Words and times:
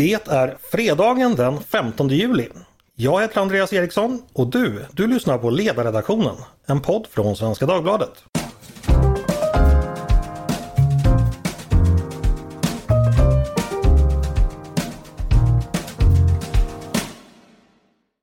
Det 0.00 0.28
är 0.28 0.56
fredagen 0.70 1.34
den 1.34 1.60
15 1.60 2.08
juli. 2.08 2.48
Jag 2.94 3.20
heter 3.20 3.40
Andreas 3.40 3.72
Eriksson 3.72 4.22
och 4.32 4.46
du, 4.46 4.84
du 4.92 5.06
lyssnar 5.06 5.38
på 5.38 5.50
Ledarredaktionen, 5.50 6.36
en 6.66 6.80
podd 6.80 7.06
från 7.10 7.36
Svenska 7.36 7.66
Dagbladet. 7.66 8.24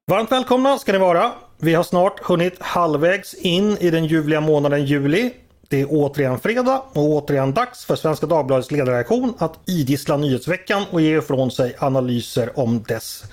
Varmt 0.07 0.31
välkomna 0.31 0.77
ska 0.77 0.91
ni 0.91 0.97
vara. 0.97 1.31
Vi 1.57 1.73
har 1.73 1.83
snart 1.83 2.19
hunnit 2.23 2.61
halvvägs 2.61 3.33
in 3.33 3.77
i 3.77 3.89
den 3.89 4.05
ljuvliga 4.05 4.41
månaden 4.41 4.85
juli. 4.85 5.33
Det 5.69 5.81
är 5.81 5.87
återigen 5.89 6.39
fredag 6.39 6.81
och 6.93 7.03
återigen 7.03 7.53
dags 7.53 7.85
för 7.85 7.95
Svenska 7.95 8.25
Dagbladets 8.25 8.71
ledarreaktion 8.71 9.33
att 9.37 9.59
idissla 9.65 10.17
nyhetsveckan 10.17 10.83
och 10.91 11.01
ge 11.01 11.17
ifrån 11.17 11.51
sig 11.51 11.75
analyser 11.79 12.59
om 12.59 12.83
dess 12.83 13.23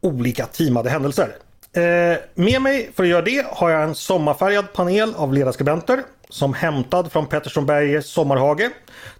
olika 0.00 0.46
teamade 0.46 0.90
händelser. 0.90 1.36
Eh, 1.72 2.18
med 2.34 2.62
mig 2.62 2.90
för 2.94 3.02
att 3.02 3.08
göra 3.08 3.22
det 3.22 3.46
har 3.50 3.70
jag 3.70 3.82
en 3.82 3.94
sommarfärgad 3.94 4.72
panel 4.72 5.14
av 5.16 5.34
ledarskribenter 5.34 6.02
som 6.28 6.54
hämtad 6.54 7.12
från 7.12 7.26
Pettersson 7.26 7.66
Bergers 7.66 8.04
sommarhage. 8.06 8.70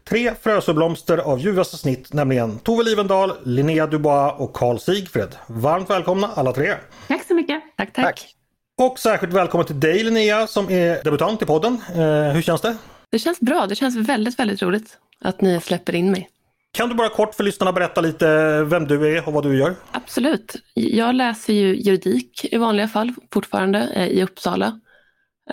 Tre 0.05 0.33
frösöblomster 0.42 1.19
av 1.19 1.38
ljuvaste 1.38 1.77
snitt, 1.77 2.12
nämligen 2.12 2.59
Tove 2.59 2.84
Livendal, 2.84 3.33
Linnea 3.45 3.86
Dubois 3.86 4.34
och 4.38 4.52
Karl 4.52 4.78
Sigfred. 4.78 5.36
Varmt 5.47 5.91
välkomna 5.91 6.30
alla 6.34 6.52
tre! 6.52 6.75
Tack 7.09 7.27
så 7.28 7.34
mycket! 7.34 7.62
Tack, 7.77 7.92
tack! 7.92 8.05
tack. 8.05 8.36
Och 8.78 8.98
särskilt 8.98 9.32
välkommen 9.32 9.66
till 9.66 9.80
dig 9.80 10.04
Linnea 10.04 10.46
som 10.46 10.70
är 10.70 11.04
debutant 11.04 11.42
i 11.42 11.46
podden. 11.46 11.74
Eh, 11.94 12.34
hur 12.34 12.42
känns 12.42 12.60
det? 12.60 12.76
Det 13.10 13.18
känns 13.18 13.40
bra. 13.40 13.66
Det 13.66 13.74
känns 13.74 13.96
väldigt, 14.08 14.38
väldigt 14.38 14.62
roligt 14.62 14.98
att 15.20 15.40
ni 15.40 15.60
släpper 15.60 15.94
in 15.94 16.10
mig. 16.10 16.30
Kan 16.72 16.88
du 16.88 16.94
bara 16.94 17.08
kort 17.08 17.34
för 17.34 17.44
lyssnarna 17.44 17.72
berätta 17.72 18.00
lite 18.00 18.26
vem 18.62 18.86
du 18.86 19.16
är 19.16 19.28
och 19.28 19.32
vad 19.32 19.44
du 19.44 19.58
gör? 19.58 19.74
Absolut. 19.90 20.56
Jag 20.74 21.14
läser 21.14 21.52
ju 21.52 21.76
juridik 21.76 22.44
i 22.52 22.56
vanliga 22.56 22.88
fall 22.88 23.12
fortfarande 23.33 23.78
eh, 23.94 24.06
i 24.06 24.22
Uppsala. 24.22 24.80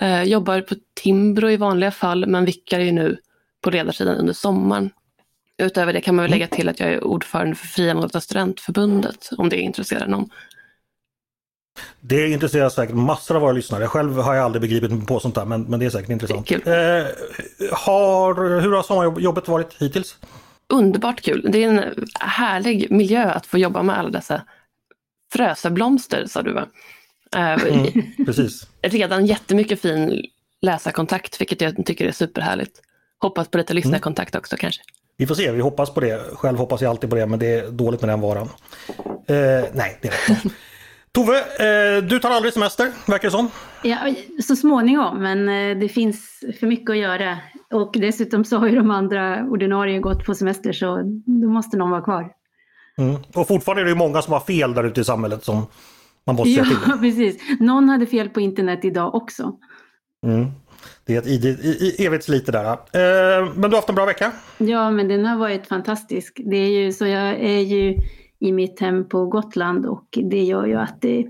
Eh, 0.00 0.22
jobbar 0.22 0.60
på 0.60 0.74
Timbro 0.94 1.50
i 1.50 1.56
vanliga 1.56 1.90
fall 1.90 2.26
men 2.26 2.44
vickar 2.44 2.80
ju 2.80 2.92
nu 2.92 3.16
på 3.62 3.70
ledarsidan 3.70 4.16
under 4.16 4.32
sommaren. 4.32 4.90
Utöver 5.58 5.92
det 5.92 6.00
kan 6.00 6.14
man 6.14 6.22
väl 6.22 6.30
lägga 6.30 6.46
till 6.46 6.68
att 6.68 6.80
jag 6.80 6.92
är 6.92 7.04
ordförande 7.04 7.56
för 7.56 7.66
Fria 7.66 7.94
Norra 7.94 8.20
Studentförbundet 8.20 9.30
om 9.38 9.48
det 9.48 9.56
intresserar 9.56 10.06
någon. 10.06 10.30
Det 12.00 12.28
intresserar 12.28 12.68
säkert 12.68 12.96
massor 12.96 13.34
av 13.34 13.40
våra 13.42 13.52
lyssnare. 13.52 13.86
Själv 13.86 14.18
har 14.18 14.34
jag 14.34 14.44
aldrig 14.44 14.62
begripit 14.62 14.90
mig 14.90 15.06
på 15.06 15.20
sånt 15.20 15.34
där 15.34 15.44
men, 15.44 15.62
men 15.62 15.80
det 15.80 15.86
är 15.86 15.90
säkert 15.90 16.10
intressant. 16.10 16.50
Är 16.50 17.00
eh, 17.00 17.06
har, 17.72 18.60
hur 18.60 18.72
har 18.72 18.82
sommarjobbet 18.82 19.48
varit 19.48 19.76
hittills? 19.78 20.16
Underbart 20.68 21.20
kul. 21.20 21.48
Det 21.52 21.64
är 21.64 21.68
en 21.68 22.06
härlig 22.20 22.90
miljö 22.90 23.30
att 23.30 23.46
få 23.46 23.58
jobba 23.58 23.82
med 23.82 23.98
alla 23.98 24.10
dessa 24.10 24.42
fröseblomster 25.32 26.26
sa 26.26 26.42
du 26.42 26.52
va? 26.52 26.66
Eh, 27.36 27.52
mm, 27.52 27.92
precis. 28.26 28.66
Redan 28.82 29.26
jättemycket 29.26 29.80
fin 29.80 30.22
läsarkontakt 30.60 31.40
vilket 31.40 31.60
jag 31.60 31.86
tycker 31.86 32.06
är 32.06 32.12
superhärligt. 32.12 32.80
Hoppas 33.18 33.48
på 33.48 33.58
lite 33.58 33.72
mm. 33.72 33.76
lyssnarkontakt 33.76 34.34
också 34.34 34.56
kanske. 34.56 34.82
Vi 35.16 35.26
får 35.26 35.34
se, 35.34 35.52
vi 35.52 35.60
hoppas 35.60 35.94
på 35.94 36.00
det. 36.00 36.20
Själv 36.34 36.58
hoppas 36.58 36.80
jag 36.80 36.90
alltid 36.90 37.10
på 37.10 37.16
det 37.16 37.26
men 37.26 37.38
det 37.38 37.46
är 37.46 37.70
dåligt 37.70 38.00
med 38.00 38.10
den 38.10 38.20
varan. 38.20 38.48
Eh, 39.26 39.64
nej, 39.72 39.98
det 40.02 40.08
är 40.08 40.34
rätt. 40.34 40.42
Tove, 41.14 41.38
eh, 41.38 42.02
du 42.04 42.18
tar 42.18 42.30
aldrig 42.30 42.52
semester, 42.52 42.92
verkar 43.06 43.28
det 43.28 43.32
som. 43.32 43.50
Ja, 43.82 44.14
så 44.42 44.56
småningom, 44.56 45.22
men 45.22 45.48
eh, 45.48 45.78
det 45.78 45.88
finns 45.88 46.44
för 46.60 46.66
mycket 46.66 46.90
att 46.90 46.96
göra. 46.96 47.38
Och 47.72 47.92
dessutom 47.94 48.44
så 48.44 48.58
har 48.58 48.68
ju 48.68 48.76
de 48.76 48.90
andra 48.90 49.44
ordinarie 49.44 49.98
gått 49.98 50.24
på 50.24 50.34
semester 50.34 50.72
så 50.72 50.96
då 51.26 51.48
måste 51.48 51.76
någon 51.76 51.90
vara 51.90 52.02
kvar. 52.02 52.32
Mm. 52.98 53.16
Och 53.34 53.48
fortfarande 53.48 53.82
är 53.82 53.84
det 53.84 53.90
ju 53.90 53.96
många 53.96 54.22
som 54.22 54.32
har 54.32 54.40
fel 54.40 54.74
där 54.74 54.84
ute 54.84 55.00
i 55.00 55.04
samhället 55.04 55.44
som 55.44 55.66
man 56.26 56.36
måste 56.36 56.50
ja, 56.50 56.64
säga 56.64 56.76
till. 56.76 56.90
Ja, 56.90 56.96
precis. 57.00 57.60
Någon 57.60 57.88
hade 57.88 58.06
fel 58.06 58.28
på 58.28 58.40
internet 58.40 58.84
idag 58.84 59.14
också. 59.14 59.52
Mm. 60.26 60.46
Det 61.06 61.14
är 61.14 61.18
ett 61.18 61.26
i, 61.26 61.48
i, 61.48 62.06
evigt 62.06 62.24
slite 62.24 62.52
där. 62.52 62.64
Eh, 62.64 63.52
men 63.54 63.62
du 63.62 63.68
har 63.68 63.76
haft 63.76 63.88
en 63.88 63.94
bra 63.94 64.06
vecka? 64.06 64.32
Ja, 64.58 64.90
men 64.90 65.08
den 65.08 65.26
har 65.26 65.38
varit 65.38 65.66
fantastisk. 65.66 66.40
Det 66.44 66.56
är 66.56 66.70
ju 66.70 66.92
så 66.92 67.06
jag 67.06 67.40
är 67.40 67.60
ju 67.60 67.98
i 68.44 68.52
mitt 68.52 68.80
hem 68.80 69.08
på 69.08 69.26
Gotland 69.26 69.86
och 69.86 70.06
det 70.10 70.42
gör 70.42 70.66
ju 70.66 70.74
att 70.74 71.00
det, 71.00 71.26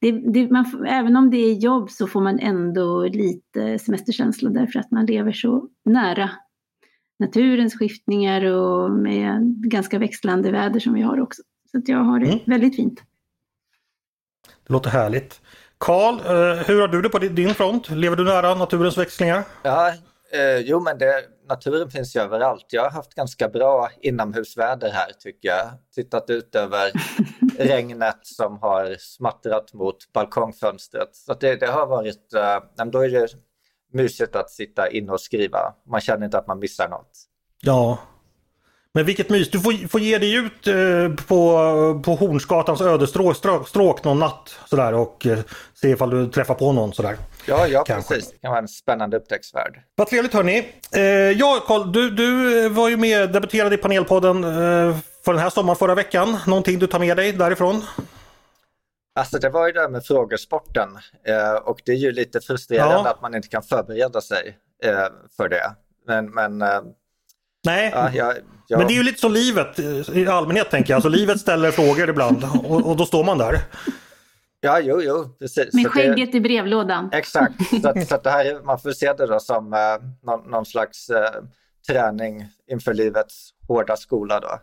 det, 0.00 0.10
det 0.12 0.50
man, 0.50 0.86
även 0.86 1.16
om 1.16 1.30
det 1.30 1.36
är 1.36 1.54
jobb 1.54 1.90
så 1.90 2.06
får 2.06 2.20
man 2.20 2.38
ändå 2.38 3.02
lite 3.02 3.78
semesterkänsla 3.78 4.50
därför 4.50 4.78
att 4.80 4.90
man 4.90 5.06
lever 5.06 5.32
så 5.32 5.68
nära 5.84 6.30
naturens 7.18 7.74
skiftningar 7.74 8.44
och 8.44 8.90
med 8.90 9.40
ganska 9.70 9.98
växlande 9.98 10.50
väder 10.50 10.80
som 10.80 10.94
vi 10.94 11.02
har 11.02 11.20
också. 11.20 11.42
Så 11.70 11.78
att 11.78 11.88
jag 11.88 11.98
har 11.98 12.20
det 12.20 12.26
mm. 12.26 12.38
väldigt 12.46 12.76
fint. 12.76 13.02
Det 14.66 14.72
låter 14.72 14.90
härligt. 14.90 15.40
Karl, 15.78 16.14
eh, 16.14 16.66
hur 16.66 16.80
har 16.80 16.88
du 16.88 17.02
det 17.02 17.08
på 17.08 17.18
din 17.18 17.54
front? 17.54 17.90
Lever 17.90 18.16
du 18.16 18.24
nära 18.24 18.54
naturens 18.54 18.98
växlingar? 18.98 19.44
Ja, 19.62 19.88
eh, 20.32 20.58
jo 20.64 20.80
men 20.80 20.98
det, 20.98 21.22
naturen 21.48 21.90
finns 21.90 22.16
ju 22.16 22.20
överallt. 22.20 22.66
Jag 22.70 22.82
har 22.82 22.90
haft 22.90 23.14
ganska 23.14 23.48
bra 23.48 23.90
inomhusväder 24.00 24.90
här 24.90 25.12
tycker 25.18 25.48
jag. 25.48 25.66
Tittat 25.94 26.30
ut 26.30 26.54
över 26.54 26.92
regnet 27.58 28.18
som 28.22 28.58
har 28.58 28.96
smattrat 28.98 29.74
mot 29.74 30.12
balkongfönstret. 30.12 31.16
Så 31.16 31.34
det, 31.34 31.56
det, 31.56 31.66
har 31.66 31.86
varit, 31.86 32.34
eh, 32.34 32.84
då 32.86 33.04
är 33.04 33.08
det 33.08 33.28
mysigt 33.92 34.36
att 34.36 34.50
sitta 34.50 34.90
inne 34.90 35.12
och 35.12 35.20
skriva. 35.20 35.74
Man 35.86 36.00
känner 36.00 36.24
inte 36.24 36.38
att 36.38 36.46
man 36.46 36.58
missar 36.58 36.88
något. 36.88 37.10
Ja, 37.60 37.98
men 38.98 39.06
vilket 39.06 39.30
mys! 39.30 39.50
Du 39.50 39.60
får, 39.60 39.88
får 39.88 40.00
ge 40.00 40.18
dig 40.18 40.34
ut 40.34 40.66
eh, 40.66 40.74
på, 41.26 42.02
på 42.04 42.14
Hornsgatans 42.14 42.80
ödestråk 42.80 43.36
stråk, 43.36 43.68
stråk 43.68 44.04
någon 44.04 44.18
natt 44.18 44.58
sådär 44.66 44.94
och 44.94 45.26
eh, 45.26 45.38
se 45.74 45.88
ifall 45.88 46.10
du 46.10 46.30
träffar 46.30 46.54
på 46.54 46.72
någon 46.72 46.92
sådär. 46.92 47.16
Ja, 47.46 47.66
ja 47.66 47.84
precis. 47.86 48.30
Det 48.30 48.38
kan 48.38 48.50
vara 48.50 48.60
en 48.60 48.68
spännande 48.68 49.16
upptäcktsfärd. 49.16 49.80
Vad 49.94 50.06
trevligt 50.06 50.34
hörni! 50.34 50.72
Eh, 50.92 51.02
ja, 51.12 51.64
Carl, 51.66 51.92
du, 51.92 52.10
du 52.10 52.68
var 52.68 52.88
ju 52.88 52.96
med 52.96 53.32
debuterade 53.32 53.74
i 53.74 53.78
panelpodden 53.78 54.44
eh, 54.44 54.96
för 55.24 55.32
den 55.32 55.38
här 55.38 55.50
sommaren 55.50 55.76
förra 55.76 55.94
veckan. 55.94 56.36
Någonting 56.46 56.78
du 56.78 56.86
tar 56.86 56.98
med 56.98 57.16
dig 57.16 57.32
därifrån? 57.32 57.82
Alltså 59.14 59.38
det 59.38 59.48
var 59.48 59.66
ju 59.66 59.72
det 59.72 59.80
här 59.80 59.88
med 59.88 60.04
frågesporten 60.04 60.88
eh, 61.26 61.54
och 61.54 61.80
det 61.84 61.92
är 61.92 61.96
ju 61.96 62.12
lite 62.12 62.40
frustrerande 62.40 62.94
ja. 62.94 63.10
att 63.10 63.22
man 63.22 63.34
inte 63.34 63.48
kan 63.48 63.62
förbereda 63.62 64.20
sig 64.20 64.58
eh, 64.84 65.06
för 65.36 65.48
det. 65.48 65.74
Men, 66.06 66.30
men 66.30 66.62
eh, 66.62 66.80
Nej, 67.64 67.90
ja, 67.94 68.10
ja, 68.14 68.34
ja. 68.68 68.78
men 68.78 68.86
det 68.86 68.92
är 68.92 68.96
ju 68.96 69.02
lite 69.02 69.20
som 69.20 69.32
livet 69.32 69.78
i 70.14 70.26
allmänhet 70.26 70.70
tänker 70.70 70.90
jag. 70.92 70.96
Alltså 70.96 71.08
livet 71.08 71.40
ställer 71.40 71.70
frågor 71.70 72.10
ibland 72.10 72.44
och, 72.64 72.90
och 72.90 72.96
då 72.96 73.06
står 73.06 73.24
man 73.24 73.38
där. 73.38 73.60
Ja, 74.60 74.80
jo, 74.80 75.02
jo, 75.02 75.36
precis. 75.38 75.74
Med 75.74 75.86
skägget 75.86 76.34
i 76.34 76.40
brevlådan. 76.40 77.10
Exakt, 77.12 77.54
så, 77.82 77.88
att, 77.88 78.08
så 78.08 78.14
att 78.14 78.24
det 78.24 78.30
här, 78.30 78.64
man 78.64 78.78
får 78.78 78.92
se 78.92 79.12
det 79.12 79.26
då 79.26 79.40
som 79.40 79.72
eh, 79.72 79.78
någon, 80.22 80.50
någon, 80.50 80.66
slags 80.66 81.10
eh, 81.10 81.42
träning 81.88 82.46
inför 82.70 82.94
livets 82.94 83.50
hårda 83.68 83.96
skola 83.96 84.40
då. 84.40 84.60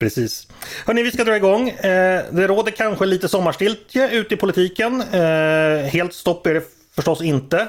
Precis. 0.00 0.48
Hörni, 0.86 1.02
vi 1.02 1.10
ska 1.10 1.24
dra 1.24 1.36
igång. 1.36 1.68
Eh, 1.68 2.22
det 2.30 2.46
råder 2.46 2.72
kanske 2.72 3.06
lite 3.06 3.28
sommarstiltje 3.28 4.10
ute 4.10 4.34
i 4.34 4.36
politiken. 4.36 5.00
Eh, 5.00 5.78
helt 5.78 6.14
stopp 6.14 6.46
är 6.46 6.54
det 6.54 6.64
förstås 6.94 7.22
inte. 7.22 7.68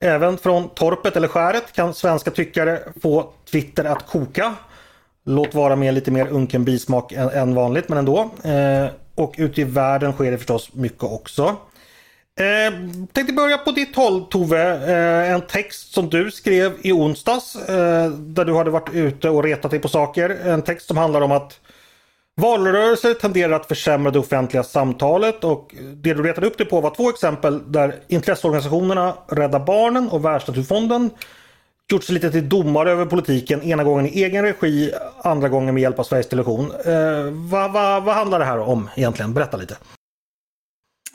Även 0.00 0.38
från 0.38 0.68
torpet 0.68 1.16
eller 1.16 1.28
skäret 1.28 1.72
kan 1.72 1.94
svenska 1.94 2.30
tyckare 2.30 2.80
få 3.02 3.32
Twitter 3.50 3.84
att 3.84 4.06
koka. 4.06 4.54
Låt 5.30 5.54
vara 5.54 5.76
med 5.76 5.94
lite 5.94 6.10
mer 6.10 6.28
unken 6.28 6.64
bismak 6.64 7.12
än, 7.12 7.28
än 7.28 7.54
vanligt 7.54 7.88
men 7.88 7.98
ändå. 7.98 8.30
Eh, 8.44 8.86
och 9.14 9.34
ute 9.38 9.60
i 9.60 9.64
världen 9.64 10.12
sker 10.12 10.30
det 10.30 10.38
förstås 10.38 10.74
mycket 10.74 11.02
också. 11.02 11.56
Eh, 12.40 12.72
tänkte 13.12 13.32
börja 13.32 13.58
på 13.58 13.70
ditt 13.70 13.96
håll 13.96 14.24
Tove. 14.24 14.92
Eh, 14.92 15.32
en 15.32 15.40
text 15.40 15.94
som 15.94 16.10
du 16.10 16.30
skrev 16.30 16.72
i 16.82 16.92
onsdags. 16.92 17.56
Eh, 17.56 18.10
där 18.10 18.44
du 18.44 18.54
hade 18.54 18.70
varit 18.70 18.94
ute 18.94 19.28
och 19.28 19.44
retat 19.44 19.70
dig 19.70 19.80
på 19.80 19.88
saker. 19.88 20.30
En 20.44 20.62
text 20.62 20.86
som 20.86 20.96
handlar 20.96 21.20
om 21.20 21.32
att 21.32 21.60
Valrörelser 22.40 23.14
tenderar 23.14 23.52
att 23.52 23.66
försämra 23.66 24.10
det 24.10 24.18
offentliga 24.18 24.62
samtalet 24.62 25.44
och 25.44 25.74
det 25.94 26.14
du 26.14 26.22
retade 26.22 26.46
upp 26.46 26.58
dig 26.58 26.66
på 26.66 26.80
var 26.80 26.94
två 26.94 27.10
exempel 27.10 27.72
där 27.72 27.94
intresseorganisationerna 28.08 29.14
Rädda 29.28 29.60
Barnen 29.60 30.08
och 30.08 30.24
Världsnaturfonden 30.24 31.10
gjort 31.92 32.04
sig 32.04 32.14
lite 32.14 32.30
till 32.30 32.48
domare 32.48 32.90
över 32.90 33.06
politiken. 33.06 33.62
Ena 33.62 33.84
gången 33.84 34.06
i 34.06 34.22
egen 34.22 34.44
regi, 34.44 34.92
andra 35.22 35.48
gången 35.48 35.74
med 35.74 35.80
hjälp 35.80 35.98
av 35.98 36.04
Sveriges 36.04 36.28
Television. 36.28 36.70
Eh, 36.70 37.32
vad, 37.50 37.72
vad, 37.72 38.04
vad 38.04 38.14
handlar 38.14 38.38
det 38.38 38.44
här 38.44 38.58
om 38.58 38.88
egentligen? 38.96 39.34
Berätta 39.34 39.56
lite. 39.56 39.76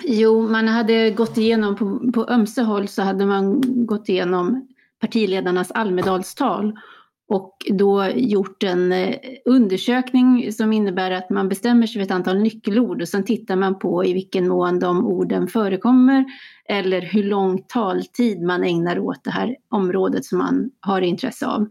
Jo, 0.04 0.48
man 0.50 0.68
hade 0.68 1.12
gått 1.12 1.38
igenom 1.38 1.76
på, 1.76 2.12
på 2.12 2.28
ömse 2.30 2.62
håll 2.62 2.88
så 2.88 3.02
hade 3.02 3.26
man 3.26 3.62
gått 3.86 4.10
igenom 4.10 4.68
partiledarnas 5.02 5.72
Almedalstal 5.72 6.80
och 7.28 7.58
då 7.70 8.08
gjort 8.16 8.64
en 8.64 8.92
eh, 8.92 9.16
undersökning 9.46 10.54
som 10.54 10.74
innebär 10.74 11.12
att 11.12 11.30
man 11.30 11.50
bestämmer 11.50 11.88
sig 11.88 11.94
för 11.94 12.06
ett 12.06 12.12
antal 12.12 12.40
nyckelord 12.40 13.02
och 13.02 13.08
sen 13.08 13.24
tittar 13.24 13.56
man 13.56 13.80
på 13.80 14.06
i 14.06 14.14
vilken 14.14 14.48
mån 14.48 14.80
de 14.80 15.06
orden 15.06 15.48
förekommer 15.48 16.26
eller 16.66 17.02
hur 17.02 17.24
lång 17.24 17.64
taltid 17.68 18.42
man 18.42 18.64
ägnar 18.64 19.00
åt 19.00 19.24
det 19.24 19.32
här 19.32 19.56
området 19.70 20.26
som 20.26 20.38
man 20.38 20.72
har 20.80 21.02
intresse 21.02 21.48
av. 21.48 21.68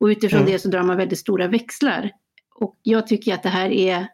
Och 0.00 0.06
utifrån 0.06 0.40
mm. 0.40 0.52
det 0.52 0.58
så 0.58 0.68
drar 0.68 0.82
man 0.82 0.96
väldigt 0.96 1.18
stora 1.18 1.48
växlar. 1.48 2.10
och 2.54 2.76
jag 2.82 3.06
tycker 3.06 3.34
att 3.34 3.42
det 3.42 3.48
här 3.48 3.70
är, 3.70 4.06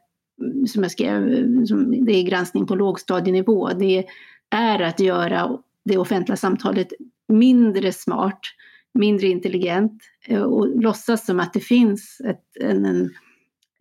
som 0.67 0.83
jag 0.83 0.93
skrev, 0.93 1.47
som 1.67 2.05
det 2.05 2.13
är 2.13 2.23
granskning 2.23 2.67
på 2.67 2.75
lågstadienivå. 2.75 3.69
Det 3.69 4.05
är 4.51 4.81
att 4.83 5.01
göra 5.01 5.59
det 5.85 5.99
offentliga 5.99 6.37
samtalet 6.37 6.93
mindre 7.29 7.93
smart, 7.93 8.41
mindre 8.95 9.27
intelligent 9.27 10.03
och 10.47 10.83
låtsas 10.83 11.27
som 11.27 11.41
att 11.41 11.53
det 11.53 11.61
finns 11.61 12.21
ett, 12.25 12.65
en, 12.65 12.85
en 12.85 13.11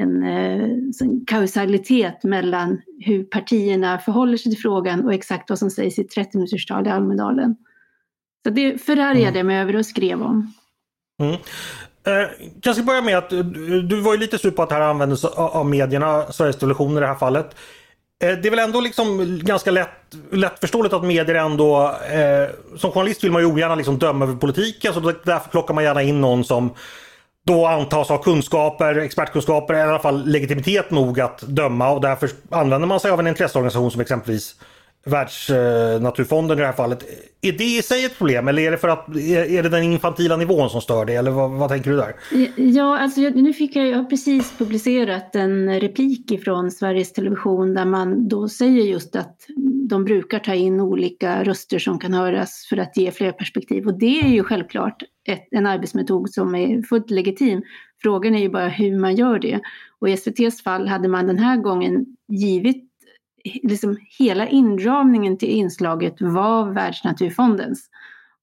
en, 0.02 0.24
eh, 0.24 0.70
en 1.02 1.26
kausalitet 1.28 2.24
mellan 2.24 2.82
hur 3.00 3.24
partierna 3.24 4.00
förhåller 4.00 4.38
sig 4.38 4.52
till 4.52 4.62
frågan 4.62 5.06
och 5.06 5.14
exakt 5.14 5.50
vad 5.50 5.60
som 5.60 5.70
sägs 5.70 6.00
i 6.00 6.04
30 6.04 6.38
minuters 6.38 6.66
tal 6.66 6.88
i 6.88 6.90
Almedalen. 6.90 7.56
Så 8.46 8.50
det 8.50 8.82
förargade 8.82 9.20
jag 9.20 9.36
mm. 9.36 9.48
mig 9.48 9.58
över 9.58 9.76
och 9.76 9.86
skrev 9.86 10.22
om. 10.22 10.54
Mm. 11.22 11.34
Eh, 12.04 12.30
jag 12.64 12.76
ska 12.76 12.84
börja 12.84 13.02
med 13.02 13.18
att 13.18 13.30
du 13.90 14.02
var 14.02 14.14
ju 14.14 14.20
lite 14.20 14.38
sur 14.38 14.52
på 14.52 14.64
att 14.64 14.70
det 14.70 14.76
här 14.76 14.82
användes 14.82 15.26
av 15.26 15.66
medierna, 15.66 16.32
Sveriges 16.32 16.58
Television 16.58 16.98
i 16.98 17.00
det 17.00 17.08
här 17.08 17.16
fallet. 17.16 17.56
Eh, 18.22 18.38
det 18.38 18.48
är 18.48 18.50
väl 18.50 18.60
ändå 18.60 18.82
liksom 18.82 19.40
ganska 19.44 19.72
lätt, 19.72 19.90
lättförståeligt 20.32 20.94
att 20.94 21.04
medier 21.04 21.36
ändå... 21.36 21.96
Eh, 22.12 22.78
som 22.78 22.92
journalist 22.92 23.24
vill 23.24 23.32
man 23.32 23.42
ju 23.42 23.48
ogärna 23.48 23.76
liksom 23.76 23.98
döma 23.98 24.26
över 24.26 24.36
politiken 24.36 24.94
så 24.94 25.00
därför 25.00 25.50
plockar 25.50 25.74
man 25.74 25.84
gärna 25.84 26.02
in 26.02 26.22
någon 26.22 26.44
som 26.44 26.74
då 27.46 27.68
antas 27.68 28.10
ha 28.10 28.18
kunskaper, 28.18 28.96
expertkunskaper, 28.96 29.74
eller 29.74 29.86
i 29.86 29.90
alla 29.90 30.00
fall 30.00 30.26
legitimitet 30.26 30.92
nog 30.92 31.20
att 31.20 31.42
döma 31.42 31.92
och 31.92 32.02
därför 32.02 32.30
använder 32.50 32.88
man 32.88 33.00
sig 33.00 33.12
av 33.12 33.20
en 33.20 33.28
intresseorganisation 33.28 33.92
som 33.92 34.02
exempelvis 34.02 34.56
Världsnaturfonden 35.04 36.58
i 36.58 36.62
det 36.62 36.66
här 36.66 36.74
fallet. 36.74 37.04
Är 37.42 37.52
det 37.52 37.64
i 37.64 37.82
sig 37.82 38.06
ett 38.06 38.18
problem 38.18 38.48
eller 38.48 38.62
är 38.62 38.72
det 38.72 38.78
för 38.78 38.88
att 38.88 39.16
är 39.16 39.64
det 39.64 39.70
den 39.70 39.84
infantila 39.84 40.38
nivån 40.38 40.70
som 40.70 40.82
stör 40.82 41.06
dig 41.06 41.16
eller 41.16 41.32
vad, 41.32 41.52
vad 41.52 41.70
tänker 41.70 41.92
du 41.92 41.98
där? 41.98 42.16
Ja, 42.56 42.98
alltså 42.98 43.22
nu 43.22 43.54
fick 43.54 43.76
jag, 43.76 43.88
jag 43.88 43.98
har 43.98 44.04
precis 44.04 44.58
publicerat 44.58 45.36
en 45.36 45.80
replik 45.80 46.32
ifrån 46.32 46.72
Sveriges 46.72 47.14
Television 47.14 47.74
där 47.74 47.86
man 47.86 48.28
då 48.28 48.50
säger 48.50 48.84
just 48.84 49.16
att 49.16 49.36
de 49.90 50.04
brukar 50.04 50.40
ta 50.40 50.54
in 50.54 50.80
olika 50.80 51.44
röster 51.44 51.80
som 51.80 52.00
kan 52.00 52.14
höras 52.14 52.68
för 52.70 52.78
att 52.78 52.98
ge 52.98 53.12
fler 53.12 53.32
perspektiv 53.32 53.88
och 53.88 54.00
det 54.00 54.22
är 54.22 54.30
ju 54.30 54.44
självklart 54.44 55.04
ett, 55.28 55.48
en 55.52 55.66
arbetsmetod 55.66 56.30
som 56.30 56.56
är 56.56 56.82
fullt 56.82 57.10
legitim. 57.10 57.62
Frågan 58.02 58.36
är 58.36 58.40
ju 58.40 58.50
bara 58.50 58.68
hur 58.68 59.00
man 59.00 59.16
gör 59.16 59.40
det. 59.40 59.60
Och 60.00 60.10
i 60.10 60.12
SVTs 60.14 60.64
fall 60.64 60.88
hade 60.88 61.08
man 61.08 61.28
den 61.28 61.38
här 61.38 61.58
gången 61.58 62.06
givit 62.28 62.91
liksom 63.64 63.98
hela 64.20 64.48
inramningen 64.48 65.38
till 65.38 65.50
inslaget 65.50 66.16
var 66.20 66.74
Världsnaturfondens. 66.74 67.90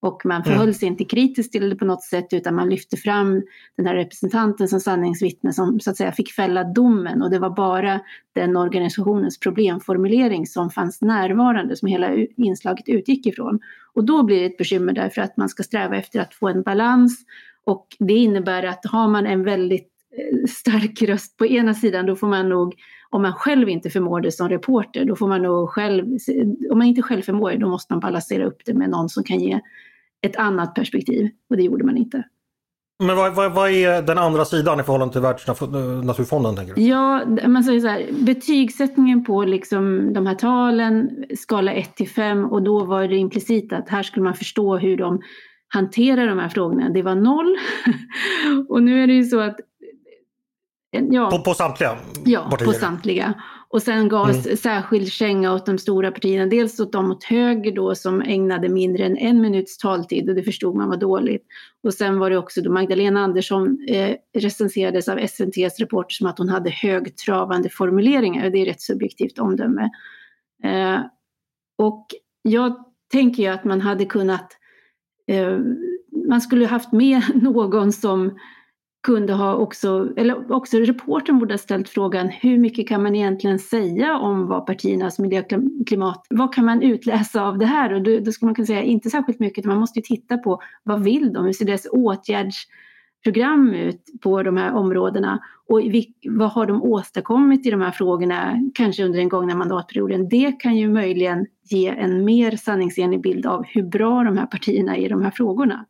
Och 0.00 0.22
man 0.24 0.44
förhöll 0.44 0.62
mm. 0.62 0.74
sig 0.74 0.88
inte 0.88 1.04
kritiskt 1.04 1.52
till 1.52 1.70
det 1.70 1.76
på 1.76 1.84
något 1.84 2.02
sätt 2.02 2.26
utan 2.32 2.54
man 2.54 2.68
lyfte 2.68 2.96
fram 2.96 3.42
den 3.76 3.86
här 3.86 3.94
representanten 3.94 4.68
som 4.68 4.80
sanningsvittne 4.80 5.52
som 5.52 5.80
så 5.80 5.90
att 5.90 5.96
säga 5.96 6.12
fick 6.12 6.32
fälla 6.32 6.64
domen 6.64 7.22
och 7.22 7.30
det 7.30 7.38
var 7.38 7.50
bara 7.50 8.00
den 8.34 8.56
organisationens 8.56 9.40
problemformulering 9.40 10.46
som 10.46 10.70
fanns 10.70 11.00
närvarande 11.00 11.76
som 11.76 11.88
hela 11.88 12.14
inslaget 12.36 12.88
utgick 12.88 13.26
ifrån. 13.26 13.60
Och 13.94 14.04
då 14.04 14.22
blir 14.22 14.40
det 14.40 14.46
ett 14.46 14.58
bekymmer 14.58 14.92
därför 14.92 15.20
att 15.20 15.36
man 15.36 15.48
ska 15.48 15.62
sträva 15.62 15.96
efter 15.96 16.20
att 16.20 16.34
få 16.34 16.48
en 16.48 16.62
balans 16.62 17.24
och 17.64 17.86
det 17.98 18.14
innebär 18.14 18.62
att 18.62 18.86
har 18.86 19.08
man 19.08 19.26
en 19.26 19.44
väldigt 19.44 19.97
stark 20.48 21.02
röst 21.02 21.36
på 21.36 21.46
ena 21.46 21.74
sidan 21.74 22.06
då 22.06 22.16
får 22.16 22.28
man 22.28 22.48
nog 22.48 22.74
om 23.10 23.22
man 23.22 23.32
själv 23.32 23.68
inte 23.68 23.90
förmår 23.90 24.20
det 24.20 24.32
som 24.32 24.48
reporter, 24.48 25.04
då 25.04 25.16
får 25.16 25.28
man 25.28 25.42
nog 25.42 25.70
själv, 25.70 26.04
om 26.70 26.78
man 26.78 26.86
inte 26.86 27.02
själv 27.02 27.22
förmår 27.22 27.50
det, 27.50 27.58
då 27.58 27.68
måste 27.68 27.92
man 27.92 28.00
balansera 28.00 28.46
upp 28.46 28.62
det 28.64 28.74
med 28.74 28.90
någon 28.90 29.08
som 29.08 29.24
kan 29.24 29.40
ge 29.40 29.60
ett 30.22 30.36
annat 30.36 30.74
perspektiv. 30.74 31.30
Och 31.50 31.56
det 31.56 31.62
gjorde 31.62 31.84
man 31.84 31.96
inte. 31.96 32.24
Men 33.04 33.16
vad, 33.16 33.34
vad, 33.34 33.52
vad 33.52 33.70
är 33.70 34.02
den 34.02 34.18
andra 34.18 34.44
sidan 34.44 34.80
i 34.80 34.82
förhållande 34.82 35.12
till 35.12 35.22
Världsnaturfonden? 35.22 36.56
Tänker 36.56 36.74
du? 36.74 36.82
Ja, 36.82 37.24
man 37.46 37.64
säger 37.64 37.80
så 37.80 37.88
här, 37.88 38.06
betygssättningen 38.12 39.24
på 39.24 39.44
liksom 39.44 40.12
de 40.12 40.26
här 40.26 40.34
talen, 40.34 41.24
skala 41.36 41.72
1 41.72 41.96
till 41.96 42.08
5 42.08 42.44
och 42.44 42.62
då 42.62 42.84
var 42.84 43.08
det 43.08 43.16
implicit 43.16 43.72
att 43.72 43.88
här 43.88 44.02
skulle 44.02 44.24
man 44.24 44.34
förstå 44.34 44.76
hur 44.76 44.96
de 44.96 45.20
hanterar 45.68 46.26
de 46.26 46.38
här 46.38 46.48
frågorna. 46.48 46.88
Det 46.88 47.02
var 47.02 47.14
noll. 47.14 47.56
och 48.68 48.82
nu 48.82 49.02
är 49.02 49.06
det 49.06 49.12
ju 49.12 49.24
så 49.24 49.40
att 49.40 49.56
Ja, 50.90 51.30
på, 51.30 51.38
på 51.38 51.54
samtliga 51.54 51.96
Ja, 52.24 52.48
partier. 52.50 52.66
på 52.66 52.72
samtliga. 52.72 53.34
Och 53.70 53.82
sen 53.82 54.08
gavs 54.08 54.46
mm. 54.46 54.56
särskild 54.56 55.12
känga 55.12 55.54
åt 55.54 55.66
de 55.66 55.78
stora 55.78 56.10
partierna. 56.10 56.46
Dels 56.46 56.80
åt 56.80 56.92
de 56.92 57.10
åt 57.10 57.24
höger 57.24 57.72
då 57.72 57.94
som 57.94 58.22
ägnade 58.22 58.68
mindre 58.68 59.04
än 59.04 59.16
en 59.16 59.40
minuts 59.40 59.78
taltid 59.78 60.28
och 60.28 60.34
det 60.34 60.42
förstod 60.42 60.76
man 60.76 60.88
var 60.88 60.96
dåligt. 60.96 61.46
Och 61.82 61.94
sen 61.94 62.18
var 62.18 62.30
det 62.30 62.38
också 62.38 62.60
då 62.60 62.72
Magdalena 62.72 63.20
Andersson 63.20 63.86
eh, 63.88 64.16
recenserades 64.38 65.08
av 65.08 65.18
SVTs 65.18 65.78
reporter 65.78 66.14
som 66.14 66.26
att 66.26 66.38
hon 66.38 66.48
hade 66.48 66.70
högtravande 66.70 67.68
formuleringar 67.68 68.44
och 68.44 68.52
det 68.52 68.58
är 68.58 68.62
ett 68.62 68.68
rätt 68.68 68.80
subjektivt 68.80 69.38
omdöme. 69.38 69.90
Eh, 70.64 71.00
och 71.78 72.06
jag 72.42 72.84
tänker 73.12 73.42
ju 73.42 73.48
att 73.48 73.64
man 73.64 73.80
hade 73.80 74.04
kunnat 74.04 74.52
eh, 75.26 75.58
man 76.28 76.40
skulle 76.40 76.66
haft 76.66 76.92
med 76.92 77.22
någon 77.42 77.92
som 77.92 78.38
kunde 79.02 79.32
ha 79.32 79.54
också, 79.54 80.12
eller 80.16 80.52
också 80.52 80.78
reporten 80.78 81.38
borde 81.38 81.54
ha 81.54 81.58
ställt 81.58 81.88
frågan 81.88 82.28
hur 82.28 82.58
mycket 82.58 82.88
kan 82.88 83.02
man 83.02 83.16
egentligen 83.16 83.58
säga 83.58 84.18
om 84.18 84.46
vad 84.46 84.66
partiernas 84.66 85.18
miljöklimat, 85.18 86.26
vad 86.30 86.54
kan 86.54 86.64
man 86.64 86.82
utläsa 86.82 87.42
av 87.42 87.58
det 87.58 87.66
här? 87.66 87.92
Och 87.92 88.02
då, 88.02 88.18
då 88.18 88.32
skulle 88.32 88.46
man 88.46 88.54
kunna 88.54 88.66
säga 88.66 88.82
inte 88.82 89.10
särskilt 89.10 89.38
mycket, 89.38 89.64
man 89.64 89.78
måste 89.78 89.98
ju 89.98 90.02
titta 90.02 90.38
på 90.38 90.60
vad 90.82 91.02
vill 91.02 91.32
de, 91.32 91.44
hur 91.44 91.52
ser 91.52 91.64
deras 91.64 91.86
åtgärdsprogram 91.92 93.74
ut 93.74 94.04
på 94.22 94.42
de 94.42 94.56
här 94.56 94.74
områdena 94.74 95.38
och 95.68 95.80
vad 96.28 96.50
har 96.50 96.66
de 96.66 96.82
åstadkommit 96.82 97.66
i 97.66 97.70
de 97.70 97.80
här 97.80 97.90
frågorna, 97.90 98.70
kanske 98.74 99.04
under 99.04 99.18
den 99.18 99.28
gångna 99.28 99.54
mandatperioden. 99.54 100.28
Det 100.28 100.52
kan 100.52 100.76
ju 100.76 100.88
möjligen 100.88 101.46
ge 101.70 101.88
en 101.88 102.24
mer 102.24 102.56
sanningsenlig 102.56 103.22
bild 103.22 103.46
av 103.46 103.64
hur 103.66 103.82
bra 103.82 104.24
de 104.24 104.38
här 104.38 104.46
partierna 104.46 104.96
är 104.96 105.04
i 105.04 105.08
de 105.08 105.22
här 105.22 105.30
frågorna. 105.30 105.86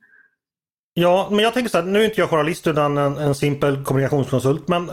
Ja, 1.01 1.29
men 1.31 1.39
jag 1.39 1.55
tänker 1.55 1.71
så 1.71 1.79
här, 1.79 1.85
nu 1.85 2.01
är 2.01 2.05
inte 2.05 2.21
jag 2.21 2.31
journalist 2.31 2.67
utan 2.67 2.99
en, 2.99 3.17
en 3.17 3.35
simpel 3.35 3.85
kommunikationskonsult. 3.85 4.69
Men 4.69 4.91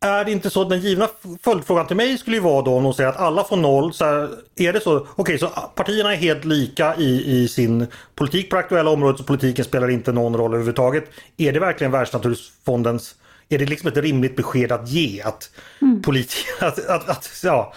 är 0.00 0.24
det 0.24 0.32
inte 0.32 0.50
så 0.50 0.62
att 0.62 0.70
den 0.70 0.80
givna 0.80 1.08
följdfrågan 1.42 1.86
till 1.86 1.96
mig 1.96 2.18
skulle 2.18 2.36
ju 2.36 2.42
vara 2.42 2.62
då 2.62 2.74
om 2.74 2.84
de 2.84 2.94
säger 2.94 3.10
att 3.10 3.16
alla 3.16 3.44
får 3.44 3.56
noll. 3.56 3.92
Så 3.92 4.04
här, 4.04 4.28
är 4.56 4.72
det 4.72 4.80
så? 4.80 4.96
Okej, 4.96 5.08
okay, 5.16 5.38
så 5.38 5.48
partierna 5.74 6.12
är 6.12 6.16
helt 6.16 6.44
lika 6.44 6.96
i, 6.96 7.42
i 7.42 7.48
sin 7.48 7.86
politik 8.14 8.50
på 8.50 8.56
det 8.56 8.60
aktuella 8.60 8.90
området 8.90 9.18
så 9.18 9.24
politiken 9.24 9.64
spelar 9.64 9.90
inte 9.90 10.12
någon 10.12 10.36
roll 10.36 10.50
överhuvudtaget. 10.50 11.04
Är 11.36 11.52
det 11.52 11.60
verkligen 11.60 11.90
Världsnaturfondens 11.90 13.14
är 13.48 13.58
det 13.58 13.66
liksom 13.66 13.88
ett 13.88 13.96
rimligt 13.96 14.36
besked 14.36 14.72
att 14.72 14.88
ge 14.88 15.22
att 15.22 15.50
mm. 15.82 16.02
politiker, 16.02 16.50
att, 16.66 16.88
att, 16.88 17.08
att, 17.08 17.30
ja, 17.44 17.74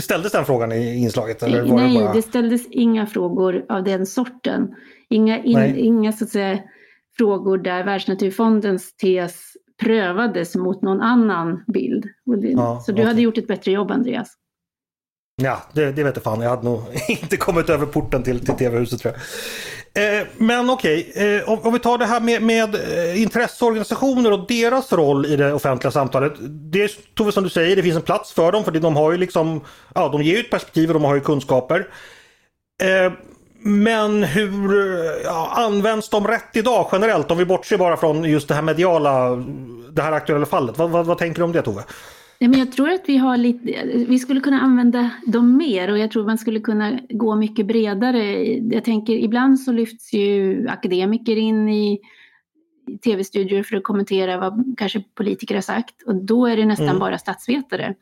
ställdes 0.00 0.32
den 0.32 0.44
frågan 0.44 0.72
i 0.72 0.94
inslaget? 0.94 1.42
Eller 1.42 1.62
var 1.62 1.76
Nej, 1.76 1.98
det, 1.98 2.04
bara... 2.04 2.12
det 2.12 2.22
ställdes 2.22 2.66
inga 2.70 3.06
frågor 3.06 3.64
av 3.68 3.84
den 3.84 4.06
sorten. 4.06 4.74
Inga, 5.08 5.42
in, 5.42 5.76
inga 5.76 6.12
så 6.12 6.24
att 6.24 6.30
säga 6.30 6.58
frågor 7.18 7.58
där 7.58 7.84
Världsnaturfondens 7.84 8.96
tes 8.96 9.52
prövades 9.82 10.54
mot 10.54 10.82
någon 10.82 11.00
annan 11.00 11.64
bild. 11.66 12.04
Ja, 12.56 12.82
så 12.86 12.92
du 12.92 12.96
okay. 12.96 13.06
hade 13.06 13.20
gjort 13.20 13.38
ett 13.38 13.46
bättre 13.46 13.72
jobb 13.72 13.90
Andreas. 13.90 14.36
Ja, 15.42 15.62
det, 15.72 15.92
det 15.92 16.04
vet 16.04 16.16
jag 16.16 16.22
fan. 16.22 16.40
Jag 16.40 16.50
hade 16.50 16.64
nog 16.64 16.82
inte 17.08 17.36
kommit 17.36 17.68
över 17.68 17.86
porten 17.86 18.22
till, 18.22 18.46
till 18.46 18.54
tv-huset 18.54 19.00
tror 19.00 19.14
jag. 19.14 19.22
Eh, 19.96 20.26
men 20.36 20.70
okej, 20.70 21.10
okay. 21.10 21.36
eh, 21.36 21.48
om, 21.48 21.58
om, 21.58 21.72
vi 21.72 21.78
tar 21.78 21.98
det 21.98 22.06
här 22.06 22.20
med, 22.20 22.42
med 22.42 22.74
eh, 22.74 23.22
intresseorganisationer 23.22 24.32
och 24.32 24.46
deras 24.48 24.92
roll 24.92 25.26
i 25.26 25.36
det 25.36 25.52
offentliga 25.52 25.90
samtalet. 25.90 26.32
Det 26.72 27.14
Tove 27.14 27.32
som 27.32 27.44
du 27.44 27.50
säger, 27.50 27.76
det 27.76 27.82
finns 27.82 27.96
en 27.96 28.02
plats 28.02 28.32
för 28.32 28.52
dem 28.52 28.64
för 28.64 28.72
de 28.72 28.96
har 28.96 29.12
ju 29.12 29.18
liksom, 29.18 29.60
ja 29.94 30.08
de 30.08 30.22
ger 30.22 30.34
ju 30.34 30.40
ett 30.40 30.50
perspektiv 30.50 30.88
och 30.90 30.94
de 30.94 31.04
har 31.04 31.14
ju 31.14 31.20
kunskaper. 31.20 31.88
Eh, 32.82 33.12
men 33.64 34.22
hur 34.22 34.74
ja, 35.24 35.52
används 35.56 36.08
de 36.08 36.26
rätt 36.26 36.56
idag 36.56 36.88
generellt 36.92 37.30
om 37.30 37.38
vi 37.38 37.44
bortser 37.44 37.78
bara 37.78 37.96
från 37.96 38.24
just 38.24 38.48
det 38.48 38.54
här 38.54 38.62
mediala, 38.62 39.36
det 39.92 40.02
här 40.02 40.12
aktuella 40.12 40.46
fallet? 40.46 40.78
Vad, 40.78 40.90
vad, 40.90 41.06
vad 41.06 41.18
tänker 41.18 41.38
du 41.38 41.44
om 41.44 41.52
det 41.52 41.62
Tove? 41.62 41.82
Ja, 42.38 42.48
men 42.48 42.58
jag 42.58 42.72
tror 42.72 42.90
att 42.90 43.02
vi, 43.06 43.16
har 43.16 43.36
lite, 43.36 43.86
vi 44.08 44.18
skulle 44.18 44.40
kunna 44.40 44.60
använda 44.60 45.10
dem 45.26 45.56
mer 45.56 45.90
och 45.90 45.98
jag 45.98 46.10
tror 46.10 46.26
man 46.26 46.38
skulle 46.38 46.60
kunna 46.60 46.98
gå 47.10 47.36
mycket 47.36 47.66
bredare. 47.66 48.44
Jag 48.56 48.84
tänker 48.84 49.12
ibland 49.12 49.60
så 49.60 49.72
lyfts 49.72 50.12
ju 50.12 50.68
akademiker 50.68 51.36
in 51.36 51.68
i 51.68 52.00
tv-studior 53.04 53.62
för 53.62 53.76
att 53.76 53.84
kommentera 53.84 54.38
vad 54.38 54.74
kanske 54.78 55.04
politiker 55.14 55.54
har 55.54 55.62
sagt 55.62 56.02
och 56.06 56.14
då 56.14 56.46
är 56.46 56.56
det 56.56 56.64
nästan 56.64 56.88
mm. 56.88 56.98
bara 56.98 57.18
statsvetare. 57.18 57.94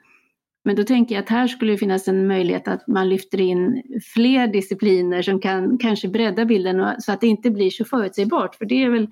Men 0.64 0.76
då 0.76 0.85
tänker 0.85 1.14
jag 1.14 1.23
att 1.23 1.28
här 1.28 1.47
skulle 1.47 1.73
det 1.73 1.78
finnas 1.78 2.09
en 2.09 2.26
möjlighet 2.26 2.69
att 2.69 2.87
man 2.87 3.09
lyfter 3.09 3.40
in 3.40 3.83
fler 4.14 4.47
discipliner 4.47 5.23
som 5.23 5.40
kan 5.40 5.78
kanske 5.78 6.09
bredda 6.09 6.45
bilden 6.45 6.95
så 6.99 7.12
att 7.12 7.21
det 7.21 7.26
inte 7.26 7.50
blir 7.50 7.71
så 7.71 7.85
förutsägbart. 7.85 8.54
För 8.54 8.64
det 8.64 8.85
är 8.85 8.90
väl 8.90 9.09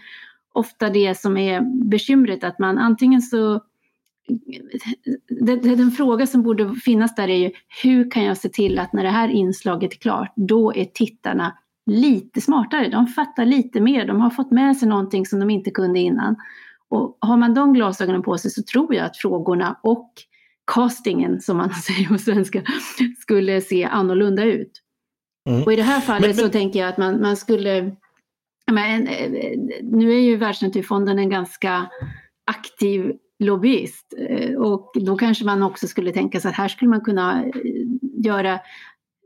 ofta 0.52 0.90
det 0.90 1.18
som 1.18 1.36
är 1.36 1.60
bekymret 1.90 2.44
att 2.44 2.58
man 2.58 2.78
antingen 2.78 3.22
så 3.22 3.60
den 5.74 5.90
fråga 5.90 6.26
som 6.26 6.42
borde 6.42 6.74
finnas 6.74 7.14
där 7.14 7.28
är 7.28 7.36
ju 7.36 7.50
hur 7.82 8.10
kan 8.10 8.24
jag 8.24 8.36
se 8.36 8.48
till 8.48 8.78
att 8.78 8.92
när 8.92 9.02
det 9.02 9.10
här 9.10 9.28
inslaget 9.28 9.92
är 9.92 9.96
klart, 9.96 10.32
då 10.36 10.74
är 10.74 10.84
tittarna 10.84 11.58
lite 11.86 12.40
smartare. 12.40 12.88
De 12.88 13.06
fattar 13.06 13.44
lite 13.44 13.80
mer, 13.80 14.06
de 14.06 14.20
har 14.20 14.30
fått 14.30 14.50
med 14.50 14.76
sig 14.76 14.88
någonting 14.88 15.26
som 15.26 15.40
de 15.40 15.50
inte 15.50 15.70
kunde 15.70 15.98
innan. 15.98 16.36
Och 16.88 17.18
har 17.20 17.36
man 17.36 17.54
de 17.54 17.72
glasögonen 17.72 18.22
på 18.22 18.38
sig 18.38 18.50
så 18.50 18.62
tror 18.62 18.94
jag 18.94 19.06
att 19.06 19.16
frågorna 19.16 19.78
och 19.82 20.12
castingen, 20.74 21.40
som 21.40 21.56
man 21.56 21.70
säger 21.74 22.08
på 22.08 22.18
svenska, 22.18 22.62
skulle 23.18 23.60
se 23.60 23.84
annorlunda 23.84 24.44
ut. 24.44 24.72
Mm. 25.48 25.62
Och 25.62 25.72
i 25.72 25.76
det 25.76 25.82
här 25.82 26.00
fallet 26.00 26.20
men, 26.20 26.36
men... 26.36 26.44
så 26.44 26.48
tänker 26.48 26.80
jag 26.80 26.88
att 26.88 26.98
man, 26.98 27.20
man 27.20 27.36
skulle 27.36 27.96
men, 28.72 29.08
nu 29.82 30.12
är 30.12 30.20
ju 30.20 30.36
Världsnaturfonden 30.36 31.18
en 31.18 31.30
ganska 31.30 31.90
aktiv 32.44 33.12
lobbyist 33.38 34.14
eh, 34.18 34.54
och 34.54 34.92
då 34.94 35.16
kanske 35.16 35.44
man 35.44 35.62
också 35.62 35.86
skulle 35.86 36.12
tänka 36.12 36.40
sig 36.40 36.48
att 36.48 36.54
här 36.54 36.68
skulle 36.68 36.88
man 36.88 37.00
kunna 37.00 37.44
eh, 37.44 37.52
göra 38.24 38.60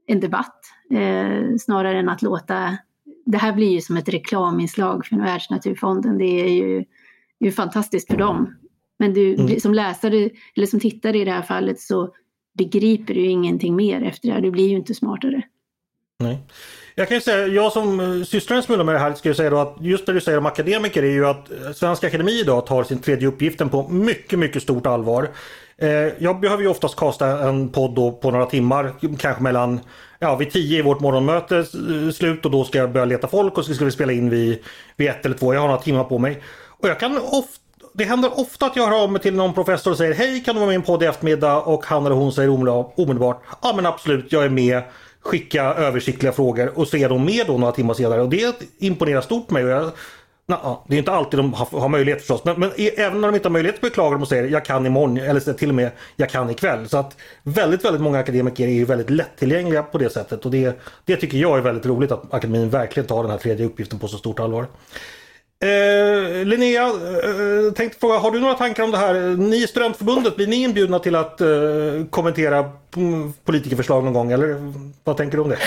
en 0.07 0.21
debatt 0.21 0.61
eh, 0.91 1.57
snarare 1.59 1.99
än 1.99 2.09
att 2.09 2.23
låta 2.23 2.79
det 3.27 3.39
här 3.39 3.53
blir 3.53 3.73
ju 3.73 3.81
som 3.81 3.97
ett 3.97 4.09
reklaminslag 4.09 5.07
för 5.07 5.17
Världsnaturfonden. 5.17 6.19
Det 6.19 6.25
är 6.25 6.49
ju, 6.49 6.85
ju 7.41 7.53
fantastiskt 7.53 8.11
för 8.11 8.17
dem. 8.17 8.55
Men 8.99 9.15
du 9.15 9.35
mm. 9.35 9.61
som 9.61 9.75
läsare 9.75 10.31
eller 10.57 10.67
som 10.67 10.81
tittare 10.81 11.19
i 11.19 11.25
det 11.25 11.31
här 11.31 11.43
fallet 11.43 11.81
så 11.81 12.15
begriper 12.59 13.15
du 13.15 13.27
ingenting 13.27 13.77
mer 13.77 14.03
efter 14.03 14.29
det 14.29 14.35
här. 14.35 14.41
Du 14.41 14.51
blir 14.51 14.69
ju 14.69 14.77
inte 14.77 14.95
smartare. 14.95 15.43
Nej. 16.19 16.39
Jag 16.95 17.09
kan 17.09 17.17
ju 17.17 17.21
säga, 17.21 17.47
jag 17.47 17.73
som 17.73 18.01
eh, 18.01 18.25
sysslar 18.25 18.57
en 18.57 18.63
smula 18.63 18.85
med 18.85 18.95
det 18.95 18.99
här 18.99 19.17
ju 19.25 19.35
säga 19.35 19.51
då 19.51 19.59
att 19.59 19.77
just 19.81 20.07
det 20.07 20.13
du 20.13 20.21
säger 20.21 20.39
om 20.39 20.47
akademiker 20.47 21.03
är 21.03 21.11
ju 21.11 21.27
att 21.27 21.51
eh, 21.51 21.73
Svenska 21.73 22.07
Akademi 22.07 22.41
idag 22.41 22.67
tar 22.67 22.85
sin 22.85 22.99
tredje 22.99 23.29
uppgiften 23.29 23.69
på 23.69 23.89
mycket, 23.89 24.39
mycket 24.39 24.63
stort 24.63 24.87
allvar. 24.87 25.31
Eh, 25.79 25.89
jag 26.19 26.41
behöver 26.41 26.63
ju 26.63 26.69
oftast 26.69 26.97
kasta 26.97 27.49
en 27.49 27.69
podd 27.69 28.21
på 28.21 28.31
några 28.31 28.47
timmar, 28.47 28.93
kanske 29.19 29.43
mellan 29.43 29.81
ja, 30.19 30.37
vid 30.37 30.53
tio 30.53 30.79
i 30.79 30.83
vårt 30.83 31.01
morgonmöte 31.01 31.65
slut 32.13 32.45
och 32.45 32.51
då 32.51 32.65
ska 32.65 32.79
jag 32.79 32.93
börja 32.93 33.05
leta 33.05 33.29
folk 33.29 33.59
och 33.59 33.65
så 33.65 33.75
ska 33.75 33.85
vi 33.85 33.91
spela 33.91 34.13
in 34.13 34.31
vid, 34.31 34.59
vid 34.97 35.09
ett 35.09 35.27
eller 35.27 35.37
två. 35.37 35.55
Jag 35.55 35.61
har 35.61 35.69
några 35.69 35.83
timmar 35.83 36.05
på 36.05 36.19
mig. 36.19 36.43
Och 36.69 36.89
jag 36.89 37.01
kan 37.01 37.19
ofta 37.19 37.64
det 37.97 38.05
händer 38.05 38.41
ofta 38.41 38.67
att 38.67 38.77
jag 38.77 38.87
hör 38.87 39.03
av 39.03 39.13
mig 39.13 39.23
till 39.23 39.35
någon 39.35 39.55
professor 39.55 39.91
och 39.91 39.97
säger 39.97 40.15
Hej 40.15 40.43
kan 40.45 40.55
du 40.55 40.59
vara 40.59 40.67
med 40.67 40.75
i 40.75 40.77
en 40.77 40.83
podd 40.83 41.03
i 41.03 41.07
eftermiddag? 41.07 41.61
Och 41.61 41.87
han 41.87 42.07
eller 42.07 42.17
hon 42.17 42.33
säger 42.33 42.51
omedelbart 43.01 43.43
Ja 43.63 43.73
men 43.77 43.87
absolut 43.87 44.33
jag 44.33 44.45
är 44.45 44.49
med 44.49 44.83
skicka 45.25 45.63
översiktliga 45.63 46.33
frågor 46.33 46.79
och 46.79 46.89
så 46.89 46.97
är 46.97 47.09
de 47.09 47.25
med 47.25 47.47
då 47.47 47.59
några 47.59 47.73
timmar 47.73 47.95
senare. 47.95 48.23
Och 48.23 48.29
det 48.29 48.63
imponerar 48.79 49.21
stort 49.21 49.49
på 49.49 49.55
mig. 49.55 49.65
Jag, 49.65 49.91
na, 50.47 50.85
det 50.89 50.95
är 50.95 50.99
inte 50.99 51.13
alltid 51.13 51.39
de 51.39 51.53
har, 51.53 51.81
har 51.81 51.89
möjlighet 51.89 52.21
förstås. 52.21 52.45
Men, 52.45 52.61
men, 52.61 52.71
e, 52.77 52.91
även 52.97 53.21
när 53.21 53.29
de 53.29 53.35
inte 53.35 53.49
har 53.49 53.53
möjlighet 53.53 53.81
beklagar 53.81 54.13
de 54.13 54.23
och 54.23 54.29
säger 54.29 54.49
jag 54.49 54.65
kan 54.65 54.87
imorgon 54.87 55.17
eller 55.17 55.53
till 55.53 55.69
och 55.69 55.75
med 55.75 55.91
jag 56.17 56.31
kan 56.31 56.51
ikväll. 56.51 56.89
Så 56.89 56.99
att 56.99 57.17
väldigt, 57.43 57.85
väldigt 57.85 58.03
många 58.03 58.19
akademiker 58.19 58.67
är 58.67 58.73
ju 58.73 58.85
väldigt 58.85 59.11
lättillgängliga 59.11 59.83
på 59.83 59.99
det 59.99 60.11
sättet. 60.11 60.45
Och 60.45 60.51
det, 60.51 60.81
det 61.05 61.17
tycker 61.17 61.39
jag 61.39 61.59
är 61.59 61.63
väldigt 61.63 61.87
roligt 61.87 62.13
att 62.13 62.35
akademin 62.35 62.71
verkligen 62.71 63.07
tar 63.07 63.23
den 63.23 63.31
här 63.31 63.39
tredje 63.39 63.67
uppgiften 63.67 63.99
på 63.99 64.09
så 64.09 64.19
stort 64.19 64.41
allvar. 64.41 64.67
Eh, 65.65 66.45
Linnea, 66.45 66.87
eh, 66.87 67.73
tänkte 67.73 67.99
fråga, 68.01 68.19
har 68.19 68.31
du 68.31 68.41
några 68.41 68.55
tankar 68.55 68.83
om 68.83 68.91
det 68.91 68.99
här? 68.99 69.37
Ni 69.37 69.57
i 69.57 69.67
Studentförbundet, 69.67 70.37
blir 70.37 70.47
ni 70.47 70.57
inbjudna 70.57 70.99
till 70.99 71.15
att 71.15 71.41
eh, 71.41 71.49
kommentera 72.11 72.71
politikerförslag 73.45 74.05
någon 74.05 74.13
gång? 74.13 74.33
Eller 74.33 74.73
vad 75.05 75.17
tänker 75.17 75.37
du 75.37 75.43
om 75.43 75.49
det? 75.49 75.59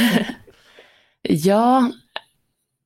ja, 1.21 1.91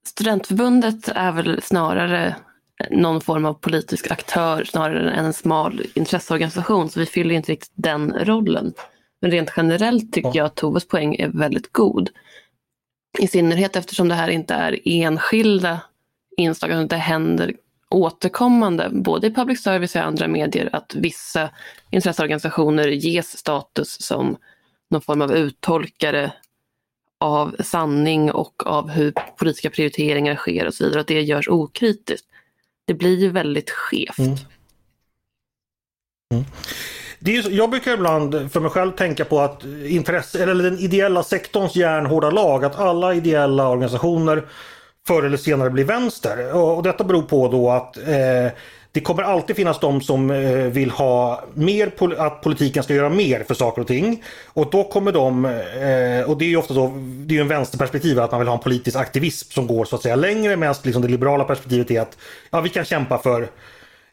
Studentförbundet 0.05 1.07
är 1.07 1.31
väl 1.31 1.61
snarare 1.61 2.35
någon 2.91 3.21
form 3.21 3.45
av 3.45 3.53
politisk 3.53 4.11
aktör 4.11 4.63
snarare 4.63 5.11
än 5.11 5.25
en 5.25 5.33
smal 5.33 5.81
intresseorganisation, 5.93 6.89
så 6.89 6.99
vi 6.99 7.05
fyller 7.05 7.35
inte 7.35 7.51
riktigt 7.51 7.73
den 7.75 8.13
rollen. 8.13 8.73
Men 9.21 9.31
rent 9.31 9.53
generellt 9.57 10.13
tycker 10.13 10.29
ja. 10.29 10.35
jag 10.35 10.45
att 10.45 10.55
Toves 10.55 10.87
poäng 10.87 11.15
är 11.15 11.27
väldigt 11.27 11.73
god. 11.73 12.09
I 13.19 13.27
synnerhet 13.27 13.75
eftersom 13.75 14.07
det 14.07 14.15
här 14.15 14.29
inte 14.29 14.53
är 14.53 14.79
enskilda 14.85 15.79
inslag, 16.37 16.71
att 16.71 16.89
det 16.89 16.95
händer 16.95 17.53
återkommande, 17.89 18.89
både 18.91 19.27
i 19.27 19.33
public 19.33 19.63
service 19.63 19.95
och 19.95 20.01
i 20.01 20.03
andra 20.03 20.27
medier, 20.27 20.69
att 20.73 20.95
vissa 20.95 21.49
intresseorganisationer 21.89 22.87
ges 22.87 23.37
status 23.37 24.01
som 24.01 24.37
någon 24.89 25.01
form 25.01 25.21
av 25.21 25.31
uttolkare 25.31 26.31
av 27.19 27.55
sanning 27.59 28.31
och 28.31 28.67
av 28.67 28.89
hur 28.89 29.13
politiska 29.37 29.69
prioriteringar 29.69 30.35
sker 30.35 30.67
och 30.67 30.73
så 30.73 30.83
vidare, 30.83 31.01
att 31.01 31.07
det 31.07 31.21
görs 31.21 31.47
okritiskt. 31.47 32.27
Det 32.87 32.93
blir 32.93 33.19
ju 33.19 33.29
väldigt 33.29 33.69
skevt. 33.69 34.19
Mm. 34.19 34.35
Mm. 36.33 36.45
Det 37.19 37.37
är, 37.37 37.49
jag 37.49 37.69
brukar 37.69 37.93
ibland 37.93 38.51
för 38.51 38.59
mig 38.59 38.71
själv 38.71 38.91
tänka 38.91 39.25
på 39.25 39.39
att 39.39 39.65
intresse, 39.85 40.43
eller 40.43 40.63
den 40.63 40.79
ideella 40.79 41.23
sektorns 41.23 41.75
järnhårda 41.75 42.31
lag, 42.31 42.65
att 42.65 42.79
alla 42.79 43.13
ideella 43.13 43.69
organisationer 43.69 44.47
förr 45.07 45.23
eller 45.23 45.37
senare 45.37 45.69
blir 45.69 45.83
vänster. 45.83 46.55
Och 46.55 46.83
detta 46.83 47.03
beror 47.03 47.21
på 47.21 47.47
då 47.47 47.69
att 47.69 47.97
eh, 47.97 48.51
det 48.93 49.01
kommer 49.01 49.23
alltid 49.23 49.55
finnas 49.55 49.79
de 49.79 50.01
som 50.01 50.31
eh, 50.31 50.51
vill 50.51 50.91
ha 50.91 51.43
mer 51.53 51.91
att 52.17 52.41
politiken 52.41 52.83
ska 52.83 52.93
göra 52.93 53.09
mer 53.09 53.43
för 53.43 53.53
saker 53.53 53.81
och 53.81 53.87
ting. 53.87 54.23
Och 54.45 54.69
då 54.69 54.83
kommer 54.83 55.11
de, 55.11 55.45
eh, 55.45 56.29
och 56.29 56.37
det 56.37 56.45
är 56.45 56.49
ju 56.49 56.57
ofta 56.57 56.73
så, 56.73 56.87
det 56.97 57.33
är 57.33 57.35
ju 57.35 57.41
en 57.41 57.47
vänsterperspektiv 57.47 58.19
att 58.19 58.31
man 58.31 58.39
vill 58.39 58.47
ha 58.47 58.55
en 58.55 58.63
politisk 58.63 58.97
aktivism 58.97 59.51
som 59.51 59.67
går 59.67 59.85
så 59.85 59.95
att 59.95 60.01
säga 60.01 60.15
längre 60.15 60.55
medan 60.55 60.75
liksom 60.83 61.01
det 61.01 61.07
liberala 61.07 61.43
perspektivet 61.43 61.91
är 61.91 62.01
att 62.01 62.17
ja, 62.49 62.61
vi 62.61 62.69
kan 62.69 62.85
kämpa 62.85 63.17
för 63.17 63.47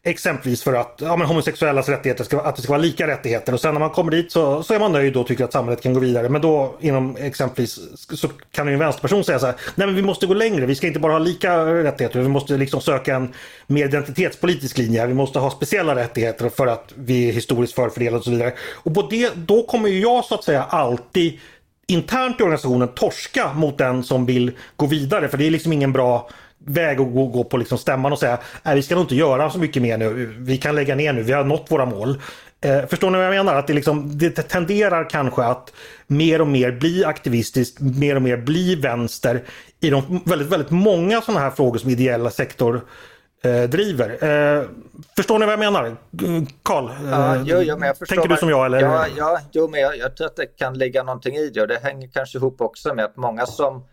Exempelvis 0.03 0.63
för 0.63 0.73
att 0.73 0.95
ja, 1.01 1.15
men 1.15 1.27
homosexuellas 1.27 1.89
rättigheter 1.89 2.23
ska, 2.23 2.41
att 2.41 2.55
det 2.55 2.61
ska 2.61 2.71
vara 2.71 2.81
lika 2.81 3.07
rättigheter 3.07 3.53
och 3.53 3.59
sen 3.59 3.73
när 3.73 3.79
man 3.79 3.89
kommer 3.89 4.11
dit 4.11 4.31
så, 4.31 4.63
så 4.63 4.73
är 4.73 4.79
man 4.79 4.91
nöjd 4.91 5.17
och 5.17 5.27
tycker 5.27 5.43
att 5.43 5.53
samhället 5.53 5.83
kan 5.83 5.93
gå 5.93 5.99
vidare. 5.99 6.29
Men 6.29 6.41
då 6.41 6.77
inom 6.79 7.17
exempelvis 7.17 7.79
så 7.95 8.27
kan 8.51 8.67
en 8.67 8.79
vänsterperson 8.79 9.23
säga 9.23 9.39
så 9.39 9.45
här. 9.45 9.55
Nej 9.75 9.87
men 9.87 9.95
vi 9.95 10.01
måste 10.01 10.25
gå 10.27 10.33
längre. 10.33 10.65
Vi 10.65 10.75
ska 10.75 10.87
inte 10.87 10.99
bara 10.99 11.11
ha 11.11 11.19
lika 11.19 11.65
rättigheter. 11.65 12.19
Vi 12.19 12.27
måste 12.27 12.57
liksom 12.57 12.81
söka 12.81 13.15
en 13.15 13.33
mer 13.67 13.85
identitetspolitisk 13.85 14.77
linje. 14.77 15.07
Vi 15.07 15.13
måste 15.13 15.39
ha 15.39 15.51
speciella 15.51 15.95
rättigheter 15.95 16.49
för 16.49 16.67
att 16.67 16.93
vi 16.95 17.29
är 17.29 17.33
historiskt 17.33 17.73
förfördelade 17.73 18.17
och 18.17 18.23
så 18.23 18.31
vidare. 18.31 18.53
Och 18.75 18.93
på 18.93 19.01
det, 19.01 19.31
då 19.35 19.63
kommer 19.63 19.89
ju 19.89 19.99
jag 19.99 20.25
så 20.25 20.35
att 20.35 20.43
säga 20.43 20.63
alltid 20.63 21.39
internt 21.87 22.39
i 22.39 22.43
organisationen 22.43 22.87
torska 22.87 23.53
mot 23.53 23.77
den 23.77 24.03
som 24.03 24.25
vill 24.25 24.51
gå 24.75 24.85
vidare. 24.85 25.27
För 25.27 25.37
det 25.37 25.47
är 25.47 25.51
liksom 25.51 25.73
ingen 25.73 25.93
bra 25.93 26.29
väg 26.65 26.99
att 26.99 27.13
gå, 27.13 27.27
gå 27.27 27.43
på 27.43 27.57
liksom 27.57 27.77
stämman 27.77 28.11
och 28.11 28.19
säga 28.19 28.39
nej 28.63 28.75
vi 28.75 28.81
ska 28.81 28.95
nog 28.95 29.03
inte 29.03 29.15
göra 29.15 29.49
så 29.49 29.59
mycket 29.59 29.81
mer 29.81 29.97
nu. 29.97 30.35
Vi 30.39 30.57
kan 30.57 30.75
lägga 30.75 30.95
ner 30.95 31.13
nu, 31.13 31.23
vi 31.23 31.31
har 31.31 31.43
nått 31.43 31.65
våra 31.69 31.85
mål. 31.85 32.21
Eh, 32.61 32.85
förstår 32.85 33.09
ni 33.09 33.17
vad 33.17 33.25
jag 33.25 33.31
menar? 33.31 33.55
Att 33.55 33.67
det, 33.67 33.73
liksom, 33.73 34.17
det 34.17 34.29
tenderar 34.29 35.09
kanske 35.09 35.43
att 35.43 35.73
mer 36.07 36.41
och 36.41 36.47
mer 36.47 36.71
bli 36.71 37.05
aktivistiskt, 37.05 37.79
mer 37.79 38.15
och 38.15 38.21
mer 38.21 38.37
bli 38.37 38.75
vänster 38.75 39.43
i 39.79 39.89
de 39.89 40.21
väldigt, 40.25 40.49
väldigt 40.49 40.71
många 40.71 41.21
sådana 41.21 41.39
här 41.39 41.51
frågor 41.51 41.79
som 41.79 41.89
ideella 41.89 42.29
sektor 42.29 42.81
eh, 43.43 43.63
driver. 43.63 44.09
Eh, 44.09 44.63
förstår 45.15 45.39
ni 45.39 45.45
vad 45.45 45.53
jag 45.53 45.59
menar? 45.59 45.95
Karl, 46.63 46.89
ja, 47.11 47.35
jo, 47.45 47.57
jo, 47.61 47.77
men 47.77 47.95
tänker 47.95 48.29
du 48.29 48.37
som 48.37 48.49
jag? 48.49 48.65
Eller? 48.65 48.79
Ja, 48.79 49.05
ja 49.17 49.39
jo, 49.51 49.67
men 49.67 49.81
jag, 49.81 49.97
jag 49.97 50.17
tror 50.17 50.27
att 50.27 50.35
det 50.35 50.45
kan 50.45 50.77
ligga 50.77 51.03
någonting 51.03 51.35
i 51.35 51.49
det 51.49 51.61
och 51.61 51.67
det 51.67 51.79
hänger 51.83 52.07
kanske 52.07 52.37
ihop 52.37 52.61
också 52.61 52.93
med 52.93 53.05
att 53.05 53.17
många 53.17 53.45
som 53.45 53.85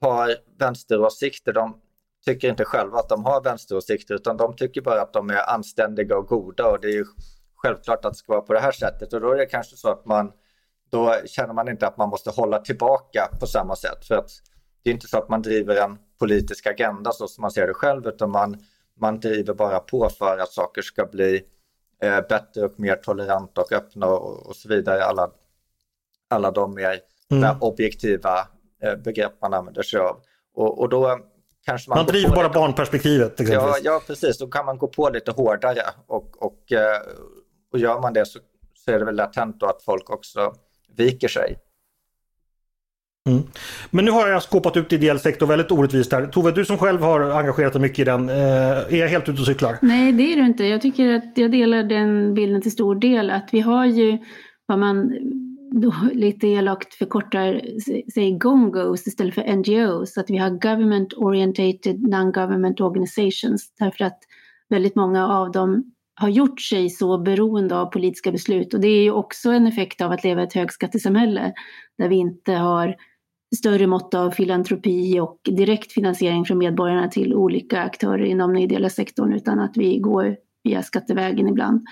har 0.00 0.34
vänsteråsikter, 0.58 1.52
de 1.52 1.76
tycker 2.26 2.48
inte 2.48 2.64
själva 2.64 2.98
att 2.98 3.08
de 3.08 3.24
har 3.24 3.42
vänsteråsikter 3.42 4.14
utan 4.14 4.36
de 4.36 4.56
tycker 4.56 4.80
bara 4.80 5.02
att 5.02 5.12
de 5.12 5.30
är 5.30 5.50
anständiga 5.50 6.16
och 6.16 6.26
goda 6.26 6.66
och 6.66 6.80
det 6.80 6.88
är 6.88 6.92
ju 6.92 7.04
självklart 7.56 8.04
att 8.04 8.12
det 8.12 8.18
ska 8.18 8.32
vara 8.32 8.42
på 8.42 8.52
det 8.52 8.60
här 8.60 8.72
sättet 8.72 9.12
och 9.12 9.20
då 9.20 9.32
är 9.32 9.36
det 9.36 9.46
kanske 9.46 9.76
så 9.76 9.88
att 9.88 10.06
man 10.06 10.32
då 10.90 11.14
känner 11.26 11.54
man 11.54 11.68
inte 11.68 11.86
att 11.86 11.96
man 11.96 12.08
måste 12.08 12.30
hålla 12.30 12.58
tillbaka 12.58 13.28
på 13.40 13.46
samma 13.46 13.76
sätt 13.76 14.04
för 14.04 14.14
att 14.14 14.30
det 14.82 14.90
är 14.90 14.94
inte 14.94 15.08
så 15.08 15.18
att 15.18 15.28
man 15.28 15.42
driver 15.42 15.76
en 15.84 15.98
politisk 16.18 16.66
agenda 16.66 17.12
så 17.12 17.28
som 17.28 17.42
man 17.42 17.50
ser 17.50 17.66
det 17.66 17.74
själv 17.74 18.06
utan 18.06 18.30
man, 18.30 18.56
man 19.00 19.20
driver 19.20 19.54
bara 19.54 19.78
på 19.80 20.08
för 20.18 20.38
att 20.38 20.52
saker 20.52 20.82
ska 20.82 21.06
bli 21.06 21.42
eh, 22.02 22.20
bättre 22.28 22.64
och 22.64 22.80
mer 22.80 22.96
toleranta 22.96 23.60
och 23.60 23.72
öppna 23.72 24.06
och, 24.06 24.46
och, 24.46 24.56
så 24.56 24.68
vidare. 24.68 25.04
Alla, 25.04 25.30
alla 26.30 26.50
de 26.50 26.74
mer 26.74 27.00
mm. 27.30 27.56
objektiva 27.60 28.48
eh, 28.82 28.94
begrepp 28.96 29.32
man 29.42 29.54
använder 29.54 29.82
sig 29.82 30.00
av. 30.00 30.20
Och, 30.54 30.80
och 30.80 30.88
då 30.88 31.20
kanske 31.66 31.90
man... 31.90 31.98
Man 31.98 32.06
driver 32.06 32.28
bara 32.28 32.46
lite... 32.46 32.58
barnperspektivet. 32.58 33.32
Ja, 33.38 33.76
ja, 33.82 34.02
precis. 34.06 34.38
Då 34.38 34.46
kan 34.46 34.66
man 34.66 34.78
gå 34.78 34.86
på 34.86 35.10
lite 35.10 35.30
hårdare 35.30 35.82
och, 36.06 36.42
och, 36.42 36.72
eh, 36.72 37.00
och 37.72 37.78
gör 37.78 38.00
man 38.00 38.12
det 38.12 38.26
så, 38.26 38.38
så 38.74 38.90
är 38.90 38.98
det 38.98 39.04
väl 39.04 39.16
latent 39.16 39.60
då 39.60 39.66
att 39.66 39.82
folk 39.82 40.10
också 40.10 40.52
viker 40.96 41.28
sig. 41.28 41.56
Mm. 43.28 43.42
Men 43.90 44.04
nu 44.04 44.10
har 44.10 44.28
jag 44.28 44.42
skåpat 44.42 44.76
ut 44.76 44.92
ideell 44.92 45.18
sektor 45.18 45.46
väldigt 45.46 45.70
orättvist 45.70 46.12
här. 46.12 46.26
Tove, 46.26 46.52
du 46.52 46.64
som 46.64 46.78
själv 46.78 47.02
har 47.02 47.20
engagerat 47.20 47.72
dig 47.72 47.82
mycket 47.82 47.98
i 47.98 48.04
den, 48.04 48.28
eh, 48.28 48.36
är 48.36 48.96
jag 48.96 49.08
helt 49.08 49.28
ute 49.28 49.40
och 49.40 49.46
cyklar? 49.46 49.78
Nej, 49.82 50.12
det 50.12 50.32
är 50.32 50.36
du 50.36 50.46
inte. 50.46 50.64
Jag 50.64 50.82
tycker 50.82 51.14
att 51.14 51.32
jag 51.34 51.50
delar 51.50 51.82
den 51.82 52.34
bilden 52.34 52.62
till 52.62 52.72
stor 52.72 52.94
del. 52.94 53.30
Att 53.30 53.48
vi 53.52 53.60
har 53.60 53.86
ju 53.86 54.18
vad 54.66 54.78
man 54.78 55.12
då 55.80 55.94
lite 56.12 56.46
elakt 56.48 56.94
förkortar 56.94 57.62
sig 58.10 58.38
GONGOs 58.38 59.06
istället 59.06 59.34
för 59.34 59.56
NGOs, 59.56 60.18
att 60.18 60.30
vi 60.30 60.36
har 60.36 60.50
Government 60.50 61.12
Orientated 61.12 62.02
Non-Government 62.08 62.80
Organizations. 62.80 63.72
Därför 63.78 64.04
att 64.04 64.18
väldigt 64.68 64.96
många 64.96 65.28
av 65.28 65.52
dem 65.52 65.92
har 66.14 66.28
gjort 66.28 66.60
sig 66.60 66.90
så 66.90 67.18
beroende 67.18 67.76
av 67.76 67.86
politiska 67.86 68.32
beslut. 68.32 68.74
Och 68.74 68.80
det 68.80 68.88
är 68.88 69.02
ju 69.02 69.10
också 69.10 69.50
en 69.50 69.66
effekt 69.66 70.00
av 70.00 70.12
att 70.12 70.24
leva 70.24 70.40
i 70.40 70.44
ett 70.44 70.52
högskattesamhälle 70.52 71.52
där 71.98 72.08
vi 72.08 72.16
inte 72.16 72.52
har 72.52 72.96
större 73.56 73.86
mått 73.86 74.14
av 74.14 74.30
filantropi 74.30 75.20
och 75.20 75.40
direkt 75.44 75.92
finansiering 75.92 76.44
från 76.44 76.58
medborgarna 76.58 77.08
till 77.08 77.34
olika 77.34 77.82
aktörer 77.82 78.24
inom 78.24 78.52
den 78.52 78.62
ideella 78.62 78.90
sektorn 78.90 79.32
utan 79.32 79.60
att 79.60 79.76
vi 79.76 79.98
går 79.98 80.36
via 80.64 80.82
skattevägen 80.82 81.48
ibland. 81.48 81.86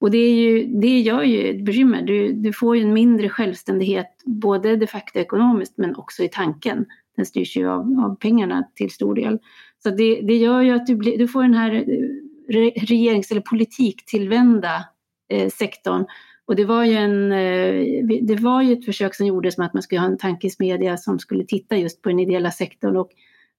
Och 0.00 0.10
det, 0.10 0.18
är 0.18 0.34
ju, 0.34 0.66
det 0.66 1.00
gör 1.00 1.22
ju 1.22 1.50
ett 1.50 1.64
bekymmer. 1.64 2.02
Du, 2.02 2.32
du 2.32 2.52
får 2.52 2.76
ju 2.76 2.82
en 2.82 2.92
mindre 2.92 3.28
självständighet 3.28 4.22
både 4.24 4.76
de 4.76 4.86
facto 4.86 5.18
ekonomiskt 5.18 5.78
men 5.78 5.96
också 5.96 6.22
i 6.22 6.28
tanken. 6.28 6.86
Den 7.16 7.26
styrs 7.26 7.56
ju 7.56 7.68
av, 7.68 7.80
av 7.80 8.16
pengarna 8.16 8.68
till 8.74 8.90
stor 8.90 9.14
del. 9.14 9.38
Så 9.82 9.90
det, 9.90 10.20
det 10.20 10.36
gör 10.36 10.60
ju 10.60 10.70
att 10.70 10.86
du, 10.86 10.96
blir, 10.96 11.18
du 11.18 11.28
får 11.28 11.42
den 11.42 11.54
här 11.54 11.74
eh, 11.74 12.72
regerings 12.80 13.30
eller 13.30 13.40
politiktillvända 13.40 14.84
eh, 15.28 15.48
sektorn. 15.48 16.06
Och 16.46 16.56
det 16.56 16.64
var, 16.64 16.84
ju 16.84 16.94
en, 16.94 17.32
eh, 17.32 18.04
det 18.22 18.36
var 18.40 18.62
ju 18.62 18.72
ett 18.72 18.84
försök 18.84 19.14
som 19.14 19.26
gjordes 19.26 19.58
med 19.58 19.66
att 19.66 19.74
man 19.74 19.82
skulle 19.82 20.00
ha 20.00 20.08
en 20.08 20.18
tankesmedja 20.18 20.96
som 20.96 21.18
skulle 21.18 21.44
titta 21.44 21.76
just 21.76 22.02
på 22.02 22.08
den 22.08 22.20
ideella 22.20 22.50
sektorn. 22.50 22.96
Och 22.96 23.10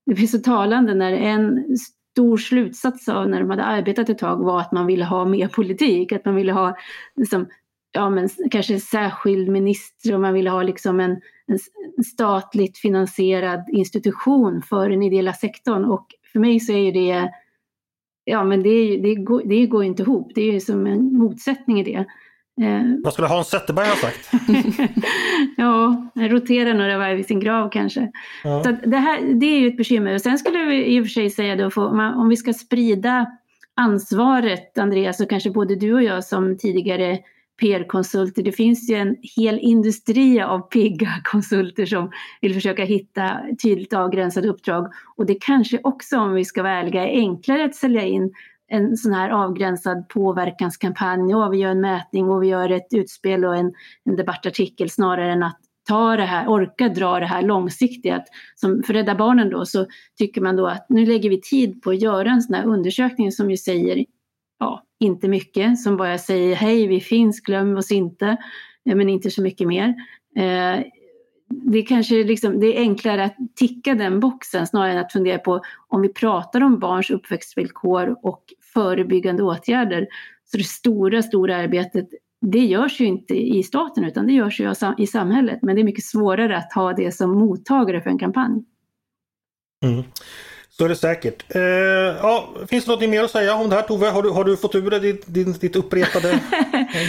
det 0.06 0.14
blir 0.14 0.28
så 0.28 0.40
talande 0.40 0.94
när 0.94 1.12
en 1.12 1.78
stor 2.12 2.38
slutsats 2.38 3.10
av 3.10 3.30
när 3.30 3.40
de 3.40 3.50
hade 3.50 3.64
arbetat 3.64 4.10
ett 4.10 4.18
tag 4.18 4.44
var 4.44 4.60
att 4.60 4.72
man 4.72 4.88
ville 4.88 5.06
ha 5.06 5.26
mer 5.26 5.48
politik, 5.48 6.12
att 6.12 6.26
man 6.26 6.36
ville 6.36 6.52
ha 6.52 6.78
liksom, 7.16 7.48
ja, 7.92 8.10
men 8.10 8.30
kanske 8.52 8.80
särskild 8.80 9.50
minister 9.50 10.14
och 10.14 10.22
man 10.22 10.34
ville 10.34 10.50
ha 10.50 10.64
liksom 10.64 11.00
en, 11.00 11.22
en 11.48 12.04
statligt 12.04 12.78
finansierad 12.78 13.70
institution 13.70 14.62
för 14.62 14.90
den 14.90 15.04
ideella 15.04 15.34
sektorn. 15.34 15.86
Och 15.86 16.08
för 16.32 16.40
mig 16.40 16.60
så 16.60 16.74
är 16.74 16.92
det, 16.92 17.32
ja 18.24 18.44
men 18.44 18.64
det, 18.64 18.98
det, 18.98 19.16
går, 19.16 19.42
det 19.46 19.66
går 19.66 19.84
inte 19.84 20.04
ihop, 20.04 20.32
det 20.36 20.42
är 20.42 20.54
ju 20.54 20.60
som 20.60 20.88
en 20.88 21.18
motsättning 21.18 21.80
i 21.80 21.84
det. 21.84 22.06
Eh. 22.62 23.04
Vad 23.04 23.14
skulle 23.14 23.28
Hans 23.28 23.48
Zetterberg 23.50 23.88
ha 23.88 23.96
sagt? 23.96 24.32
ja, 25.58 26.10
rotera 26.16 26.74
några 26.74 26.98
varv 26.98 27.20
i 27.20 27.24
sin 27.24 27.40
grav 27.40 27.70
kanske. 27.70 28.12
Ja. 28.44 28.64
Så 28.64 28.90
det, 28.90 28.98
här, 28.98 29.40
det 29.40 29.46
är 29.46 29.60
ju 29.60 29.68
ett 29.68 29.78
bekymmer. 29.78 30.14
Och 30.14 30.22
sen 30.22 30.38
skulle 30.38 30.66
vi 30.66 30.86
i 30.86 31.02
och 31.02 31.06
för 31.06 31.10
sig 31.10 31.30
säga 31.30 31.56
då, 31.56 31.70
för, 31.70 31.82
om 32.18 32.30
vi 32.30 32.38
ska 32.38 32.54
sprida 32.54 33.26
ansvaret, 33.76 34.78
Andreas, 34.78 35.18
så 35.18 35.26
kanske 35.26 35.52
både 35.52 35.76
du 35.76 35.94
och 35.94 36.04
jag 36.04 36.24
som 36.24 36.58
tidigare 36.58 37.20
PR-konsulter, 37.60 38.44
det 38.44 38.52
finns 38.52 38.90
ju 38.90 38.96
en 38.96 39.16
hel 39.36 39.60
industri 39.60 40.42
av 40.42 40.60
pigga 40.60 41.10
konsulter 41.24 41.86
som 41.86 42.12
vill 42.42 42.54
försöka 42.54 42.86
hitta 42.86 43.40
tydligt 43.64 43.94
avgränsade 43.94 44.48
uppdrag. 44.48 44.92
Och 45.16 45.26
det 45.26 45.38
kanske 45.42 45.80
också, 45.84 46.18
om 46.18 46.34
vi 46.34 46.46
ska 46.46 46.64
vara 46.64 46.74
ärliga, 46.74 47.08
är 47.08 47.20
enklare 47.20 47.66
att 47.66 47.76
sälja 47.76 48.02
in 48.02 48.34
en 48.70 48.98
sån 48.98 49.14
här 49.14 49.30
avgränsad 49.30 50.10
påverkanskampanj 50.10 51.36
och 51.36 51.54
vi 51.54 51.58
gör 51.58 51.72
en 51.72 51.82
mätning 51.82 52.30
och 52.30 52.44
vi 52.44 52.48
gör 52.48 52.70
ett 52.70 52.88
utspel 52.94 53.46
och 53.46 53.56
en, 53.56 53.74
en 54.06 54.16
debattartikel 54.16 54.90
snarare 54.90 55.32
än 55.32 55.44
att 55.44 55.60
ta 55.88 56.16
det 56.16 56.24
här, 56.24 56.48
orka 56.48 56.90
dra 56.90 57.20
det 57.20 57.26
här 57.26 57.42
långsiktiga. 57.42 58.24
Som 58.56 58.84
för 58.84 58.94
Rädda 58.94 59.16
Barnen 59.16 59.50
då 59.50 59.66
så 59.66 59.86
tycker 60.18 60.42
man 60.42 60.56
då 60.56 60.68
att 60.68 60.86
nu 60.90 61.06
lägger 61.06 61.30
vi 61.30 61.42
tid 61.42 61.82
på 61.82 61.90
att 61.90 62.02
göra 62.02 62.30
en 62.30 62.42
sån 62.42 62.56
här 62.56 62.66
undersökning 62.66 63.32
som 63.32 63.52
ju 63.52 63.58
säger, 63.58 64.06
ja, 64.60 64.84
inte 65.00 65.28
mycket, 65.28 65.80
som 65.80 65.98
bara 65.98 66.18
säger 66.18 66.56
hej, 66.56 66.88
vi 66.88 67.00
finns, 67.00 67.42
glöm 67.42 67.78
oss 67.78 67.92
inte, 67.92 68.38
eh, 68.86 68.96
men 68.96 69.10
inte 69.10 69.32
så 69.32 69.42
mycket 69.42 69.68
mer. 69.68 69.96
Eh, 70.36 70.84
det 71.50 71.82
kanske 71.82 72.24
liksom, 72.24 72.60
det 72.60 72.78
är 72.78 72.80
enklare 72.80 73.24
att 73.24 73.36
ticka 73.56 73.96
den 73.96 74.20
boxen 74.20 74.68
snarare 74.68 74.92
än 74.92 74.98
att 74.98 75.12
fundera 75.12 75.38
på 75.38 75.62
om 75.88 76.02
vi 76.02 76.10
pratar 76.10 76.64
om 76.64 76.80
barns 76.80 77.10
uppväxtvillkor 77.10 78.18
och 78.24 78.44
förebyggande 78.74 79.44
åtgärder. 79.44 80.08
Så 80.46 80.58
det 80.58 80.64
stora, 80.64 81.22
stora 81.22 81.56
arbetet, 81.56 82.10
det 82.42 82.66
görs 82.66 83.02
ju 83.02 83.06
inte 83.06 83.34
i 83.34 83.64
staten 83.64 84.04
utan 84.04 84.28
det 84.28 84.34
görs 84.34 84.60
ju 84.60 84.74
i 84.98 85.08
samhället. 85.08 85.60
Men 85.62 85.76
det 85.76 85.82
är 85.82 85.84
mycket 85.84 86.06
svårare 86.06 86.58
att 86.58 86.74
ha 86.74 86.94
det 86.94 87.12
som 87.12 87.32
mottagare 87.32 88.02
för 88.02 88.10
en 88.10 88.20
kampanj. 88.20 88.64
Mm. 89.84 90.04
Så 90.80 90.86
är 90.86 90.90
det 90.90 90.96
säkert. 90.96 91.56
Eh, 91.56 91.62
ja, 91.62 92.50
finns 92.68 92.86
det 92.86 92.92
något 92.92 93.10
mer 93.10 93.24
att 93.24 93.32
säga 93.32 93.56
om 93.56 93.70
det 93.70 93.76
här 93.76 93.84
Tove? 93.84 94.08
Har 94.10 94.24
du, 94.24 94.30
har 94.30 94.44
du 94.44 94.58
fått 94.58 94.76
ur 94.76 94.90
dig 94.90 95.00
ditt, 95.00 95.34
ditt, 95.34 95.62
ditt 95.62 95.76
uppretade, 95.76 96.32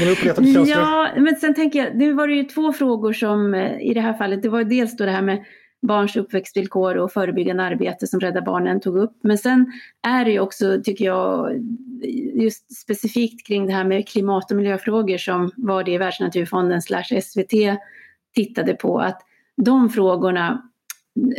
din 0.00 0.08
uppretade 0.08 0.46
känslor? 0.46 0.68
Ja, 0.68 1.08
men 1.16 1.36
sen 1.36 1.54
tänker 1.54 1.78
jag, 1.78 1.98
det 1.98 2.12
var 2.12 2.28
ju 2.28 2.44
två 2.44 2.72
frågor 2.72 3.12
som 3.12 3.54
eh, 3.54 3.80
i 3.80 3.94
det 3.94 4.00
här 4.00 4.12
fallet, 4.12 4.42
det 4.42 4.48
var 4.48 4.64
dels 4.64 4.96
då 4.96 5.04
det 5.04 5.10
här 5.10 5.22
med 5.22 5.44
barns 5.82 6.16
uppväxtvillkor 6.16 6.96
och 6.96 7.12
förebyggande 7.12 7.62
arbete 7.62 8.06
som 8.06 8.20
Rädda 8.20 8.42
Barnen 8.42 8.80
tog 8.80 8.96
upp. 8.96 9.18
Men 9.22 9.38
sen 9.38 9.72
är 10.02 10.24
det 10.24 10.30
ju 10.30 10.40
också, 10.40 10.80
tycker 10.84 11.04
jag, 11.04 11.50
just 12.34 12.76
specifikt 12.76 13.46
kring 13.46 13.66
det 13.66 13.72
här 13.72 13.84
med 13.84 14.08
klimat 14.08 14.50
och 14.50 14.56
miljöfrågor 14.56 15.18
som 15.18 15.50
var 15.56 15.84
det 15.84 15.98
Världsnaturfonden 15.98 16.82
slash 16.82 17.20
SVT 17.22 17.52
tittade 18.34 18.74
på, 18.74 18.98
att 18.98 19.22
de 19.56 19.90
frågorna 19.90 20.70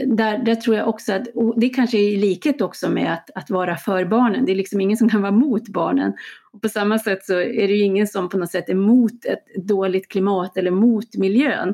där, 0.06 0.38
där 0.38 0.56
tror 0.56 0.75
jag 0.75 0.88
också 0.88 1.13
att, 1.13 1.27
det 1.56 1.69
kanske 1.69 1.97
är 1.97 2.13
i 2.13 2.17
likhet 2.17 2.62
också 2.62 2.89
med 2.89 3.13
att, 3.13 3.30
att 3.36 3.49
vara 3.49 3.75
för 3.77 4.06
barnen, 4.06 4.45
det 4.45 4.51
är 4.51 4.56
liksom 4.56 4.82
ingen 4.82 4.97
som 4.97 5.10
kan 5.10 5.21
vara 5.21 5.32
mot 5.32 5.67
barnen. 5.67 6.13
Och 6.54 6.62
på 6.62 6.69
samma 6.69 6.99
sätt 6.99 7.25
så 7.25 7.34
är 7.34 7.67
det 7.67 7.73
ju 7.73 7.84
ingen 7.84 8.08
som 8.08 8.30
på 8.30 8.38
något 8.38 8.51
sätt 8.51 8.69
är 8.69 8.75
mot 8.75 9.25
ett 9.25 9.67
dåligt 9.67 10.08
klimat 10.08 10.58
eller 10.58 10.71
mot 10.71 11.15
miljön. 11.15 11.73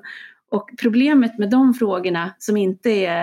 Och 0.51 0.69
problemet 0.81 1.37
med 1.37 1.49
de 1.49 1.73
frågorna 1.73 2.35
som 2.37 2.57
inte 2.57 2.89
är, 2.89 3.21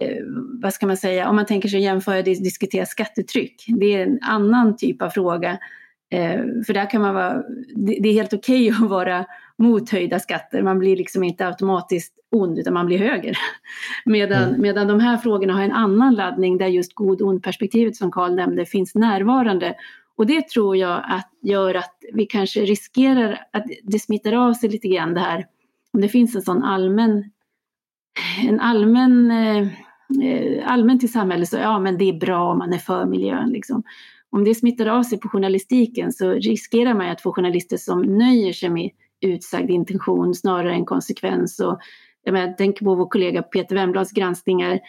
eh, 0.00 0.22
vad 0.62 0.72
ska 0.72 0.86
man 0.86 0.96
säga, 0.96 1.28
om 1.28 1.36
man 1.36 1.46
tänker 1.46 1.68
sig 1.68 1.80
jämföra 1.80 2.22
det 2.22 2.34
diskutera 2.34 2.86
skattetryck, 2.86 3.64
det 3.66 3.94
är 3.94 4.02
en 4.02 4.18
annan 4.22 4.76
typ 4.76 5.02
av 5.02 5.10
fråga. 5.10 5.58
Eh, 6.10 6.40
för 6.66 6.74
där 6.74 6.90
kan 6.90 7.02
man 7.02 7.14
vara, 7.14 7.42
det 7.76 8.08
är 8.08 8.12
helt 8.12 8.32
okej 8.32 8.70
okay 8.70 8.84
att 8.84 8.90
vara 8.90 9.26
mot 9.58 9.90
höjda 9.90 10.18
skatter, 10.18 10.62
man 10.62 10.78
blir 10.78 10.96
liksom 10.96 11.24
inte 11.24 11.46
automatiskt 11.46 12.12
ond 12.32 12.58
utan 12.58 12.74
man 12.74 12.86
blir 12.86 12.98
höger. 12.98 13.38
Medan, 14.04 14.48
mm. 14.48 14.60
medan 14.60 14.88
de 14.88 15.00
här 15.00 15.16
frågorna 15.16 15.52
har 15.52 15.62
en 15.62 15.72
annan 15.72 16.14
laddning 16.14 16.58
där 16.58 16.66
just 16.66 16.94
god-ond 16.94 17.42
perspektivet 17.42 17.96
som 17.96 18.10
Karl 18.10 18.34
nämnde 18.34 18.66
finns 18.66 18.94
närvarande. 18.94 19.74
Och 20.16 20.26
det 20.26 20.48
tror 20.48 20.76
jag 20.76 21.02
att 21.08 21.30
gör 21.42 21.74
att 21.74 21.96
vi 22.12 22.26
kanske 22.26 22.60
riskerar 22.60 23.40
att 23.52 23.64
det 23.82 23.98
smittar 23.98 24.32
av 24.32 24.54
sig 24.54 24.68
lite 24.68 24.88
grann 24.88 25.14
det 25.14 25.20
här 25.20 25.44
om 25.96 26.02
det 26.02 26.08
finns 26.08 26.36
en 26.36 26.42
sån 26.42 26.62
allmän, 26.62 27.24
en 28.48 28.60
allmän, 28.60 29.30
eh, 29.30 29.68
allmänt 30.72 31.04
i 31.04 31.08
samhället 31.08 31.48
så 31.48 31.56
ja 31.56 31.78
men 31.78 31.98
det 31.98 32.04
är 32.04 32.20
bra 32.20 32.52
om 32.52 32.58
man 32.58 32.72
är 32.72 32.78
för 32.78 33.06
miljön 33.06 33.48
liksom. 33.48 33.82
Om 34.30 34.44
det 34.44 34.54
smittar 34.54 34.86
av 34.86 35.02
sig 35.02 35.20
på 35.20 35.28
journalistiken 35.28 36.12
så 36.12 36.30
riskerar 36.30 36.94
man 36.94 37.10
att 37.10 37.20
få 37.20 37.32
journalister 37.32 37.76
som 37.76 38.02
nöjer 38.02 38.52
sig 38.52 38.68
med 38.70 38.90
utsagd 39.20 39.70
intention 39.70 40.34
snarare 40.34 40.74
än 40.74 40.84
konsekvens. 40.84 41.60
Och, 41.60 41.78
jag 42.24 42.32
menar, 42.32 42.54
tänk 42.58 42.78
på 42.78 42.94
vår 42.94 43.08
kollega 43.08 43.42
Peter 43.42 43.76
Wemblads 43.76 44.12
granskningar 44.12 44.80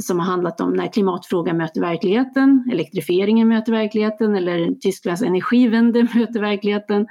som 0.00 0.18
har 0.18 0.26
handlat 0.26 0.60
om 0.60 0.72
när 0.72 0.92
klimatfrågan 0.92 1.56
möter 1.56 1.80
verkligheten, 1.80 2.70
elektrifieringen 2.72 3.48
möter 3.48 3.72
verkligheten 3.72 4.36
eller 4.36 4.74
Tysklands 4.74 5.22
energivände 5.22 6.02
möter 6.14 6.40
verkligheten. 6.40 7.06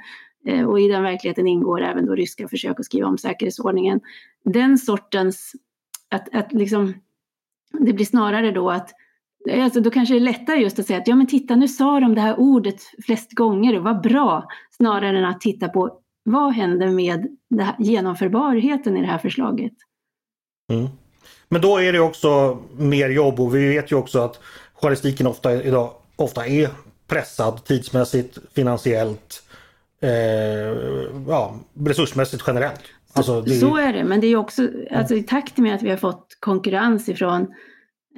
Eh, 0.48 0.64
och 0.64 0.80
i 0.80 0.88
den 0.88 1.02
verkligheten 1.02 1.46
ingår 1.46 1.82
även 1.82 2.06
då 2.06 2.14
ryska 2.14 2.48
försök 2.48 2.80
att 2.80 2.86
skriva 2.86 3.06
om 3.06 3.18
säkerhetsordningen. 3.18 4.00
Den 4.44 4.78
sortens, 4.78 5.52
att, 6.08 6.34
att 6.34 6.52
liksom, 6.52 6.94
det 7.78 7.92
blir 7.92 8.06
snarare 8.06 8.50
då 8.50 8.70
att 8.70 8.90
eh, 9.50 9.64
Alltså 9.64 9.80
då 9.80 9.90
kanske 9.90 10.14
det 10.14 10.18
är 10.18 10.20
lättare 10.20 10.60
just 10.60 10.78
att 10.78 10.86
säga 10.86 10.98
att 10.98 11.08
ja 11.08 11.16
men 11.16 11.26
titta 11.26 11.56
nu 11.56 11.68
sa 11.68 12.00
de 12.00 12.14
det 12.14 12.20
här 12.20 12.40
ordet 12.40 12.82
flest 13.06 13.32
gånger 13.32 13.76
och 13.78 13.84
vad 13.84 14.02
bra. 14.02 14.48
Snarare 14.76 15.18
än 15.18 15.24
att 15.24 15.40
titta 15.40 15.68
på 15.68 16.00
vad 16.24 16.52
händer 16.52 16.88
med 16.88 17.36
här, 17.60 17.74
genomförbarheten 17.78 18.96
i 18.96 19.00
det 19.00 19.06
här 19.06 19.18
förslaget. 19.18 19.72
Mm. 20.72 20.88
Men 21.48 21.60
då 21.60 21.78
är 21.78 21.92
det 21.92 22.00
också 22.00 22.58
mer 22.76 23.08
jobb 23.08 23.40
och 23.40 23.54
vi 23.54 23.68
vet 23.68 23.92
ju 23.92 23.96
också 23.96 24.18
att 24.18 24.40
journalistiken 24.72 25.26
ofta 25.26 25.62
idag 25.62 25.90
ofta 26.16 26.46
är 26.46 26.70
pressad 27.06 27.64
tidsmässigt, 27.64 28.38
finansiellt 28.54 29.47
eh, 30.00 30.10
ja, 31.28 31.60
resursmässigt 31.74 32.44
generellt. 32.46 32.80
Alltså, 33.12 33.40
det... 33.40 33.50
Så 33.50 33.76
är 33.76 33.92
det, 33.92 34.04
men 34.04 34.20
det 34.20 34.26
är 34.26 34.36
också 34.36 34.68
alltså, 34.90 35.14
i 35.14 35.22
takt 35.22 35.58
med 35.58 35.74
att 35.74 35.82
vi 35.82 35.90
har 35.90 35.96
fått 35.96 36.36
konkurrens 36.40 37.08
ifrån 37.08 37.54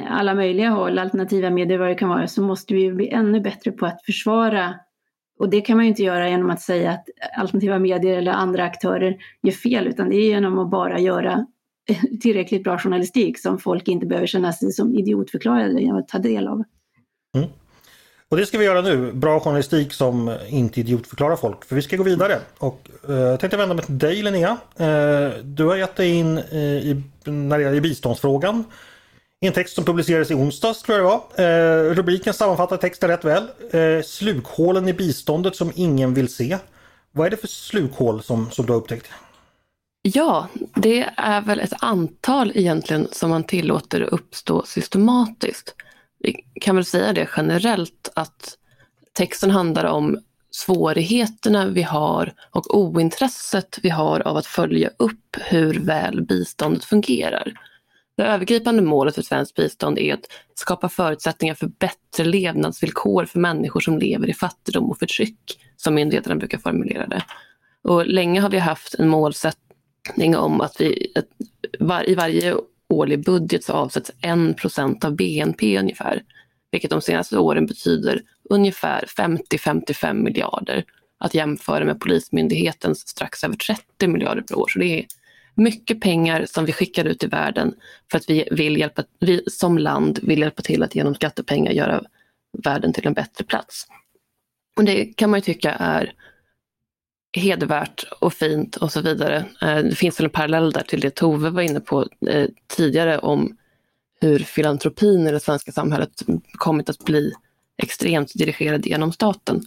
alla 0.09 0.35
möjliga 0.35 0.71
håll, 0.71 0.99
alternativa 0.99 1.51
medier 1.51 1.79
vad 1.79 1.89
det 1.89 1.95
kan 1.95 2.09
vara, 2.09 2.29
så 2.29 2.43
måste 2.43 2.75
vi 2.75 2.93
bli 2.93 3.09
ännu 3.09 3.41
bättre 3.41 3.73
på 3.73 3.87
att 3.87 4.05
försvara 4.05 4.75
och 5.41 5.49
det 5.49 5.61
kan 5.61 5.77
man 5.77 5.85
ju 5.85 5.89
inte 5.89 6.03
göra 6.03 6.29
genom 6.29 6.51
att 6.51 6.61
säga 6.61 6.91
att 6.91 7.09
alternativa 7.39 7.79
medier 7.79 8.19
eller 8.19 8.33
andra 8.33 8.65
aktörer 8.65 9.17
gör 9.43 9.53
fel, 9.53 9.87
utan 9.87 10.09
det 10.09 10.17
är 10.17 10.29
genom 10.29 10.59
att 10.59 10.71
bara 10.71 10.99
göra 10.99 11.47
tillräckligt 12.21 12.65
bra 12.65 12.79
journalistik 12.79 13.39
som 13.39 13.59
folk 13.59 13.89
inte 13.89 14.07
behöver 14.07 14.27
känna 14.27 14.53
sig 14.53 14.73
som 14.73 14.95
idiotförklarade 14.95 15.81
genom 15.81 15.99
att 15.99 16.09
ta 16.09 16.19
del 16.19 16.49
av. 16.49 16.65
Mm. 17.37 17.49
Och 18.31 18.37
det 18.37 18.47
ska 18.47 18.59
vi 18.59 18.65
göra 18.65 18.81
nu. 18.81 19.13
Bra 19.13 19.41
journalistik 19.41 19.93
som 19.93 20.37
inte 20.49 20.81
idiotförklarar 20.81 21.37
folk. 21.37 21.65
För 21.65 21.77
vi 21.77 21.83
ska 21.83 21.97
gå 21.97 22.03
vidare. 22.03 22.39
Och 22.59 22.89
eh, 23.09 23.15
jag 23.15 23.41
tänkte 23.41 23.57
vända 23.57 23.75
mig 23.75 23.85
till 23.85 23.99
dig 23.99 24.23
Linnea. 24.23 24.57
Eh, 24.77 25.31
du 25.43 25.65
har 25.65 25.77
gett 25.77 25.97
dig 25.97 26.15
in 26.15 26.39
eh, 26.39 26.59
i, 26.59 27.03
när 27.25 27.59
det 27.59 27.65
gäller 27.65 27.81
biståndsfrågan. 27.81 28.65
I 29.41 29.47
en 29.47 29.53
text 29.53 29.75
som 29.75 29.85
publicerades 29.85 30.31
i 30.31 30.35
onsdags 30.35 30.83
tror 30.83 30.99
jag 30.99 31.07
det 31.07 31.09
var. 31.09 31.45
Eh, 31.45 31.95
rubriken 31.95 32.35
sammanfattar 32.35 32.77
texten 32.77 33.09
rätt 33.09 33.25
väl. 33.25 33.49
Eh, 33.71 34.03
slukhålen 34.03 34.89
i 34.89 34.93
biståndet 34.93 35.57
som 35.57 35.73
ingen 35.75 36.15
vill 36.15 36.35
se. 36.35 36.59
Vad 37.13 37.27
är 37.27 37.31
det 37.31 37.37
för 37.37 37.49
slukhål 37.49 38.23
som, 38.23 38.51
som 38.51 38.67
du 38.67 38.73
har 38.73 38.81
upptäckt? 38.81 39.07
Ja, 40.03 40.49
det 40.75 41.11
är 41.17 41.41
väl 41.41 41.61
ett 41.61 41.75
antal 41.83 42.53
egentligen 42.55 43.09
som 43.13 43.31
man 43.31 43.45
tillåter 43.45 44.01
uppstå 44.01 44.63
systematiskt 44.67 45.75
vi 46.21 46.45
kan 46.61 46.77
väl 46.77 46.85
säga 46.85 47.13
det 47.13 47.29
generellt 47.37 48.13
att 48.15 48.57
texten 49.13 49.51
handlar 49.51 49.85
om 49.85 50.19
svårigheterna 50.51 51.67
vi 51.67 51.83
har 51.83 52.33
och 52.51 52.79
ointresset 52.79 53.79
vi 53.83 53.89
har 53.89 54.21
av 54.21 54.37
att 54.37 54.47
följa 54.47 54.91
upp 54.97 55.37
hur 55.41 55.75
väl 55.81 56.23
biståndet 56.23 56.85
fungerar. 56.85 57.53
Det 58.17 58.23
övergripande 58.23 58.83
målet 58.83 59.15
för 59.15 59.23
svenskt 59.23 59.55
bistånd 59.55 59.99
är 59.99 60.15
att 60.15 60.27
skapa 60.55 60.89
förutsättningar 60.89 61.55
för 61.55 61.67
bättre 61.67 62.25
levnadsvillkor 62.25 63.25
för 63.25 63.39
människor 63.39 63.81
som 63.81 63.99
lever 63.99 64.31
i 64.31 64.35
fattigdom 64.35 64.91
och 64.91 64.99
förtryck, 64.99 65.61
som 65.77 65.95
myndigheterna 65.95 66.37
brukar 66.37 66.59
formulera 66.59 67.07
det. 67.07 67.23
Och 67.83 68.07
länge 68.07 68.41
har 68.41 68.51
vi 68.51 68.59
haft 68.59 68.95
en 68.95 69.09
målsättning 69.09 70.37
om 70.37 70.61
att 70.61 70.81
vi 70.81 71.13
att 71.15 71.27
var, 71.79 72.11
i 72.11 72.15
varje 72.15 72.55
årlig 72.91 73.25
budget 73.25 73.65
så 73.65 73.73
avsätts 73.73 74.11
1 74.21 75.05
av 75.05 75.17
BNP 75.17 75.79
ungefär, 75.79 76.23
vilket 76.71 76.91
de 76.91 77.01
senaste 77.01 77.39
åren 77.39 77.67
betyder 77.67 78.23
ungefär 78.51 79.05
50-55 79.17 80.15
miljarder 80.15 80.85
att 81.19 81.35
jämföra 81.35 81.85
med 81.85 82.01
Polismyndighetens 82.01 83.09
strax 83.09 83.45
över 83.45 83.57
30 83.57 84.09
miljarder 84.09 84.43
per 84.43 84.59
år. 84.59 84.69
Så 84.69 84.79
det 84.79 84.99
är 84.99 85.07
mycket 85.55 86.01
pengar 86.01 86.47
som 86.49 86.65
vi 86.65 86.73
skickar 86.73 87.05
ut 87.05 87.25
i 87.25 87.27
världen 87.27 87.75
för 88.11 88.19
att 88.19 88.31
vi, 88.31 88.49
vill 88.51 88.77
hjälpa, 88.77 89.05
vi 89.21 89.43
som 89.47 89.79
land 89.79 90.19
vill 90.23 90.39
hjälpa 90.39 90.63
till 90.63 90.83
att 90.83 90.95
genom 90.95 91.15
skattepengar 91.15 91.73
göra 91.73 92.03
världen 92.65 92.93
till 92.93 93.07
en 93.07 93.15
bättre 93.15 93.45
plats. 93.45 93.87
Och 94.77 94.85
det 94.85 95.05
kan 95.05 95.31
man 95.31 95.39
ju 95.39 95.43
tycka 95.43 95.73
är 95.73 96.13
hedervärt 97.33 98.05
och 98.21 98.33
fint 98.33 98.77
och 98.77 98.93
så 98.93 99.01
vidare. 99.01 99.45
Eh, 99.63 99.77
det 99.77 99.95
finns 99.95 100.21
väl 100.21 100.25
en 100.25 100.31
parallell 100.31 100.73
där 100.73 100.83
till 100.83 101.01
det 101.01 101.11
Tove 101.11 101.51
var 101.51 101.63
inne 101.63 101.81
på 101.81 102.07
eh, 102.29 102.49
tidigare 102.77 103.19
om 103.19 103.57
hur 104.21 104.39
filantropin 104.39 105.27
i 105.27 105.33
det 105.33 105.41
svenska 105.41 105.73
samhället 105.73 106.11
kommit 106.53 106.91
att 106.91 107.05
bli 107.05 107.33
extremt 107.83 108.33
dirigerad 108.35 108.87
genom 108.87 109.13
staten. 109.13 109.63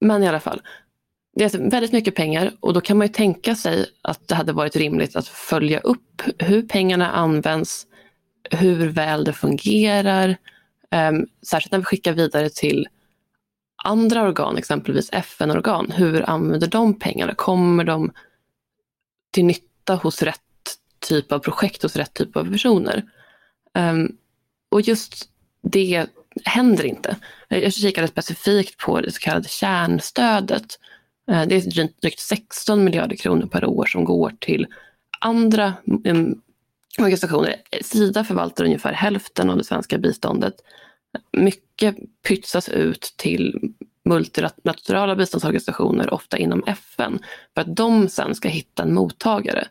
Men 0.00 0.22
i 0.22 0.28
alla 0.28 0.40
fall, 0.40 0.62
det 1.36 1.54
är 1.54 1.70
väldigt 1.70 1.92
mycket 1.92 2.14
pengar 2.14 2.52
och 2.60 2.74
då 2.74 2.80
kan 2.80 2.98
man 2.98 3.06
ju 3.06 3.12
tänka 3.12 3.54
sig 3.54 3.86
att 4.02 4.28
det 4.28 4.34
hade 4.34 4.52
varit 4.52 4.76
rimligt 4.76 5.16
att 5.16 5.28
följa 5.28 5.80
upp 5.80 6.22
hur 6.38 6.62
pengarna 6.62 7.10
används, 7.10 7.86
hur 8.50 8.88
väl 8.88 9.24
det 9.24 9.32
fungerar, 9.32 10.36
ehm, 10.90 11.26
särskilt 11.46 11.72
när 11.72 11.78
vi 11.78 11.84
skickar 11.84 12.12
vidare 12.12 12.50
till 12.50 12.86
andra 13.84 14.22
organ, 14.22 14.58
exempelvis 14.58 15.08
FN-organ. 15.12 15.90
Hur 15.90 16.30
använder 16.30 16.66
de 16.66 16.98
pengarna? 16.98 17.34
Kommer 17.34 17.84
de 17.84 18.12
till 19.32 19.44
nytta 19.44 19.94
hos 19.94 20.22
rätt 20.22 20.40
typ 21.08 21.32
av 21.32 21.38
projekt, 21.38 21.82
hos 21.82 21.96
rätt 21.96 22.14
typ 22.14 22.36
av 22.36 22.52
personer? 22.52 23.04
Um, 23.74 24.16
och 24.68 24.80
just 24.80 25.28
det 25.62 26.06
händer 26.44 26.84
inte. 26.84 27.16
Jag 27.48 27.72
kikade 27.72 28.08
specifikt 28.08 28.78
på 28.78 29.00
det 29.00 29.12
så 29.12 29.20
kallade 29.20 29.48
kärnstödet 29.48 30.78
ehm, 31.30 31.48
det 31.48 31.56
är 31.56 32.00
drygt 32.00 32.20
16 32.20 32.84
miljarder 32.84 33.16
kronor 33.16 33.46
per 33.46 33.64
år 33.64 33.86
som 33.86 34.04
går 34.04 34.32
till 34.40 34.66
andra 35.20 35.74
um, 36.04 36.42
organisationer. 36.98 37.56
Sida 37.82 38.24
förvaltar 38.24 38.64
ungefär 38.64 38.92
hälften 38.92 39.50
av 39.50 39.56
det 39.56 39.64
svenska 39.64 39.98
biståndet. 39.98 40.54
Mycket 41.32 41.96
pytsas 42.28 42.68
ut 42.68 43.14
till 43.16 43.72
multilaterala 44.04 45.16
biståndsorganisationer, 45.16 46.14
ofta 46.14 46.38
inom 46.38 46.64
FN, 46.66 47.18
för 47.54 47.60
att 47.60 47.76
de 47.76 48.08
sen 48.08 48.34
ska 48.34 48.48
hitta 48.48 48.82
en 48.82 48.94
mottagare. 48.94 49.64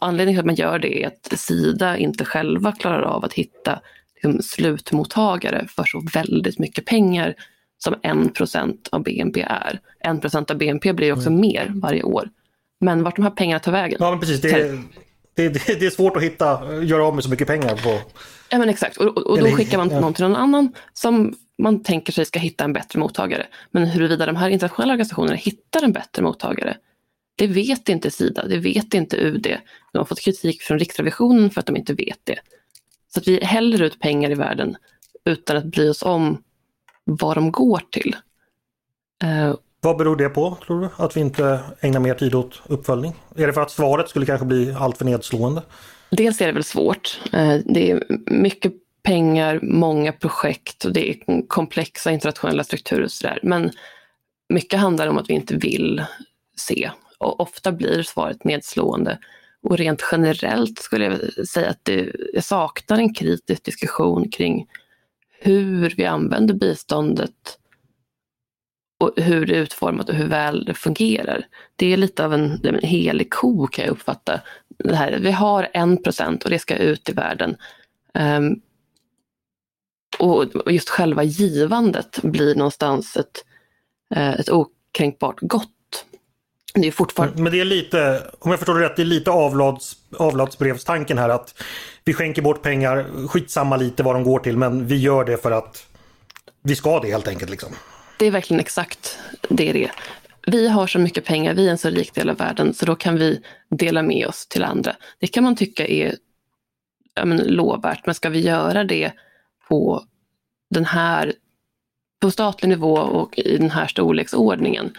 Anledningen 0.00 0.36
till 0.36 0.40
att 0.40 0.46
man 0.46 0.72
gör 0.72 0.78
det 0.78 1.02
är 1.02 1.06
att 1.06 1.38
Sida 1.40 1.96
inte 1.96 2.24
själva 2.24 2.72
klarar 2.72 3.02
av 3.02 3.24
att 3.24 3.32
hitta 3.32 3.80
liksom, 4.14 4.42
slutmottagare 4.42 5.66
för 5.68 5.84
så 5.84 6.02
väldigt 6.14 6.58
mycket 6.58 6.84
pengar 6.84 7.34
som 7.78 7.94
1% 7.94 8.88
av 8.92 9.02
BNP 9.02 9.42
är. 9.42 9.80
1% 10.06 10.50
av 10.50 10.58
BNP 10.58 10.92
blir 10.92 11.12
också 11.12 11.28
mm. 11.28 11.40
mer 11.40 11.72
varje 11.74 12.02
år. 12.02 12.28
Men 12.80 13.02
vart 13.02 13.16
de 13.16 13.22
här 13.22 13.30
pengarna 13.30 13.60
tar 13.60 13.72
vägen? 13.72 13.98
Ja, 14.00 14.18
precis. 14.20 14.40
Det 14.40 14.50
är, 14.50 14.82
det, 15.34 15.48
det, 15.48 15.80
det 15.80 15.86
är 15.86 15.90
svårt 15.90 16.16
att 16.16 16.22
hitta, 16.22 16.82
göra 16.82 17.06
av 17.06 17.14
med 17.14 17.24
så 17.24 17.30
mycket 17.30 17.46
pengar 17.46 17.76
på... 17.76 18.00
Ja, 18.50 18.58
men 18.58 18.68
exakt. 18.68 18.96
Och, 18.96 19.06
och, 19.06 19.26
och 19.26 19.38
då 19.38 19.50
skickar 19.50 19.78
man 19.78 19.90
ja. 19.90 20.00
någon 20.00 20.14
till 20.14 20.24
någon 20.24 20.36
annan 20.36 20.72
som 20.92 21.34
man 21.58 21.82
tänker 21.82 22.12
sig 22.12 22.24
ska 22.24 22.38
hitta 22.38 22.64
en 22.64 22.72
bättre 22.72 22.98
mottagare. 22.98 23.46
Men 23.70 23.86
huruvida 23.86 24.26
de 24.26 24.36
här 24.36 24.48
internationella 24.48 24.92
organisationerna 24.92 25.36
hittar 25.36 25.82
en 25.82 25.92
bättre 25.92 26.22
mottagare, 26.22 26.76
det 27.36 27.46
vet 27.46 27.88
inte 27.88 28.10
Sida, 28.10 28.46
det 28.46 28.58
vet 28.58 28.94
inte 28.94 29.16
UD. 29.16 29.46
De 29.92 29.98
har 29.98 30.04
fått 30.04 30.20
kritik 30.20 30.62
från 30.62 30.78
Riksrevisionen 30.78 31.50
för 31.50 31.60
att 31.60 31.66
de 31.66 31.76
inte 31.76 31.94
vet 31.94 32.20
det. 32.24 32.38
Så 33.14 33.20
att 33.20 33.28
vi 33.28 33.44
häller 33.44 33.82
ut 33.82 34.00
pengar 34.00 34.30
i 34.30 34.34
världen 34.34 34.76
utan 35.24 35.56
att 35.56 35.64
bry 35.64 35.88
oss 35.88 36.02
om 36.02 36.42
vad 37.04 37.36
de 37.36 37.52
går 37.52 37.82
till. 37.90 38.16
Vad 39.84 39.96
beror 39.96 40.16
det 40.16 40.28
på, 40.28 40.58
tror 40.66 40.80
du? 40.80 40.88
Att 40.96 41.16
vi 41.16 41.20
inte 41.20 41.60
ägnar 41.80 42.00
mer 42.00 42.14
tid 42.14 42.34
åt 42.34 42.62
uppföljning? 42.66 43.14
Är 43.36 43.46
det 43.46 43.52
för 43.52 43.60
att 43.60 43.70
svaret 43.70 44.08
skulle 44.08 44.26
kanske 44.26 44.46
bli 44.46 44.72
alltför 44.78 45.04
nedslående? 45.04 45.62
Dels 46.10 46.40
är 46.40 46.46
det 46.46 46.52
väl 46.52 46.64
svårt. 46.64 47.20
Eh, 47.32 47.56
det 47.64 47.90
är 47.90 48.02
mycket 48.26 48.72
pengar, 49.02 49.60
många 49.62 50.12
projekt 50.12 50.84
och 50.84 50.92
det 50.92 51.10
är 51.10 51.48
komplexa 51.48 52.10
internationella 52.10 52.64
strukturer 52.64 53.02
och 53.02 53.10
sådär. 53.10 53.38
Men 53.42 53.70
mycket 54.48 54.80
handlar 54.80 55.06
om 55.06 55.18
att 55.18 55.30
vi 55.30 55.34
inte 55.34 55.56
vill 55.56 56.04
se 56.56 56.90
och 57.18 57.40
ofta 57.40 57.72
blir 57.72 58.02
svaret 58.02 58.44
nedslående. 58.44 59.18
Och 59.62 59.78
rent 59.78 60.04
generellt 60.12 60.78
skulle 60.78 61.04
jag 61.04 61.48
säga 61.48 61.70
att 61.70 61.80
det, 61.82 62.10
jag 62.32 62.44
saknar 62.44 62.98
en 62.98 63.14
kritisk 63.14 63.64
diskussion 63.64 64.28
kring 64.28 64.66
hur 65.40 65.94
vi 65.96 66.04
använder 66.04 66.54
biståndet 66.54 67.58
och 69.04 69.22
hur 69.22 69.46
det 69.46 69.56
är 69.56 69.60
utformat 69.62 70.08
och 70.08 70.14
hur 70.14 70.28
väl 70.28 70.64
det 70.64 70.74
fungerar. 70.74 71.46
Det 71.76 71.92
är 71.92 71.96
lite 71.96 72.24
av 72.24 72.34
en, 72.34 72.60
en 72.64 72.78
helig 72.82 73.32
ko 73.32 73.66
kan 73.66 73.84
jag 73.84 73.92
uppfatta. 73.92 74.40
Det 74.78 74.96
här, 74.96 75.18
vi 75.20 75.30
har 75.30 75.68
en 75.72 76.02
procent 76.02 76.44
och 76.44 76.50
det 76.50 76.58
ska 76.58 76.76
ut 76.76 77.08
i 77.08 77.12
världen. 77.12 77.56
Um, 78.14 78.60
och 80.18 80.72
just 80.72 80.88
själva 80.88 81.22
givandet 81.22 82.22
blir 82.22 82.54
någonstans 82.54 83.16
ett, 83.16 83.44
eh, 84.14 84.40
ett 84.40 84.48
okränkbart 84.48 85.40
gott. 85.40 85.70
Det 86.74 86.86
är 86.86 86.92
fortfarande... 86.92 87.42
Men 87.42 87.52
det 87.52 87.60
är 87.60 87.64
lite, 87.64 88.22
om 88.38 88.50
jag 88.50 88.60
förstår 88.60 88.78
det 88.78 88.84
rätt, 88.84 88.96
det 88.96 89.02
är 89.02 89.06
lite 89.06 89.30
avlads, 89.30 89.96
avladsbrevstanken 90.16 91.18
här 91.18 91.28
att 91.28 91.62
vi 92.04 92.14
skänker 92.14 92.42
bort 92.42 92.62
pengar, 92.62 93.26
skitsamma 93.28 93.76
lite 93.76 94.02
vad 94.02 94.14
de 94.14 94.24
går 94.24 94.38
till, 94.38 94.56
men 94.56 94.86
vi 94.86 94.96
gör 94.96 95.24
det 95.24 95.36
för 95.36 95.50
att 95.50 95.86
vi 96.62 96.76
ska 96.76 97.00
det 97.00 97.10
helt 97.10 97.28
enkelt. 97.28 97.50
Liksom. 97.50 97.68
Det 98.18 98.26
är 98.26 98.30
verkligen 98.30 98.60
exakt 98.60 99.18
det 99.48 99.72
det 99.72 99.84
är. 99.84 99.92
Vi 100.46 100.68
har 100.68 100.86
så 100.86 100.98
mycket 100.98 101.24
pengar, 101.24 101.54
vi 101.54 101.66
är 101.66 101.70
en 101.70 101.78
så 101.78 101.90
rik 101.90 102.14
del 102.14 102.30
av 102.30 102.36
världen, 102.36 102.74
så 102.74 102.86
då 102.86 102.94
kan 102.94 103.16
vi 103.16 103.42
dela 103.70 104.02
med 104.02 104.26
oss 104.26 104.46
till 104.46 104.64
andra. 104.64 104.96
Det 105.18 105.26
kan 105.26 105.44
man 105.44 105.56
tycka 105.56 105.86
är 105.86 106.16
ja, 107.14 107.24
men, 107.24 107.38
lovvärt, 107.38 108.06
men 108.06 108.14
ska 108.14 108.28
vi 108.28 108.40
göra 108.40 108.84
det 108.84 109.12
på 109.68 110.04
den 110.70 110.84
här 110.84 111.34
på 112.20 112.30
statlig 112.30 112.68
nivå 112.68 112.94
och 112.94 113.38
i 113.38 113.56
den 113.56 113.70
här 113.70 113.86
storleksordningen 113.86 114.92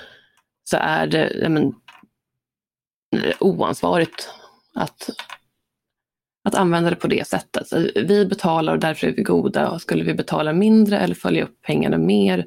så 0.63 0.77
är 0.77 1.07
det 1.07 1.33
ja, 1.41 1.49
men, 1.49 1.75
oansvarigt 3.39 4.29
att 4.73 5.09
att 6.43 6.55
använda 6.55 6.89
det 6.89 6.95
på 6.95 7.07
det 7.07 7.27
sättet. 7.27 7.67
Så 7.67 7.87
vi 7.95 8.25
betalar 8.25 8.73
och 8.73 8.79
därför 8.79 9.07
är 9.07 9.11
vi 9.11 9.23
goda 9.23 9.79
skulle 9.79 10.03
vi 10.03 10.13
betala 10.13 10.53
mindre 10.53 10.99
eller 10.99 11.15
följa 11.15 11.43
upp 11.43 11.61
pengarna 11.61 11.97
mer 11.97 12.45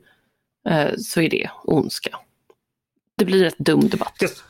Eh, 0.70 0.90
så 0.98 1.20
är 1.20 1.30
det 1.30 1.50
ondska. 1.64 2.10
Det 3.16 3.24
blir 3.24 3.44
ett 3.44 3.58
dum 3.58 3.88
debatt. 3.88 4.14
Yes. 4.22 4.42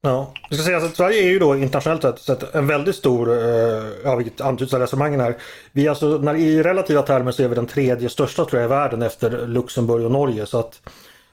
Ja, 0.00 0.32
jag 0.48 0.58
ska 0.58 0.66
säga 0.66 0.76
att 0.76 0.96
Sverige 0.96 1.22
är 1.22 1.28
ju 1.28 1.38
då 1.38 1.56
internationellt 1.56 2.20
sett, 2.20 2.54
en 2.54 2.66
väldigt 2.66 2.96
stor, 2.96 3.32
eh, 3.32 3.84
ja 4.04 4.16
vilket 4.16 4.40
antyds 4.40 4.74
av 4.74 4.80
resonemangen 4.80 5.20
här. 5.20 5.36
Vi 5.72 5.86
är 5.86 5.90
alltså, 5.90 6.06
när, 6.06 6.34
i 6.34 6.62
relativa 6.62 7.02
termer 7.02 7.32
så 7.32 7.42
är 7.42 7.48
vi 7.48 7.54
den 7.54 7.66
tredje 7.66 8.08
största 8.08 8.44
tror 8.44 8.62
jag 8.62 8.68
i 8.68 8.70
världen 8.70 9.02
efter 9.02 9.46
Luxemburg 9.46 10.04
och 10.04 10.10
Norge. 10.10 10.46
Så 10.46 10.58
att, 10.58 10.80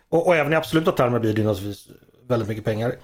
och, 0.09 0.27
och 0.27 0.35
även 0.35 0.53
i 0.53 0.55
absoluta 0.55 0.91
termer 0.91 1.19
blir 1.19 1.33
det 1.33 1.43
naturligtvis 1.43 1.87
väldigt 2.27 2.49
mycket 2.49 2.65
pengar. 2.65 2.95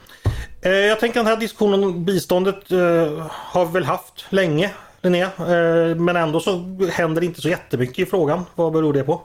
Eh, 0.62 0.72
jag 0.72 1.00
tänker 1.00 1.20
att 1.20 1.26
den 1.26 1.34
här 1.34 1.40
diskussionen 1.40 1.84
om 1.84 2.06
biståndet 2.06 2.72
eh, 2.72 3.28
har 3.28 3.66
vi 3.66 3.72
väl 3.72 3.84
haft 3.84 4.26
länge, 4.30 4.72
Linnea. 5.02 5.32
Eh, 5.38 5.96
men 5.96 6.16
ändå 6.16 6.40
så 6.40 6.52
händer 6.92 7.22
det 7.22 7.26
inte 7.26 7.42
så 7.42 7.50
jättemycket 7.50 8.00
i 8.00 8.06
frågan. 8.06 8.46
Vad 8.56 8.74
beror 8.74 8.94
det 8.94 9.04
på? 9.04 9.22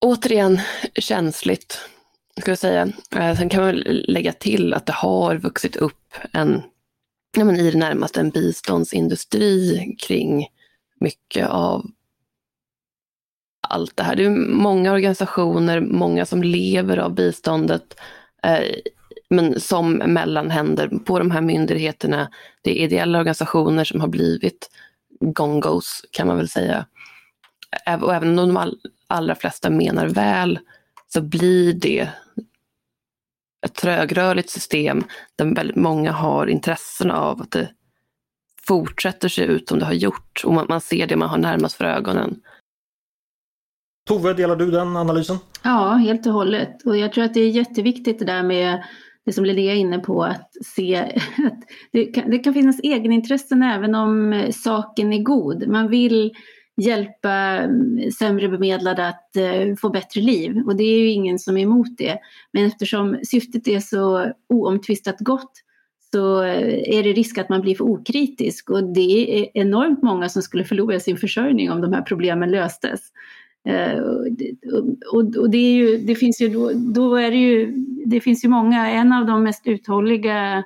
Återigen 0.00 0.60
känsligt, 0.94 1.80
ska 2.40 2.50
jag 2.50 2.58
säga. 2.58 2.92
Eh, 3.16 3.36
sen 3.36 3.48
kan 3.48 3.62
man 3.62 3.74
lägga 3.86 4.32
till 4.32 4.74
att 4.74 4.86
det 4.86 4.92
har 4.92 5.36
vuxit 5.36 5.76
upp 5.76 6.14
en, 6.32 6.62
ja 7.36 7.44
men 7.44 7.56
i 7.56 7.70
det 7.70 7.78
närmaste 7.78 8.20
en 8.20 8.30
biståndsindustri 8.30 9.96
kring 9.98 10.46
mycket 11.00 11.48
av 11.48 11.86
allt 13.68 13.96
det 13.96 14.02
här. 14.02 14.16
Det 14.16 14.24
är 14.24 14.30
många 14.54 14.92
organisationer, 14.92 15.80
många 15.80 16.26
som 16.26 16.42
lever 16.42 16.96
av 16.96 17.14
biståndet, 17.14 18.00
eh, 18.42 18.74
men 19.30 19.60
som 19.60 19.92
mellanhänder 19.92 20.88
på 20.88 21.18
de 21.18 21.30
här 21.30 21.40
myndigheterna. 21.40 22.30
Det 22.62 22.70
är 22.70 22.84
ideella 22.84 23.18
organisationer 23.18 23.84
som 23.84 24.00
har 24.00 24.08
blivit 24.08 24.70
gongos 25.20 26.04
kan 26.10 26.26
man 26.26 26.36
väl 26.36 26.48
säga 26.48 26.86
och 28.02 28.14
även 28.14 28.38
om 28.38 28.48
de 28.48 28.56
all, 28.56 28.78
allra 29.06 29.34
flesta 29.34 29.70
menar 29.70 30.06
väl, 30.08 30.58
så 31.06 31.20
blir 31.20 31.72
det 31.72 32.08
ett 33.66 33.74
trögrörligt 33.74 34.50
system 34.50 35.04
där 35.36 35.54
väldigt 35.54 35.76
många 35.76 36.12
har 36.12 36.46
intressen 36.46 37.10
av 37.10 37.42
att 37.42 37.50
det 37.50 37.70
fortsätter 38.66 39.28
se 39.28 39.42
ut 39.42 39.68
som 39.68 39.78
det 39.78 39.84
har 39.84 39.92
gjort 39.92 40.42
och 40.44 40.54
man, 40.54 40.66
man 40.68 40.80
ser 40.80 41.06
det 41.06 41.16
man 41.16 41.28
har 41.28 41.38
närmast 41.38 41.76
för 41.76 41.84
ögonen. 41.84 42.40
Tove, 44.08 44.34
delar 44.34 44.56
du 44.56 44.70
den 44.70 44.96
analysen? 44.96 45.36
Ja, 45.62 45.94
helt 45.94 46.26
och 46.26 46.32
hållet. 46.32 46.86
Och 46.86 46.96
jag 46.96 47.12
tror 47.12 47.24
att 47.24 47.34
det 47.34 47.40
är 47.40 47.48
jätteviktigt 47.48 48.18
det 48.18 48.24
där 48.24 48.42
med 48.42 48.84
det 49.24 49.32
som 49.32 49.44
Linnea 49.44 49.72
är 49.72 49.76
inne 49.76 49.98
på, 49.98 50.24
att 50.24 50.52
se 50.64 50.96
att 51.46 51.60
det 51.92 52.04
kan, 52.04 52.30
det 52.30 52.38
kan 52.38 52.54
finnas 52.54 52.80
egenintressen 52.80 53.62
även 53.62 53.94
om 53.94 54.44
saken 54.54 55.12
är 55.12 55.22
god. 55.22 55.68
Man 55.68 55.88
vill 55.88 56.32
hjälpa 56.78 57.30
mm, 57.30 58.10
sämre 58.10 58.48
bemedlade 58.48 59.08
att 59.08 59.36
eh, 59.36 59.74
få 59.80 59.90
bättre 59.90 60.20
liv 60.20 60.62
och 60.66 60.76
det 60.76 60.84
är 60.84 60.98
ju 60.98 61.08
ingen 61.08 61.38
som 61.38 61.56
är 61.56 61.62
emot 61.62 61.98
det. 61.98 62.18
Men 62.52 62.64
eftersom 62.64 63.18
syftet 63.22 63.68
är 63.68 63.80
så 63.80 64.32
oomtvistat 64.48 65.16
gott 65.18 65.52
så 66.12 66.42
eh, 66.42 66.98
är 66.98 67.02
det 67.02 67.12
risk 67.12 67.38
att 67.38 67.48
man 67.48 67.60
blir 67.60 67.74
för 67.74 67.84
okritisk 67.84 68.70
och 68.70 68.84
det 68.84 69.40
är 69.40 69.48
enormt 69.54 70.02
många 70.02 70.28
som 70.28 70.42
skulle 70.42 70.64
förlora 70.64 71.00
sin 71.00 71.16
försörjning 71.16 71.70
om 71.70 71.80
de 71.80 71.92
här 71.92 72.02
problemen 72.02 72.50
löstes. 72.50 73.00
Eh, 73.68 74.00
och, 75.12 75.36
och, 75.36 75.50
det, 75.50 75.58
är 75.58 75.72
ju, 75.72 75.98
det 75.98 76.14
finns 76.14 76.40
ju 76.40 76.48
då, 76.48 76.72
då 76.74 77.16
är 77.16 77.30
det 77.30 77.36
ju, 77.36 77.72
det 78.06 78.20
finns 78.20 78.44
ju 78.44 78.48
många, 78.48 78.90
en 78.90 79.12
av 79.12 79.26
de 79.26 79.42
mest 79.42 79.66
uthålliga 79.66 80.64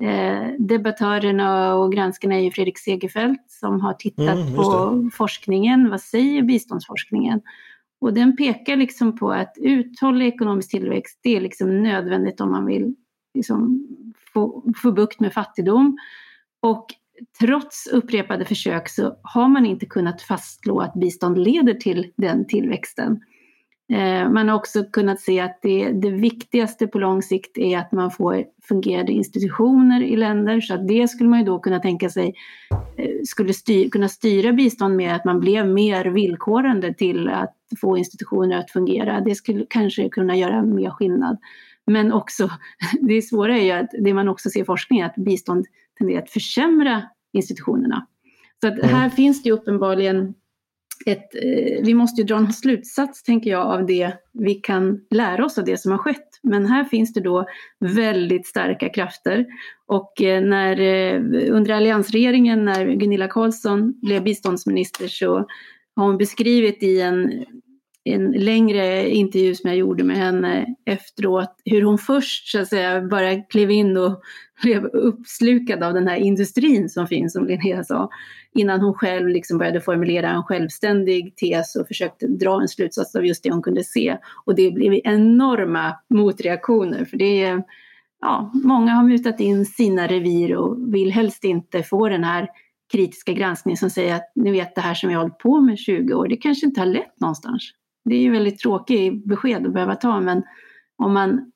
eh, 0.00 0.48
debattörerna 0.58 1.74
och 1.74 1.92
granskarna 1.92 2.34
är 2.34 2.40
ju 2.40 2.50
Fredrik 2.50 2.78
Segerfeldt 2.78 3.50
som 3.50 3.80
har 3.80 3.94
tittat 3.94 4.36
mm, 4.36 4.56
på 4.56 5.10
forskningen. 5.12 5.90
Vad 5.90 6.00
säger 6.00 6.42
biståndsforskningen? 6.42 7.40
Och 8.00 8.14
den 8.14 8.36
pekar 8.36 8.76
liksom 8.76 9.16
på 9.16 9.32
att 9.32 9.54
uthållig 9.60 10.26
ekonomisk 10.26 10.70
tillväxt, 10.70 11.20
det 11.22 11.36
är 11.36 11.40
liksom 11.40 11.82
nödvändigt 11.82 12.40
om 12.40 12.50
man 12.50 12.66
vill 12.66 12.94
liksom 13.34 13.88
få, 14.32 14.72
få 14.82 14.92
bukt 14.92 15.20
med 15.20 15.32
fattigdom. 15.32 15.98
Och 16.62 16.86
trots 17.40 17.86
upprepade 17.86 18.44
försök 18.44 18.88
så 18.88 19.16
har 19.22 19.48
man 19.48 19.66
inte 19.66 19.86
kunnat 19.86 20.22
fastslå 20.22 20.80
att 20.80 20.94
bistånd 20.94 21.38
leder 21.38 21.74
till 21.74 22.12
den 22.16 22.46
tillväxten. 22.46 23.20
Eh, 23.90 24.30
man 24.30 24.48
har 24.48 24.56
också 24.56 24.84
kunnat 24.84 25.20
se 25.20 25.40
att 25.40 25.58
det, 25.62 25.92
det, 25.92 26.10
viktigaste 26.10 26.86
på 26.86 26.98
lång 26.98 27.22
sikt 27.22 27.58
är 27.58 27.78
att 27.78 27.92
man 27.92 28.10
får 28.10 28.44
fungerande 28.62 29.12
institutioner 29.12 30.02
i 30.02 30.16
länder. 30.16 30.60
Så 30.60 30.74
att 30.74 30.88
det 30.88 31.08
skulle 31.08 31.30
man 31.30 31.38
ju 31.38 31.44
då 31.44 31.58
kunna 31.58 31.78
tänka 31.78 32.10
sig 32.10 32.34
eh, 32.96 33.10
skulle 33.24 33.52
styr, 33.52 33.88
kunna 33.88 34.08
styra 34.08 34.52
bistånd 34.52 34.96
med 34.96 35.16
att 35.16 35.24
man 35.24 35.40
blev 35.40 35.66
mer 35.66 36.04
villkorande 36.04 36.94
till 36.94 37.28
att 37.28 37.56
få 37.80 37.98
institutioner 37.98 38.58
att 38.58 38.70
fungera. 38.70 39.20
Det 39.20 39.34
skulle 39.34 39.66
kanske 39.70 40.08
kunna 40.08 40.36
göra 40.36 40.62
mer 40.62 40.90
skillnad. 40.90 41.38
Men 41.86 42.12
också, 42.12 42.50
det 43.00 43.22
svåra 43.22 43.58
är 43.58 43.64
ju 43.64 43.70
att 43.70 43.90
det 44.04 44.14
man 44.14 44.28
också 44.28 44.50
ser 44.50 44.60
i 44.60 44.64
forskningen, 44.64 45.06
att 45.06 45.14
bistånd 45.14 45.66
tenderar 45.98 46.22
att 46.22 46.30
försämra 46.30 47.02
institutionerna. 47.32 48.06
Så 48.60 48.68
att 48.68 48.82
här 48.82 49.04
mm. 49.04 49.10
finns 49.10 49.42
det 49.42 49.48
ju 49.48 49.54
uppenbarligen 49.54 50.34
ett, 51.06 51.34
eh, 51.34 51.84
vi 51.84 51.94
måste 51.94 52.20
ju 52.20 52.26
dra 52.26 52.36
en 52.36 52.52
slutsats, 52.52 53.22
tänker 53.22 53.50
jag, 53.50 53.66
av 53.66 53.86
det 53.86 54.12
vi 54.32 54.54
kan 54.54 55.00
lära 55.10 55.44
oss 55.44 55.58
av 55.58 55.64
det 55.64 55.76
som 55.76 55.92
har 55.92 55.98
skett. 55.98 56.28
Men 56.42 56.66
här 56.66 56.84
finns 56.84 57.12
det 57.12 57.20
då 57.20 57.46
väldigt 57.78 58.46
starka 58.46 58.88
krafter. 58.88 59.46
Och 59.86 60.22
eh, 60.22 60.42
när, 60.42 60.80
eh, 60.80 61.20
under 61.50 61.70
alliansregeringen, 61.74 62.64
när 62.64 62.86
Gunilla 62.86 63.28
Carlsson 63.28 64.00
blev 64.02 64.22
biståndsminister, 64.22 65.08
så 65.08 65.46
har 65.96 66.06
hon 66.06 66.18
beskrivit 66.18 66.82
i 66.82 67.00
en 67.00 67.44
en 68.04 68.32
längre 68.32 69.10
intervju 69.10 69.54
som 69.54 69.70
jag 69.70 69.76
gjorde 69.76 70.04
med 70.04 70.16
henne 70.16 70.66
efteråt, 70.86 71.54
hur 71.64 71.82
hon 71.82 71.98
först 71.98 72.48
så 72.48 72.60
att 72.60 72.68
säga 72.68 73.02
bara 73.02 73.42
klev 73.42 73.70
in 73.70 73.96
och 73.96 74.22
blev 74.62 74.84
uppslukad 74.84 75.82
av 75.82 75.94
den 75.94 76.08
här 76.08 76.16
industrin 76.16 76.88
som 76.88 77.06
finns, 77.06 77.32
som 77.32 77.46
Linnea 77.46 77.84
sa, 77.84 78.10
innan 78.54 78.80
hon 78.80 78.94
själv 78.94 79.28
liksom 79.28 79.58
började 79.58 79.80
formulera 79.80 80.30
en 80.30 80.42
självständig 80.42 81.36
tes 81.36 81.76
och 81.76 81.88
försökte 81.88 82.26
dra 82.26 82.60
en 82.60 82.68
slutsats 82.68 83.14
av 83.14 83.26
just 83.26 83.42
det 83.42 83.50
hon 83.50 83.62
kunde 83.62 83.84
se. 83.84 84.16
Och 84.44 84.54
det 84.54 84.70
blev 84.70 85.00
enorma 85.04 85.96
motreaktioner, 86.10 87.04
för 87.04 87.16
det 87.16 87.42
är, 87.42 87.62
ja, 88.20 88.50
många 88.64 88.92
har 88.92 89.04
mutat 89.04 89.40
in 89.40 89.66
sina 89.66 90.06
revir 90.06 90.56
och 90.56 90.94
vill 90.94 91.12
helst 91.12 91.44
inte 91.44 91.82
få 91.82 92.08
den 92.08 92.24
här 92.24 92.48
kritiska 92.92 93.32
granskningen 93.32 93.76
som 93.76 93.90
säger 93.90 94.14
att 94.14 94.32
ni 94.34 94.50
vet 94.52 94.74
det 94.74 94.80
här 94.80 94.94
som 94.94 95.10
jag 95.10 95.18
har 95.18 95.22
hållit 95.22 95.38
på 95.38 95.60
med 95.60 95.78
20 95.78 96.14
år, 96.14 96.28
det 96.28 96.36
kanske 96.36 96.66
inte 96.66 96.80
har 96.80 96.86
lett 96.86 97.20
någonstans. 97.20 97.72
Det 98.04 98.14
är 98.14 98.20
ju 98.20 98.30
väldigt 98.30 98.58
tråkigt 98.58 99.24
besked 99.24 99.66
att 99.66 99.72
behöva 99.72 99.94
ta, 99.94 100.20
men 100.20 100.42
om 101.02 101.14
man 101.14 101.52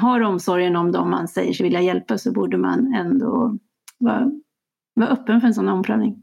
har 0.00 0.20
omsorgen 0.20 0.76
om 0.76 0.92
dem 0.92 1.10
man 1.10 1.28
säger 1.28 1.52
sig 1.52 1.64
vilja 1.64 1.80
hjälpa 1.80 2.18
så 2.18 2.32
borde 2.32 2.56
man 2.56 2.94
ändå 2.94 3.58
vara, 3.98 4.30
vara 4.94 5.08
öppen 5.08 5.40
för 5.40 5.48
en 5.48 5.54
sån 5.54 5.68
omprövning. 5.68 6.22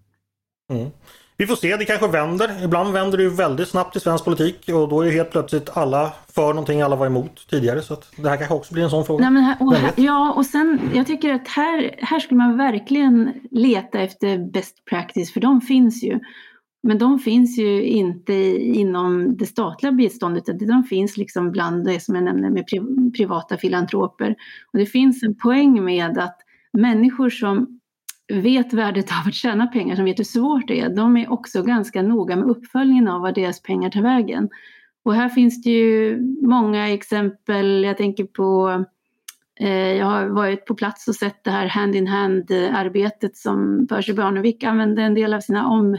Mm. 0.74 0.90
Vi 1.38 1.48
får 1.48 1.56
se, 1.56 1.78
det 1.78 1.86
kanske 1.86 2.08
vänder. 2.08 2.64
Ibland 2.64 2.94
vänder 2.94 3.18
det 3.18 3.24
ju 3.24 3.30
väldigt 3.30 3.68
snabbt 3.68 3.96
i 3.96 4.00
svensk 4.00 4.26
politik 4.26 4.70
och 4.70 4.90
då 4.90 5.02
är 5.02 5.12
helt 5.12 5.32
plötsligt 5.32 5.78
alla 5.78 6.14
för 6.36 6.48
någonting 6.48 6.82
alla 6.82 6.96
var 6.96 7.06
emot 7.06 7.48
tidigare. 7.50 7.82
Så 7.82 7.98
det 8.16 8.30
här 8.30 8.38
kanske 8.38 8.56
också 8.56 8.74
blir 8.74 8.84
en 8.84 8.90
sån 8.90 9.06
fråga. 9.06 9.30
Nej, 9.30 9.44
här, 9.44 9.56
och 9.60 9.74
här, 9.76 9.92
ja, 9.96 10.34
och 10.34 10.46
sen 10.46 10.80
jag 10.94 11.08
tycker 11.08 11.34
att 11.34 11.48
här, 11.48 11.96
här 11.98 12.20
skulle 12.20 12.38
man 12.38 12.58
verkligen 12.58 13.34
leta 13.52 14.00
efter 14.00 14.52
best 14.52 14.86
practice 14.86 15.34
för 15.34 15.40
de 15.40 15.62
finns 15.62 16.04
ju. 16.04 16.20
Men 16.88 16.98
de 16.98 17.19
finns 17.19 17.58
ju 17.60 17.84
inte 17.84 18.34
inom 18.58 19.38
det 19.38 19.45
statliga 19.45 19.91
biståndet, 19.91 20.45
de 20.45 20.84
finns 20.84 21.17
liksom 21.17 21.52
bland 21.52 21.86
det 21.86 22.00
som 22.00 22.15
jag 22.15 22.24
nämnde 22.24 22.50
med 22.50 22.65
privata 23.17 23.58
filantroper. 23.58 24.36
Och 24.74 24.80
det 24.80 24.86
finns 24.86 25.24
en 25.24 25.36
poäng 25.36 25.86
med 25.86 26.17
att 26.17 26.38
människor 26.74 27.30
som 27.30 27.80
vet 28.34 28.74
värdet 28.74 29.12
av 29.12 29.28
att 29.28 29.34
tjäna 29.34 29.67
pengar, 29.67 29.95
som 29.95 30.06
vet 30.06 30.19
hur 30.19 30.24
svårt 30.24 30.67
det 30.67 30.80
är, 30.80 30.89
de 30.89 31.17
är 31.17 31.32
också 31.32 31.63
ganska 31.63 32.02
noga 32.02 32.36
med 32.36 32.50
uppföljningen 32.50 33.08
av 33.08 33.21
var 33.21 33.32
deras 33.32 33.62
pengar 33.62 33.89
tar 33.89 34.02
vägen. 34.02 34.50
Och 35.04 35.15
här 35.15 35.30
finns 35.30 35.63
det 35.63 35.69
ju 35.69 36.21
många 36.41 36.89
exempel, 36.89 37.84
jag 37.84 37.98
tänker 37.98 38.24
på 38.24 38.86
eh, 39.60 39.93
jag 39.93 40.06
har 40.06 40.26
varit 40.28 40.65
på 40.65 40.76
plats 40.76 41.08
och 41.08 41.15
sett 41.15 41.43
det 41.43 41.52
här 41.52 41.67
hand-in-hand-arbetet 41.67 43.38
som 43.38 43.88
Percy 43.88 44.13
Barnevik 44.13 44.63
använde 44.63 45.02
en 45.02 45.13
del 45.13 45.34
av 45.34 45.39
sina 45.39 45.67
om 45.67 45.98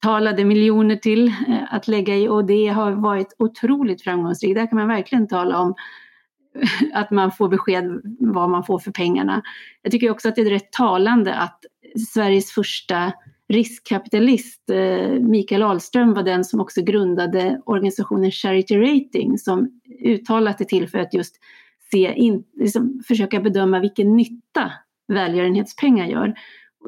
talade 0.00 0.44
miljoner 0.44 0.96
till 0.96 1.28
eh, 1.28 1.74
att 1.74 1.88
lägga 1.88 2.16
i 2.16 2.28
och 2.28 2.44
det 2.44 2.66
har 2.66 2.92
varit 2.92 3.36
otroligt 3.38 4.02
framgångsrikt. 4.02 4.54
Där 4.54 4.66
kan 4.66 4.78
man 4.78 4.88
verkligen 4.88 5.28
tala 5.28 5.58
om 5.58 5.74
att 6.94 7.10
man 7.10 7.32
får 7.32 7.48
besked 7.48 8.00
vad 8.20 8.50
man 8.50 8.64
får 8.64 8.78
för 8.78 8.90
pengarna. 8.90 9.42
Jag 9.82 9.92
tycker 9.92 10.10
också 10.10 10.28
att 10.28 10.36
det 10.36 10.40
är 10.40 10.50
rätt 10.50 10.72
talande 10.72 11.34
att 11.34 11.60
Sveriges 12.14 12.52
första 12.52 13.12
riskkapitalist, 13.48 14.70
eh, 14.70 15.10
Mikael 15.10 15.62
Ahlström, 15.62 16.14
var 16.14 16.22
den 16.22 16.44
som 16.44 16.60
också 16.60 16.82
grundade 16.82 17.60
organisationen 17.66 18.30
Charity 18.30 18.76
Rating 18.76 19.38
som 19.38 19.80
uttalat 20.04 20.60
är 20.60 20.64
till 20.64 20.88
för 20.88 20.98
att 20.98 21.14
just 21.14 21.36
se 21.90 22.12
in, 22.14 22.44
liksom 22.56 23.02
försöka 23.08 23.40
bedöma 23.40 23.80
vilken 23.80 24.16
nytta 24.16 24.72
välgörenhetspengar 25.08 26.06
gör. 26.06 26.34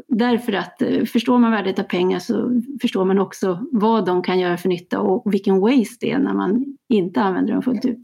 Därför 0.08 0.52
att 0.52 0.82
eh, 0.82 1.04
förstår 1.04 1.38
man 1.38 1.50
värdet 1.50 1.78
av 1.78 1.82
pengar 1.82 2.18
så 2.18 2.62
förstår 2.80 3.04
man 3.04 3.18
också 3.18 3.66
vad 3.72 4.06
de 4.06 4.22
kan 4.22 4.38
göra 4.38 4.56
för 4.56 4.68
nytta 4.68 5.00
och 5.00 5.32
vilken 5.34 5.60
waste 5.60 5.96
det 6.00 6.10
är 6.10 6.18
när 6.18 6.34
man 6.34 6.64
inte 6.88 7.20
använder 7.20 7.52
dem 7.52 7.62
fullt 7.62 7.84
ut. 7.84 8.00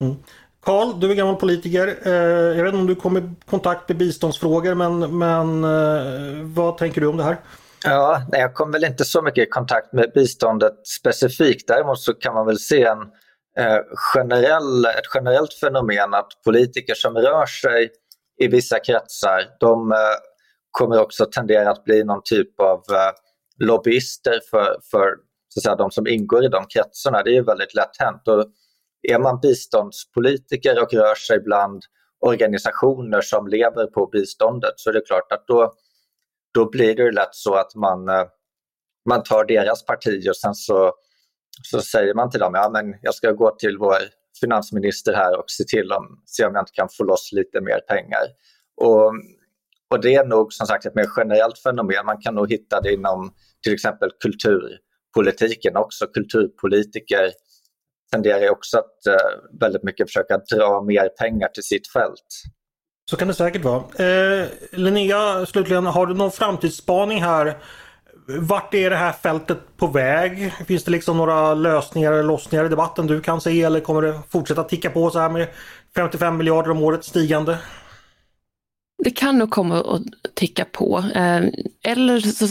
Mm. 0.00 0.16
Karl, 0.62 1.00
du 1.00 1.10
är 1.10 1.14
gammal 1.14 1.36
politiker. 1.36 1.98
Eh, 2.02 2.12
jag 2.56 2.64
vet 2.64 2.74
inte 2.74 2.80
om 2.80 2.86
du 2.86 2.94
kommer 2.94 3.20
i 3.20 3.30
kontakt 3.46 3.88
med 3.88 3.98
biståndsfrågor 3.98 4.74
men, 4.74 5.18
men 5.18 5.64
eh, 5.64 6.42
vad 6.44 6.78
tänker 6.78 7.00
du 7.00 7.06
om 7.06 7.16
det 7.16 7.24
här? 7.24 7.36
Ja, 7.84 8.22
nej, 8.32 8.40
jag 8.40 8.54
kom 8.54 8.72
väl 8.72 8.84
inte 8.84 9.04
så 9.04 9.22
mycket 9.22 9.48
i 9.48 9.50
kontakt 9.50 9.92
med 9.92 10.10
biståndet 10.14 10.86
specifikt. 10.86 11.68
Däremot 11.68 12.00
så 12.00 12.14
kan 12.14 12.34
man 12.34 12.46
väl 12.46 12.58
se 12.58 12.84
en 12.84 13.00
eh, 13.58 13.80
generell, 14.14 14.84
ett 14.84 15.14
generellt 15.14 15.54
fenomen 15.54 16.14
att 16.14 16.28
politiker 16.44 16.94
som 16.94 17.14
rör 17.14 17.46
sig 17.46 17.90
i 18.40 18.48
vissa 18.48 18.78
kretsar, 18.78 19.40
de 19.60 19.92
eh, 19.92 19.98
kommer 20.70 21.00
också 21.00 21.26
tendera 21.26 21.70
att 21.70 21.84
bli 21.84 22.04
någon 22.04 22.20
typ 22.24 22.60
av 22.60 22.78
eh, 22.90 23.12
lobbyister 23.66 24.40
för, 24.50 24.76
för 24.90 25.14
så 25.48 25.60
att 25.60 25.62
säga, 25.62 25.76
de 25.76 25.90
som 25.90 26.06
ingår 26.06 26.44
i 26.44 26.48
de 26.48 26.66
kretsarna. 26.66 27.22
Det 27.22 27.30
är 27.30 27.34
ju 27.34 27.44
väldigt 27.44 27.74
lätt 27.74 27.96
hänt. 27.98 28.28
Och 28.28 28.44
är 29.02 29.18
man 29.18 29.40
biståndspolitiker 29.40 30.82
och 30.82 30.92
rör 30.92 31.14
sig 31.14 31.40
bland 31.40 31.82
organisationer 32.20 33.20
som 33.20 33.48
lever 33.48 33.86
på 33.86 34.06
biståndet 34.06 34.72
så 34.76 34.90
är 34.90 34.94
det 34.94 35.06
klart 35.06 35.32
att 35.32 35.46
då, 35.46 35.72
då 36.54 36.70
blir 36.70 36.96
det 36.96 37.12
lätt 37.12 37.34
så 37.34 37.54
att 37.54 37.74
man, 37.74 38.08
eh, 38.08 38.24
man 39.08 39.22
tar 39.22 39.44
deras 39.44 39.84
parti 39.84 40.28
och 40.28 40.36
sen 40.36 40.54
så, 40.54 40.92
så 41.62 41.80
säger 41.80 42.14
man 42.14 42.30
till 42.30 42.40
dem 42.40 42.52
ja 42.54 42.70
men 42.72 42.94
jag 43.02 43.14
ska 43.14 43.32
gå 43.32 43.50
till 43.50 43.78
vår 43.78 43.98
finansminister 44.40 45.12
här 45.14 45.38
och 45.38 45.50
se 45.50 45.64
till 45.64 45.92
om, 45.92 46.22
se 46.26 46.46
om 46.46 46.54
jag 46.54 46.62
inte 46.62 46.72
kan 46.72 46.88
få 46.98 47.04
loss 47.04 47.30
lite 47.32 47.60
mer 47.60 47.80
pengar. 47.80 48.22
Och 48.76 49.12
och 49.90 50.00
det 50.00 50.14
är 50.14 50.24
nog 50.24 50.52
som 50.52 50.66
sagt 50.66 50.86
ett 50.86 50.94
mer 50.94 51.08
generellt 51.16 51.58
fenomen. 51.58 52.06
Man 52.06 52.20
kan 52.20 52.34
nog 52.34 52.50
hitta 52.50 52.80
det 52.80 52.92
inom 52.92 53.32
till 53.62 53.74
exempel 53.74 54.10
kulturpolitiken 54.20 55.76
också. 55.76 56.06
Kulturpolitiker 56.06 57.32
tenderar 58.12 58.50
också 58.50 58.78
att 58.78 59.06
eh, 59.06 59.58
väldigt 59.60 59.82
mycket 59.82 60.08
försöka 60.08 60.38
dra 60.38 60.82
mer 60.82 61.08
pengar 61.08 61.48
till 61.48 61.62
sitt 61.62 61.92
fält. 61.92 62.42
Så 63.10 63.16
kan 63.16 63.28
det 63.28 63.34
säkert 63.34 63.64
vara. 63.64 63.82
Eh, 64.06 64.46
Linnea, 64.72 65.46
slutligen, 65.46 65.86
har 65.86 66.06
du 66.06 66.14
någon 66.14 66.30
framtidsspaning 66.30 67.22
här? 67.22 67.58
Vart 68.40 68.74
är 68.74 68.90
det 68.90 68.96
här 68.96 69.12
fältet 69.12 69.58
på 69.76 69.86
väg? 69.86 70.52
Finns 70.66 70.84
det 70.84 70.90
liksom 70.90 71.16
några 71.16 71.54
lösningar 71.54 72.12
eller 72.12 72.22
lossningar 72.22 72.64
i 72.64 72.68
debatten 72.68 73.06
du 73.06 73.20
kan 73.20 73.40
se 73.40 73.62
eller 73.62 73.80
kommer 73.80 74.02
det 74.02 74.20
fortsätta 74.28 74.64
ticka 74.64 74.90
på 74.90 75.10
så 75.10 75.18
här 75.18 75.28
med 75.28 75.48
55 75.94 76.36
miljarder 76.36 76.70
om 76.70 76.82
året 76.82 77.04
stigande? 77.04 77.58
Det 79.04 79.10
kan 79.10 79.38
nog 79.38 79.50
komma 79.50 79.80
att 79.80 80.02
ticka 80.34 80.64
på. 80.64 80.98
Eh, 81.14 81.44
eller 81.82 82.20
så 82.20 82.46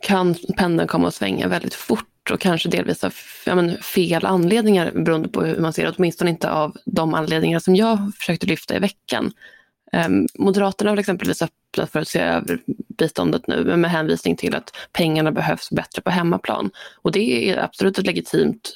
kan 0.00 0.34
pendeln 0.56 0.88
komma 0.88 1.08
att 1.08 1.14
svänga 1.14 1.48
väldigt 1.48 1.74
fort 1.74 2.30
och 2.30 2.40
kanske 2.40 2.68
delvis 2.68 3.04
av 3.04 3.14
ja, 3.46 3.54
men, 3.54 3.76
fel 3.76 4.26
anledningar 4.26 4.92
beroende 4.94 5.28
på 5.28 5.42
hur 5.42 5.60
man 5.60 5.72
ser 5.72 5.84
det, 5.84 5.94
åtminstone 5.96 6.30
inte 6.30 6.50
av 6.50 6.76
de 6.84 7.14
anledningar 7.14 7.58
som 7.58 7.76
jag 7.76 8.12
försökte 8.18 8.46
lyfta 8.46 8.76
i 8.76 8.78
veckan. 8.78 9.32
Ehm, 9.92 10.26
Moderaterna 10.34 10.90
har 10.90 10.96
exempelvis 10.96 11.42
öppnat 11.42 11.90
för 11.90 12.00
att 12.00 12.08
se 12.08 12.18
över 12.18 12.60
biståndet 12.98 13.46
nu 13.46 13.76
med 13.76 13.90
hänvisning 13.90 14.36
till 14.36 14.54
att 14.54 14.76
pengarna 14.92 15.32
behövs 15.32 15.70
bättre 15.70 16.02
på 16.02 16.10
hemmaplan. 16.10 16.70
Och 17.02 17.12
det 17.12 17.50
är 17.50 17.64
absolut 17.64 17.98
ett 17.98 18.06
legitimt 18.06 18.74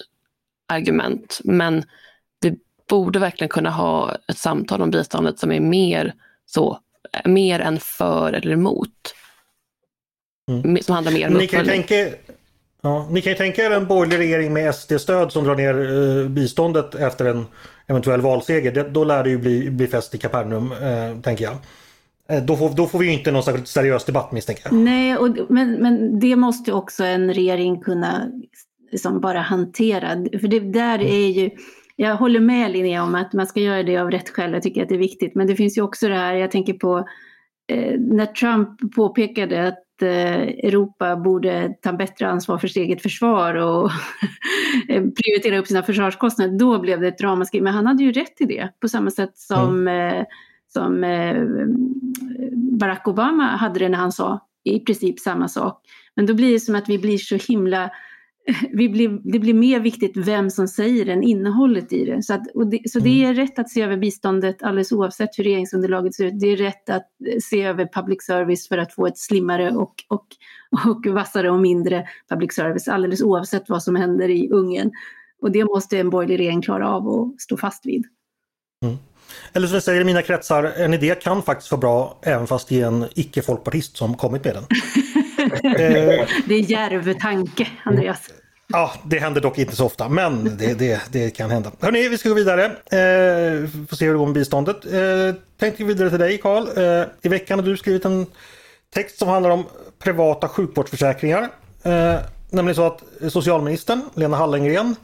argument, 0.68 1.40
men 1.44 1.84
vi 2.40 2.56
borde 2.88 3.18
verkligen 3.18 3.48
kunna 3.48 3.70
ha 3.70 4.16
ett 4.28 4.38
samtal 4.38 4.82
om 4.82 4.90
biståndet 4.90 5.38
som 5.38 5.52
är 5.52 5.60
mer 5.60 6.14
så, 6.46 6.78
mer 7.24 7.60
än 7.60 7.78
för 7.80 8.32
eller 8.32 8.52
emot. 8.52 9.14
Mm. 10.50 10.82
Som 10.82 10.94
handlar 10.94 11.12
mer 11.12 11.28
om 11.28 11.34
ni 11.34 11.46
kan, 11.46 11.66
tänka, 11.66 11.94
ja, 12.82 13.08
ni 13.10 13.20
kan 13.20 13.32
ju 13.32 13.36
tänka 13.36 13.64
er 13.64 13.70
en 13.70 13.86
borgerlig 13.86 14.18
regering 14.18 14.52
med 14.52 14.74
SD-stöd 14.74 15.32
som 15.32 15.44
drar 15.44 15.56
ner 15.56 15.74
eh, 16.22 16.28
biståndet 16.28 16.94
efter 16.94 17.24
en 17.24 17.46
eventuell 17.86 18.20
valseger. 18.20 18.72
Det, 18.72 18.82
då 18.82 19.04
lär 19.04 19.24
det 19.24 19.30
ju 19.30 19.38
bli, 19.38 19.70
bli 19.70 19.86
fest 19.86 20.14
i 20.14 20.18
Kapernaum, 20.18 20.72
eh, 20.72 21.20
tänker 21.22 21.44
jag. 21.44 21.56
Eh, 22.28 22.44
då 22.44 22.56
får, 22.56 22.70
då 22.70 22.86
får 22.86 22.98
vi 22.98 23.06
ju 23.06 23.12
inte 23.12 23.30
någon 23.30 23.42
särskilt 23.42 23.68
seriös 23.68 24.04
debatt 24.04 24.32
misstänker 24.32 24.62
jag. 24.64 24.74
Nej, 24.74 25.16
och, 25.16 25.36
men, 25.48 25.72
men 25.72 26.20
det 26.20 26.36
måste 26.36 26.72
också 26.72 27.04
en 27.04 27.34
regering 27.34 27.80
kunna 27.80 28.30
liksom 28.92 29.20
bara 29.20 29.40
hantera. 29.40 30.08
För 30.40 30.48
det 30.48 30.60
där 30.60 30.94
mm. 30.98 31.06
är 31.06 31.28
ju, 31.28 31.50
jag 31.96 32.16
håller 32.16 32.40
med 32.40 32.70
Linnea 32.70 33.02
om 33.02 33.14
att 33.14 33.32
man 33.32 33.46
ska 33.46 33.60
göra 33.60 33.82
det 33.82 33.96
av 33.96 34.10
rätt 34.10 34.30
skäl, 34.30 34.52
jag 34.52 34.62
tycker 34.62 34.82
att 34.82 34.88
det 34.88 34.94
är 34.94 34.98
viktigt. 34.98 35.34
Men 35.34 35.46
det 35.46 35.56
finns 35.56 35.78
ju 35.78 35.82
också 35.82 36.08
det 36.08 36.14
här, 36.14 36.34
jag 36.34 36.50
tänker 36.50 36.72
på 36.72 37.08
eh, 37.68 38.00
när 38.00 38.26
Trump 38.26 38.94
påpekade 38.94 39.68
att 39.68 39.82
Eh, 40.02 40.42
Europa 40.42 41.16
borde 41.16 41.74
ta 41.82 41.92
bättre 41.92 42.28
ansvar 42.28 42.58
för 42.58 42.68
sitt 42.68 42.76
eget 42.76 43.02
försvar 43.02 43.54
och 43.54 43.90
prioritera 44.88 45.58
upp 45.58 45.66
sina 45.66 45.82
försvarskostnader, 45.82 46.58
då 46.58 46.78
blev 46.78 47.00
det 47.00 47.08
ett 47.08 47.20
ramaskri. 47.20 47.60
Men 47.60 47.74
han 47.74 47.86
hade 47.86 48.02
ju 48.02 48.12
rätt 48.12 48.40
i 48.40 48.44
det, 48.44 48.68
på 48.80 48.88
samma 48.88 49.10
sätt 49.10 49.38
som, 49.38 49.88
mm. 49.88 50.18
Eh, 50.18 50.24
som 50.68 51.04
eh, 51.04 51.44
Barack 52.78 53.08
Obama 53.08 53.44
hade 53.44 53.78
det 53.78 53.88
när 53.88 53.98
han 53.98 54.12
sa 54.12 54.40
i 54.64 54.80
princip 54.80 55.20
samma 55.20 55.48
sak. 55.48 55.80
Men 56.16 56.26
då 56.26 56.34
blir 56.34 56.52
det 56.52 56.60
som 56.60 56.74
att 56.74 56.88
vi 56.88 56.98
blir 56.98 57.18
så 57.18 57.36
himla 57.36 57.90
vi 58.72 58.88
blir, 58.88 59.32
det 59.32 59.38
blir 59.38 59.54
mer 59.54 59.80
viktigt 59.80 60.16
vem 60.16 60.50
som 60.50 60.68
säger 60.68 61.04
det 61.04 61.12
än 61.12 61.22
innehållet 61.22 61.92
i 61.92 62.04
det. 62.04 62.22
Så, 62.22 62.34
att, 62.34 62.44
det, 62.70 62.90
så 62.90 62.98
det 62.98 63.22
mm. 63.22 63.30
är 63.30 63.34
rätt 63.34 63.58
att 63.58 63.70
se 63.70 63.82
över 63.82 63.96
biståndet 63.96 64.62
alldeles 64.62 64.92
oavsett 64.92 65.38
hur 65.38 65.44
regeringsunderlaget 65.44 66.14
ser 66.14 66.24
ut. 66.24 66.40
Det 66.40 66.46
är 66.46 66.56
rätt 66.56 66.90
att 66.90 67.10
se 67.42 67.62
över 67.62 67.88
public 67.94 68.22
service 68.22 68.68
för 68.68 68.78
att 68.78 68.94
få 68.94 69.06
ett 69.06 69.18
slimmare 69.18 69.70
och, 69.70 69.94
och, 70.08 70.26
och 70.86 71.06
vassare 71.06 71.50
och 71.50 71.60
mindre 71.60 72.06
public 72.28 72.54
service 72.54 72.88
alldeles 72.88 73.22
oavsett 73.22 73.68
vad 73.68 73.82
som 73.82 73.96
händer 73.96 74.28
i 74.28 74.48
Ungern. 74.50 74.90
Och 75.42 75.50
det 75.50 75.64
måste 75.64 75.98
en 75.98 76.10
borgerlig 76.10 76.38
regering 76.38 76.62
klara 76.62 76.88
av 76.88 77.08
och 77.08 77.34
stå 77.38 77.56
fast 77.56 77.86
vid. 77.86 78.04
Mm. 78.84 78.96
Eller 79.52 79.66
som 79.66 79.74
jag 79.74 79.82
säger 79.82 80.00
i 80.00 80.04
mina 80.04 80.22
kretsar, 80.22 80.64
en 80.64 80.94
idé 80.94 81.14
kan 81.14 81.42
faktiskt 81.42 81.70
vara 81.70 81.80
bra 81.80 82.18
även 82.22 82.46
fast 82.46 82.68
det 82.68 82.80
är 82.80 82.86
en 82.86 83.06
icke-folkpartist 83.14 83.96
som 83.96 84.14
kommit 84.14 84.44
med 84.44 84.54
den. 84.54 84.64
Det 86.46 86.54
är 86.54 86.70
djärv 86.70 87.18
tanke, 87.18 87.66
Andreas. 87.84 88.30
Ja, 88.72 88.92
det 89.04 89.18
händer 89.18 89.40
dock 89.40 89.58
inte 89.58 89.76
så 89.76 89.86
ofta, 89.86 90.08
men 90.08 90.56
det, 90.56 90.78
det, 90.78 91.00
det 91.10 91.30
kan 91.30 91.50
hända. 91.50 91.72
Hörni, 91.80 92.08
vi 92.08 92.18
ska 92.18 92.28
gå 92.28 92.34
vidare. 92.34 92.64
Eh, 92.64 93.68
får 93.88 93.96
se 93.96 94.04
hur 94.04 94.12
det 94.12 94.18
går 94.18 94.26
med 94.26 94.34
biståndet. 94.34 94.84
Eh, 94.84 95.34
tänkte 95.60 95.84
vidare 95.84 96.10
till 96.10 96.18
dig, 96.18 96.38
Karl. 96.38 96.66
Eh, 96.78 97.08
I 97.22 97.28
veckan 97.28 97.58
har 97.58 97.66
du 97.66 97.76
skrivit 97.76 98.04
en 98.04 98.26
text 98.94 99.18
som 99.18 99.28
handlar 99.28 99.50
om 99.50 99.64
privata 99.98 100.48
sjukvårdsförsäkringar. 100.48 101.48
Eh, 101.82 102.14
nämligen 102.50 102.74
så 102.74 102.86
att 102.86 103.02
socialministern, 103.28 104.02
Lena 104.14 104.36
Hallengren, 104.36 104.96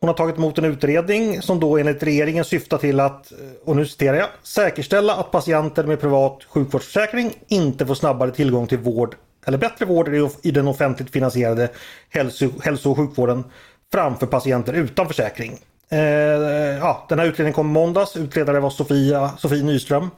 hon 0.00 0.08
har 0.08 0.14
tagit 0.14 0.36
emot 0.36 0.58
en 0.58 0.64
utredning 0.64 1.42
som 1.42 1.60
då 1.60 1.78
enligt 1.78 2.02
regeringen 2.02 2.44
syftar 2.44 2.78
till 2.78 3.00
att, 3.00 3.32
och 3.64 3.76
nu 3.76 3.86
citerar 3.86 4.16
jag, 4.16 4.28
säkerställa 4.42 5.14
att 5.14 5.30
patienter 5.30 5.84
med 5.84 6.00
privat 6.00 6.44
sjukvårdsförsäkring 6.48 7.32
inte 7.48 7.86
får 7.86 7.94
snabbare 7.94 8.30
tillgång 8.30 8.66
till 8.66 8.78
vård 8.78 9.16
eller 9.48 9.58
bättre 9.58 9.84
vård 9.84 10.08
i 10.42 10.50
den 10.50 10.68
offentligt 10.68 11.10
finansierade 11.10 11.68
hälso, 12.08 12.50
hälso 12.62 12.90
och 12.90 12.96
sjukvården 12.96 13.44
framför 13.92 14.26
patienter 14.26 14.72
utan 14.72 15.06
försäkring. 15.06 15.58
Eh, 15.90 15.98
ja, 16.78 17.06
den 17.08 17.18
här 17.18 17.26
utredningen 17.26 17.54
kom 17.54 17.66
måndags. 17.66 18.16
Utredare 18.16 18.60
var 18.60 18.70
Sofia, 18.70 19.28
Sofie 19.38 19.62
Nyström. 19.62 20.10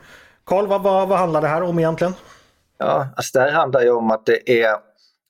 Karl, 0.44 0.66
vad, 0.66 0.82
vad, 0.82 1.08
vad 1.08 1.18
handlar 1.18 1.40
det 1.40 1.48
här 1.48 1.62
om 1.62 1.78
egentligen? 1.78 2.14
Ja, 2.78 3.08
alltså 3.16 3.38
det 3.38 3.44
här 3.44 3.52
handlar 3.52 3.82
ju 3.82 3.90
om 3.90 4.10
att 4.10 4.26
det 4.26 4.62
är 4.62 4.76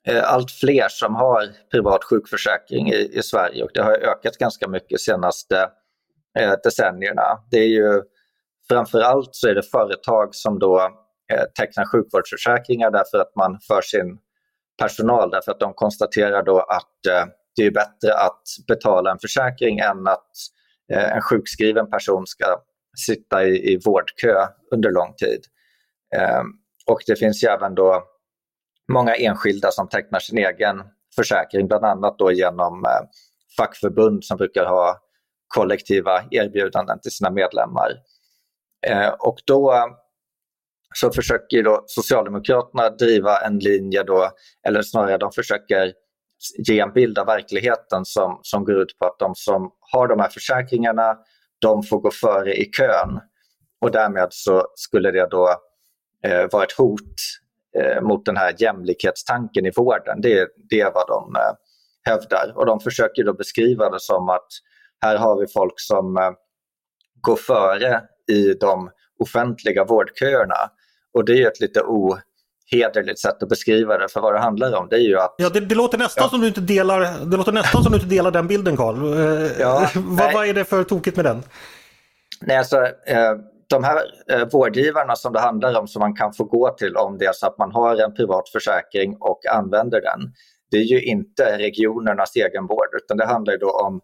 eh, 0.08 0.32
allt 0.32 0.50
fler 0.50 0.86
som 0.88 1.14
har 1.14 1.48
privat 1.70 2.04
sjukförsäkring 2.04 2.92
i, 2.92 3.10
i 3.12 3.22
Sverige 3.22 3.64
och 3.64 3.70
det 3.74 3.82
har 3.82 3.92
ökat 3.92 4.38
ganska 4.38 4.68
mycket 4.68 4.90
de 4.90 4.98
senaste 4.98 5.68
eh, 6.38 6.52
decennierna. 6.64 7.38
Det 7.50 7.58
är 7.58 7.68
ju 7.68 8.02
framförallt 8.68 9.28
så 9.32 9.48
är 9.48 9.54
det 9.54 9.62
företag 9.62 10.34
som 10.34 10.58
då 10.58 10.90
Eh, 11.30 11.44
teckna 11.58 11.86
sjukvårdsförsäkringar 11.86 12.90
därför 12.90 13.18
att 13.18 13.36
man 13.36 13.58
för 13.68 13.82
sin 13.82 14.18
personal, 14.78 15.30
därför 15.30 15.52
att 15.52 15.60
de 15.60 15.74
konstaterar 15.74 16.42
då 16.42 16.60
att 16.60 17.06
eh, 17.08 17.24
det 17.56 17.66
är 17.66 17.70
bättre 17.70 18.14
att 18.14 18.42
betala 18.68 19.10
en 19.10 19.18
försäkring 19.18 19.78
än 19.78 20.06
att 20.06 20.30
eh, 20.92 21.12
en 21.12 21.20
sjukskriven 21.22 21.90
person 21.90 22.26
ska 22.26 22.46
sitta 23.06 23.44
i, 23.44 23.72
i 23.72 23.80
vårdkö 23.84 24.46
under 24.72 24.90
lång 24.90 25.14
tid. 25.14 25.40
Ehm, 26.16 26.46
och 26.86 27.00
det 27.06 27.16
finns 27.16 27.44
ju 27.44 27.48
även 27.48 27.74
då 27.74 28.04
många 28.92 29.14
enskilda 29.14 29.70
som 29.70 29.88
tecknar 29.88 30.18
sin 30.18 30.38
egen 30.38 30.82
försäkring, 31.16 31.68
bland 31.68 31.84
annat 31.84 32.18
då 32.18 32.32
genom 32.32 32.84
fackförbund 33.56 34.24
som 34.24 34.36
brukar 34.36 34.64
ha 34.64 34.98
kollektiva 35.48 36.24
erbjudanden 36.30 37.00
till 37.00 37.12
sina 37.12 37.30
medlemmar. 37.30 37.90
Ehm, 38.86 39.12
och 39.18 39.36
då 39.44 39.90
så 40.94 41.12
försöker 41.12 41.62
då 41.62 41.84
Socialdemokraterna 41.86 42.90
driva 42.90 43.38
en 43.40 43.58
linje 43.58 44.02
då, 44.02 44.30
eller 44.68 44.82
snarare 44.82 45.18
de 45.18 45.32
försöker 45.32 45.92
ge 46.68 46.80
en 46.80 46.92
bild 46.92 47.18
av 47.18 47.26
verkligheten 47.26 48.04
som, 48.04 48.38
som 48.42 48.64
går 48.64 48.82
ut 48.82 48.98
på 48.98 49.06
att 49.06 49.18
de 49.18 49.34
som 49.34 49.70
har 49.92 50.08
de 50.08 50.20
här 50.20 50.28
försäkringarna, 50.28 51.16
de 51.60 51.82
får 51.82 52.00
gå 52.00 52.10
före 52.10 52.54
i 52.54 52.64
kön. 52.64 53.20
Och 53.80 53.90
därmed 53.90 54.28
så 54.30 54.66
skulle 54.74 55.10
det 55.10 55.28
då 55.30 55.48
eh, 56.26 56.46
vara 56.52 56.64
ett 56.64 56.72
hot 56.72 57.14
eh, 57.78 58.02
mot 58.02 58.24
den 58.24 58.36
här 58.36 58.54
jämlikhetstanken 58.58 59.66
i 59.66 59.70
vården. 59.76 60.20
Det, 60.20 60.48
det 60.70 60.80
är 60.80 60.92
vad 60.92 61.08
de 61.08 61.36
eh, 61.36 61.52
hävdar. 62.02 62.52
Och 62.56 62.66
de 62.66 62.80
försöker 62.80 63.24
då 63.24 63.32
beskriva 63.32 63.90
det 63.90 64.00
som 64.00 64.28
att 64.28 64.48
här 65.00 65.16
har 65.16 65.40
vi 65.40 65.46
folk 65.46 65.74
som 65.76 66.16
eh, 66.16 66.30
går 67.20 67.36
före 67.36 68.02
i 68.32 68.54
de 68.54 68.90
offentliga 69.18 69.84
vårdköerna. 69.84 70.70
Och 71.14 71.24
det 71.24 71.42
är 71.42 71.48
ett 71.48 71.60
lite 71.60 71.80
ohederligt 71.80 73.18
sätt 73.18 73.42
att 73.42 73.48
beskriva 73.48 73.98
det, 73.98 74.08
för 74.08 74.20
vad 74.20 74.34
det 74.34 74.40
handlar 74.40 74.74
om 74.74 74.88
det 74.90 74.96
är 74.96 75.00
ju 75.00 75.18
att... 75.18 75.34
Ja, 75.38 75.48
det, 75.48 75.60
det 75.60 75.74
låter 75.74 75.98
nästan 75.98 76.24
ja. 76.24 76.28
som 76.28 76.40
du 76.40 76.46
inte 76.46 76.60
delar, 76.60 77.00
det 77.30 77.36
låter 77.36 77.52
nästan 77.52 77.82
som 77.82 77.92
du 77.92 77.98
inte 77.98 78.10
delar 78.10 78.30
den 78.30 78.46
bilden 78.46 78.76
Karl. 78.76 78.96
Eh, 78.96 79.60
ja, 79.60 79.90
vad, 79.94 80.32
vad 80.32 80.48
är 80.48 80.54
det 80.54 80.64
för 80.64 80.84
tokigt 80.84 81.16
med 81.16 81.24
den? 81.24 81.42
Nej, 82.40 82.56
alltså, 82.56 82.76
eh, 83.06 83.34
de 83.70 83.84
här 83.84 84.02
eh, 84.30 84.48
vårdgivarna 84.52 85.16
som 85.16 85.32
det 85.32 85.40
handlar 85.40 85.80
om 85.80 85.88
som 85.88 86.00
man 86.00 86.16
kan 86.16 86.32
få 86.32 86.44
gå 86.44 86.74
till 86.78 86.96
om 86.96 87.18
det 87.18 87.24
är 87.24 87.32
så 87.32 87.46
att 87.46 87.58
man 87.58 87.72
har 87.72 87.96
en 87.96 88.14
privat 88.14 88.48
försäkring 88.48 89.16
och 89.20 89.40
använder 89.46 90.00
den. 90.00 90.32
Det 90.70 90.76
är 90.76 90.84
ju 90.84 91.02
inte 91.02 91.58
regionernas 91.58 92.36
egenvård 92.36 92.88
utan 93.02 93.16
det 93.16 93.26
handlar 93.26 93.58
då 93.58 93.70
om 93.70 94.00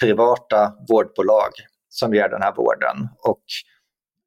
privata 0.00 0.72
vårdbolag 0.88 1.50
som 1.88 2.14
ger 2.14 2.28
den 2.28 2.42
här 2.42 2.54
vården. 2.54 3.08
Och 3.18 3.42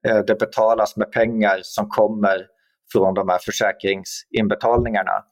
Eh, 0.08 0.20
det 0.28 0.40
betalas 0.40 0.98
med 0.98 1.12
pengar 1.12 1.60
som 1.64 1.90
kommer 1.90 2.48
från 2.92 3.14
de 3.14 3.30
här 3.30 3.40
försäkringsinbetalningarna. 3.40 5.24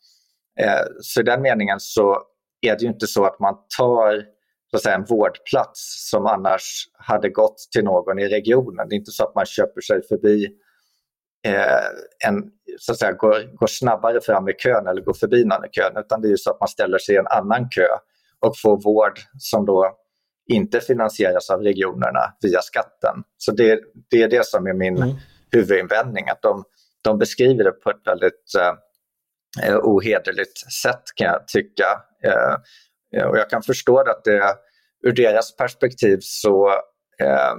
Eh, 0.60 0.86
så 1.02 1.20
i 1.20 1.24
den 1.24 1.42
meningen 1.42 1.80
så 1.80 2.18
är 2.62 2.76
det 2.76 2.82
ju 2.82 2.88
inte 2.88 3.08
så 3.08 3.26
att 3.26 3.40
man 3.40 3.56
tar 3.78 4.24
så 4.72 4.78
att 4.78 4.84
säga, 4.84 4.96
en 4.96 5.06
vårdplats 5.06 6.10
som 6.10 6.26
annars 6.26 6.88
hade 6.94 7.30
gått 7.30 7.58
till 7.72 7.84
någon 7.84 8.20
i 8.20 8.28
regionen. 8.28 8.90
Det 8.90 8.96
är 8.96 8.98
inte 8.98 9.12
så 9.12 9.24
att 9.24 9.36
man 9.36 9.46
köper 9.46 9.82
sig 9.82 10.08
förbi 10.08 10.48
eh, 11.46 12.28
en, 12.28 12.44
så 12.80 12.92
att 12.92 12.98
säga, 12.98 13.12
går, 13.12 13.58
går 13.58 13.68
snabbare 13.68 14.22
fram 14.22 14.50
i 14.50 14.54
kön 14.54 14.88
eller 14.88 15.02
går 15.02 15.14
förbi 15.14 15.46
någon 15.46 15.66
i 15.66 15.70
kön, 15.72 15.98
utan 15.98 16.22
det 16.22 16.28
är 16.28 16.30
ju 16.30 16.38
så 16.38 16.52
att 16.52 16.60
man 16.60 16.68
ställer 16.68 16.98
sig 16.98 17.16
i 17.16 17.18
en 17.18 17.28
annan 17.28 17.70
kö 17.70 17.88
och 18.40 18.54
får 18.62 18.82
vård 18.82 19.20
som 19.40 19.66
då 19.66 19.98
inte 20.48 20.80
finansieras 20.80 21.50
av 21.50 21.62
regionerna 21.62 22.34
via 22.42 22.62
skatten. 22.62 23.24
Så 23.38 23.52
det, 23.52 23.80
det 24.10 24.24
är 24.24 24.28
det 24.28 24.46
som 24.46 24.68
är 24.68 24.74
min 24.74 24.98
mm. 24.98 25.16
huvudinvändning, 25.52 26.30
att 26.30 26.42
de, 26.42 26.64
de 27.02 27.18
beskriver 27.18 27.64
det 27.64 27.72
på 27.72 27.90
ett 27.90 28.02
väldigt 28.06 28.54
eh, 29.64 29.78
ohederligt 29.78 30.58
sätt 30.82 31.04
kan 31.16 31.28
jag 31.28 31.48
tycka. 31.48 32.02
Eh, 32.24 33.26
och 33.26 33.38
jag 33.38 33.50
kan 33.50 33.62
förstå 33.62 34.00
att 34.00 34.24
det 34.24 34.56
ur 35.04 35.12
deras 35.12 35.56
perspektiv 35.56 36.18
så, 36.22 36.70
eh, 37.20 37.56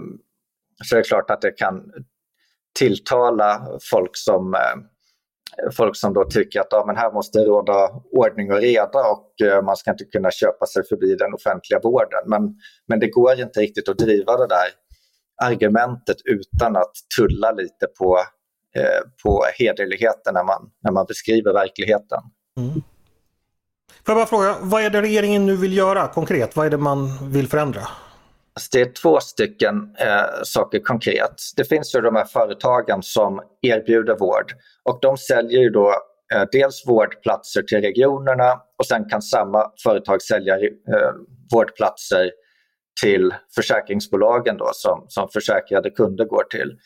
så 0.84 0.96
är 0.96 0.98
det 0.98 1.08
klart 1.08 1.30
att 1.30 1.40
det 1.40 1.50
kan 1.50 1.92
tilltala 2.78 3.78
folk 3.90 4.10
som 4.16 4.54
eh, 4.54 4.76
folk 5.72 5.96
som 5.96 6.14
då 6.14 6.24
tycker 6.24 6.60
att 6.60 6.66
ja, 6.70 6.84
men 6.86 6.96
här 6.96 7.12
måste 7.12 7.38
råda 7.38 7.90
ordning 8.12 8.52
och 8.52 8.58
reda 8.58 9.00
och 9.10 9.46
eh, 9.46 9.62
man 9.62 9.76
ska 9.76 9.90
inte 9.90 10.04
kunna 10.04 10.30
köpa 10.30 10.66
sig 10.66 10.86
förbi 10.88 11.14
den 11.14 11.34
offentliga 11.34 11.80
vården. 11.82 12.22
Men, 12.26 12.42
men 12.88 13.00
det 13.00 13.08
går 13.08 13.40
inte 13.40 13.60
riktigt 13.60 13.88
att 13.88 13.98
driva 13.98 14.36
det 14.36 14.46
där 14.46 14.68
argumentet 15.44 16.16
utan 16.24 16.76
att 16.76 16.92
tulla 17.18 17.52
lite 17.52 17.86
på, 17.98 18.18
eh, 18.76 19.10
på 19.24 19.44
hederligheten 19.58 20.34
när 20.34 20.44
man, 20.44 20.70
när 20.82 20.92
man 20.92 21.06
beskriver 21.06 21.52
verkligheten. 21.52 22.20
Mm. 22.56 22.82
Får 24.04 24.12
jag 24.12 24.16
bara 24.16 24.26
fråga, 24.26 24.56
vad 24.60 24.82
är 24.82 24.90
det 24.90 25.02
regeringen 25.02 25.46
nu 25.46 25.56
vill 25.56 25.76
göra 25.76 26.08
konkret? 26.08 26.56
Vad 26.56 26.66
är 26.66 26.70
det 26.70 26.78
man 26.78 27.30
vill 27.32 27.48
förändra? 27.48 27.80
Alltså, 28.58 28.68
det 28.72 28.80
är 28.80 28.92
två 28.92 29.20
stycken 29.20 29.74
eh, 29.98 30.42
saker 30.42 30.78
konkret. 30.78 31.42
Det 31.56 31.64
finns 31.64 31.94
ju 31.94 32.00
de 32.00 32.16
här 32.16 32.24
företagen 32.24 33.02
som 33.02 33.40
erbjuder 33.62 34.16
vård 34.16 34.52
och 34.84 34.98
de 35.02 35.16
säljer 35.16 35.60
ju 35.60 35.70
då 35.70 35.94
eh, 36.34 36.44
dels 36.52 36.86
vårdplatser 36.86 37.62
till 37.62 37.80
regionerna 37.80 38.60
och 38.78 38.86
sen 38.86 39.08
kan 39.08 39.22
samma 39.22 39.72
företag 39.82 40.22
sälja 40.22 40.56
eh, 40.56 41.12
vårdplatser 41.52 42.30
till 43.02 43.34
försäkringsbolagen 43.54 44.56
då, 44.56 44.70
som, 44.72 45.04
som 45.08 45.28
försäkrade 45.28 45.90
kunder 45.90 46.24
går 46.24 46.44
till. 46.44 46.78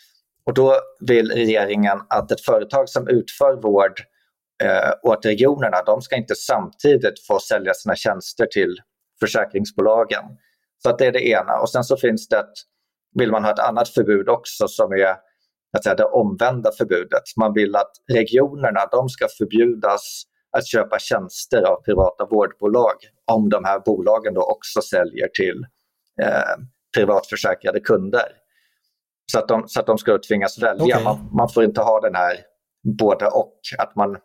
Och 0.47 0.55
då 0.55 0.77
vill 1.01 1.31
regeringen 1.31 1.99
att 2.09 2.33
ett 2.33 2.45
företag 2.45 2.89
som 2.89 3.09
utför 3.09 3.63
vård 3.63 4.01
eh, 4.65 5.11
åt 5.11 5.27
regionerna, 5.27 5.83
de 5.87 6.03
ska 6.03 6.17
inte 6.17 6.35
samtidigt 6.35 7.27
få 7.27 7.39
sälja 7.39 7.75
sina 7.75 7.97
tjänster 7.97 8.47
till 8.47 8.77
försäkringsbolagen. 9.21 10.25
Så 10.83 10.91
att 10.91 10.99
det 10.99 11.07
är 11.07 11.13
det 11.13 11.29
ena. 11.29 11.59
Och 11.59 11.71
sen 11.71 11.85
så 11.85 11.97
finns 11.97 12.29
det, 12.29 12.39
ett, 12.39 12.53
vill 13.15 13.31
man 13.31 13.45
ha 13.45 13.53
ett 13.53 13.59
annat 13.59 13.89
förbud 13.89 14.29
också 14.29 14.69
som 14.69 14.93
är 14.93 15.17
att 15.77 15.85
säga, 15.85 15.95
det 15.95 16.05
omvända 16.05 16.71
förbudet. 16.79 17.23
Man 17.37 17.53
vill 17.53 17.77
att 17.77 17.93
regionerna 18.13 18.87
de 18.91 19.09
ska 19.09 19.27
förbjudas 19.39 20.23
att 20.57 20.67
köpa 20.67 20.99
tjänster 20.99 21.63
av 21.63 21.83
privata 21.83 22.27
vårdbolag 22.31 22.95
om 23.33 23.49
de 23.49 23.65
här 23.65 23.81
bolagen 23.81 24.35
då 24.35 24.43
också 24.43 24.83
säljer 24.83 25.29
till 25.29 25.67
eh, 26.23 26.65
privatförsäkrade 26.97 27.81
kunder. 27.81 28.27
Så 29.33 29.39
att 29.39 29.49
de, 29.49 29.69
så 29.69 29.81
att 29.81 29.87
de 29.87 29.99
ska 29.99 30.19
tvingas 30.19 30.63
välja. 30.63 30.85
Okay. 30.85 31.05
Man, 31.05 31.31
man, 31.33 31.49
får 31.49 31.65
inte 31.65 31.81
ha 31.81 32.01
den 32.01 32.15
här 32.15 32.37
både 32.99 33.27
och, 33.27 33.59
att 33.79 33.97
man 33.97 34.17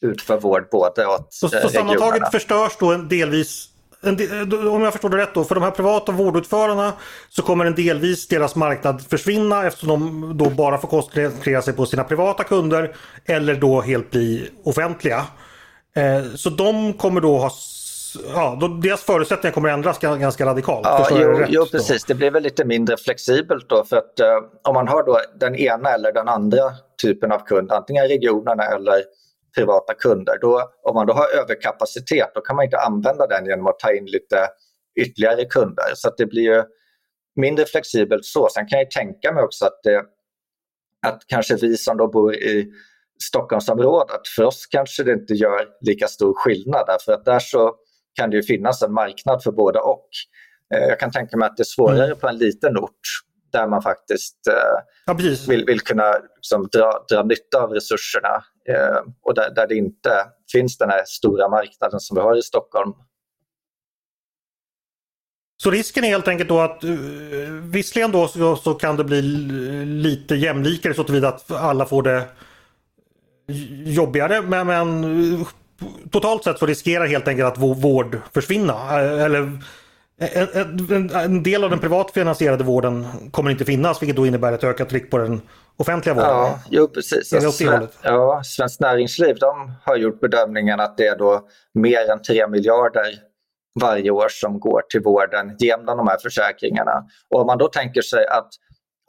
utför 0.00 0.40
vård 0.40 0.68
både 0.70 1.06
åt 1.06 1.26
så, 1.30 1.46
regionerna. 1.46 1.68
Så 1.68 1.74
sammantaget 1.74 2.30
förstörs 2.30 2.76
då 2.78 2.94
delvis 2.94 3.73
en, 4.06 4.68
om 4.68 4.82
jag 4.82 4.92
förstår 4.92 5.08
det 5.08 5.16
rätt 5.16 5.34
då, 5.34 5.44
för 5.44 5.54
de 5.54 5.64
här 5.64 5.70
privata 5.70 6.12
vårdutförarna 6.12 6.92
så 7.28 7.42
kommer 7.42 7.64
en 7.64 7.74
delvis 7.74 8.28
deras 8.28 8.56
marknad 8.56 9.02
försvinna 9.02 9.66
eftersom 9.66 9.88
de 9.88 10.38
då 10.38 10.50
bara 10.50 10.78
får 10.78 10.88
koncentrera 10.88 11.62
sig 11.62 11.74
på 11.74 11.86
sina 11.86 12.04
privata 12.04 12.44
kunder 12.44 12.96
eller 13.24 13.54
då 13.54 13.80
helt 13.80 14.10
bli 14.10 14.50
offentliga. 14.64 15.26
Eh, 15.96 16.34
så 16.34 16.50
de 16.50 16.92
kommer 16.92 17.20
då 17.20 17.38
ha 17.38 17.50
Ja, 18.34 18.58
då, 18.60 18.68
deras 18.68 19.02
förutsättningar 19.02 19.52
kommer 19.54 19.68
ändras 19.68 19.98
ganska 19.98 20.46
radikalt. 20.46 20.86
Ja, 20.86 21.08
jo, 21.10 21.44
jo, 21.48 21.66
precis. 21.66 22.04
Det 22.04 22.14
blir 22.14 22.30
väl 22.30 22.42
lite 22.42 22.64
mindre 22.64 22.96
flexibelt 22.96 23.68
då 23.68 23.84
för 23.84 23.96
att 23.96 24.20
eh, 24.20 24.26
om 24.62 24.74
man 24.74 24.88
har 24.88 25.02
då 25.02 25.20
den 25.40 25.54
ena 25.54 25.90
eller 25.90 26.12
den 26.12 26.28
andra 26.28 26.72
typen 27.02 27.32
av 27.32 27.38
kund, 27.38 27.72
antingen 27.72 28.08
regionerna 28.08 28.64
eller 28.64 29.02
privata 29.54 29.94
kunder. 29.94 30.38
Då, 30.40 30.70
om 30.82 30.94
man 30.94 31.06
då 31.06 31.12
har 31.12 31.28
överkapacitet 31.28 32.30
då 32.34 32.40
kan 32.40 32.56
man 32.56 32.64
inte 32.64 32.78
använda 32.78 33.26
den 33.26 33.46
genom 33.46 33.66
att 33.66 33.78
ta 33.78 33.92
in 33.92 34.04
lite 34.04 34.48
ytterligare 35.00 35.44
kunder. 35.44 35.92
Så 35.94 36.10
det 36.16 36.26
blir 36.26 36.42
ju 36.42 36.62
mindre 37.36 37.64
flexibelt 37.64 38.24
så. 38.24 38.48
Sen 38.54 38.66
kan 38.66 38.78
jag 38.78 38.90
tänka 38.90 39.32
mig 39.32 39.42
också 39.42 39.64
att, 39.64 39.80
det, 39.82 40.04
att 41.06 41.22
kanske 41.26 41.56
vi 41.56 41.76
som 41.76 41.96
då 41.96 42.08
bor 42.08 42.34
i 42.34 42.72
Stockholmsområdet, 43.22 44.28
för 44.36 44.44
oss 44.44 44.66
kanske 44.66 45.02
det 45.02 45.12
inte 45.12 45.34
gör 45.34 45.68
lika 45.80 46.08
stor 46.08 46.34
skillnad 46.34 46.86
därför 46.86 47.12
att 47.12 47.24
där 47.24 47.38
så 47.38 47.74
kan 48.14 48.30
det 48.30 48.36
ju 48.36 48.42
finnas 48.42 48.82
en 48.82 48.92
marknad 48.92 49.42
för 49.42 49.52
både 49.52 49.78
och. 49.78 50.08
Eh, 50.74 50.88
jag 50.88 51.00
kan 51.00 51.10
tänka 51.10 51.36
mig 51.36 51.46
att 51.46 51.56
det 51.56 51.62
är 51.62 51.64
svårare 51.64 52.04
mm. 52.04 52.18
på 52.18 52.28
en 52.28 52.36
liten 52.36 52.78
ort 52.78 53.00
där 53.52 53.66
man 53.66 53.82
faktiskt 53.82 54.46
eh, 54.48 54.82
ja, 55.06 55.14
vill, 55.48 55.64
vill 55.66 55.80
kunna 55.80 56.12
liksom, 56.36 56.68
dra, 56.72 57.04
dra 57.10 57.22
nytta 57.22 57.62
av 57.62 57.70
resurserna 57.70 58.44
Eh, 58.68 58.98
och 59.22 59.34
där, 59.34 59.50
där 59.54 59.66
det 59.66 59.76
inte 59.76 60.26
finns 60.52 60.78
den 60.78 60.90
här 60.90 61.02
stora 61.06 61.48
marknaden 61.48 62.00
som 62.00 62.14
vi 62.14 62.20
har 62.20 62.36
i 62.36 62.42
Stockholm. 62.42 62.92
Så 65.62 65.70
risken 65.70 66.04
är 66.04 66.08
helt 66.08 66.28
enkelt 66.28 66.48
då 66.48 66.60
att 66.60 66.84
eh, 66.84 66.90
visserligen 67.62 68.12
då 68.12 68.28
så, 68.28 68.56
så, 68.56 68.74
kan 68.74 68.96
det 68.96 69.04
bli 69.04 69.22
lite 69.84 70.34
jämlikare 70.34 70.94
så 70.94 71.04
tillvida 71.04 71.28
att 71.28 71.50
alla 71.50 71.86
får 71.86 72.02
det 72.02 72.24
jobbigare 73.84 74.42
men, 74.42 74.66
men 74.66 75.04
eh, 75.34 75.46
totalt 76.10 76.44
sett 76.44 76.58
så 76.58 76.66
riskerar 76.66 77.06
helt 77.06 77.28
enkelt 77.28 77.52
att 77.52 77.58
vård 77.58 78.20
försvinna. 78.32 79.00
Eller 79.00 79.58
en, 80.18 81.10
en, 81.10 81.42
del 81.42 81.64
av 81.64 81.70
den 81.70 81.78
privat 81.78 82.10
finansierade 82.10 82.64
vården 82.64 83.06
kommer 83.30 83.50
inte 83.50 83.64
finnas 83.64 84.02
vilket 84.02 84.16
då 84.16 84.26
innebär 84.26 84.52
ett 84.52 84.64
ökat 84.64 84.88
tryck 84.88 85.10
på 85.10 85.18
den 85.18 85.40
offentliga 85.76 86.14
vården. 86.14 86.30
Ja, 86.30 86.58
jo, 86.70 86.88
precis. 86.88 87.30
Det 87.30 87.40
ja, 88.02 88.42
Svenskt 88.44 88.80
Näringsliv 88.80 89.36
de 89.40 89.72
har 89.84 89.96
gjort 89.96 90.20
bedömningen 90.20 90.80
att 90.80 90.96
det 90.96 91.06
är 91.06 91.18
då 91.18 91.48
mer 91.74 92.10
än 92.10 92.22
3 92.22 92.48
miljarder 92.48 93.14
varje 93.80 94.10
år 94.10 94.28
som 94.28 94.60
går 94.60 94.82
till 94.90 95.00
vården 95.00 95.56
genom 95.58 95.96
de 95.96 96.08
här 96.08 96.18
försäkringarna. 96.22 97.04
Och 97.30 97.40
om 97.40 97.46
man 97.46 97.58
då 97.58 97.68
tänker 97.68 98.02
sig 98.02 98.26
att 98.26 98.48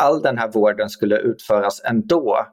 all 0.03 0.21
den 0.21 0.37
här 0.37 0.47
vården 0.47 0.89
skulle 0.89 1.17
utföras 1.17 1.81
ändå 1.83 2.45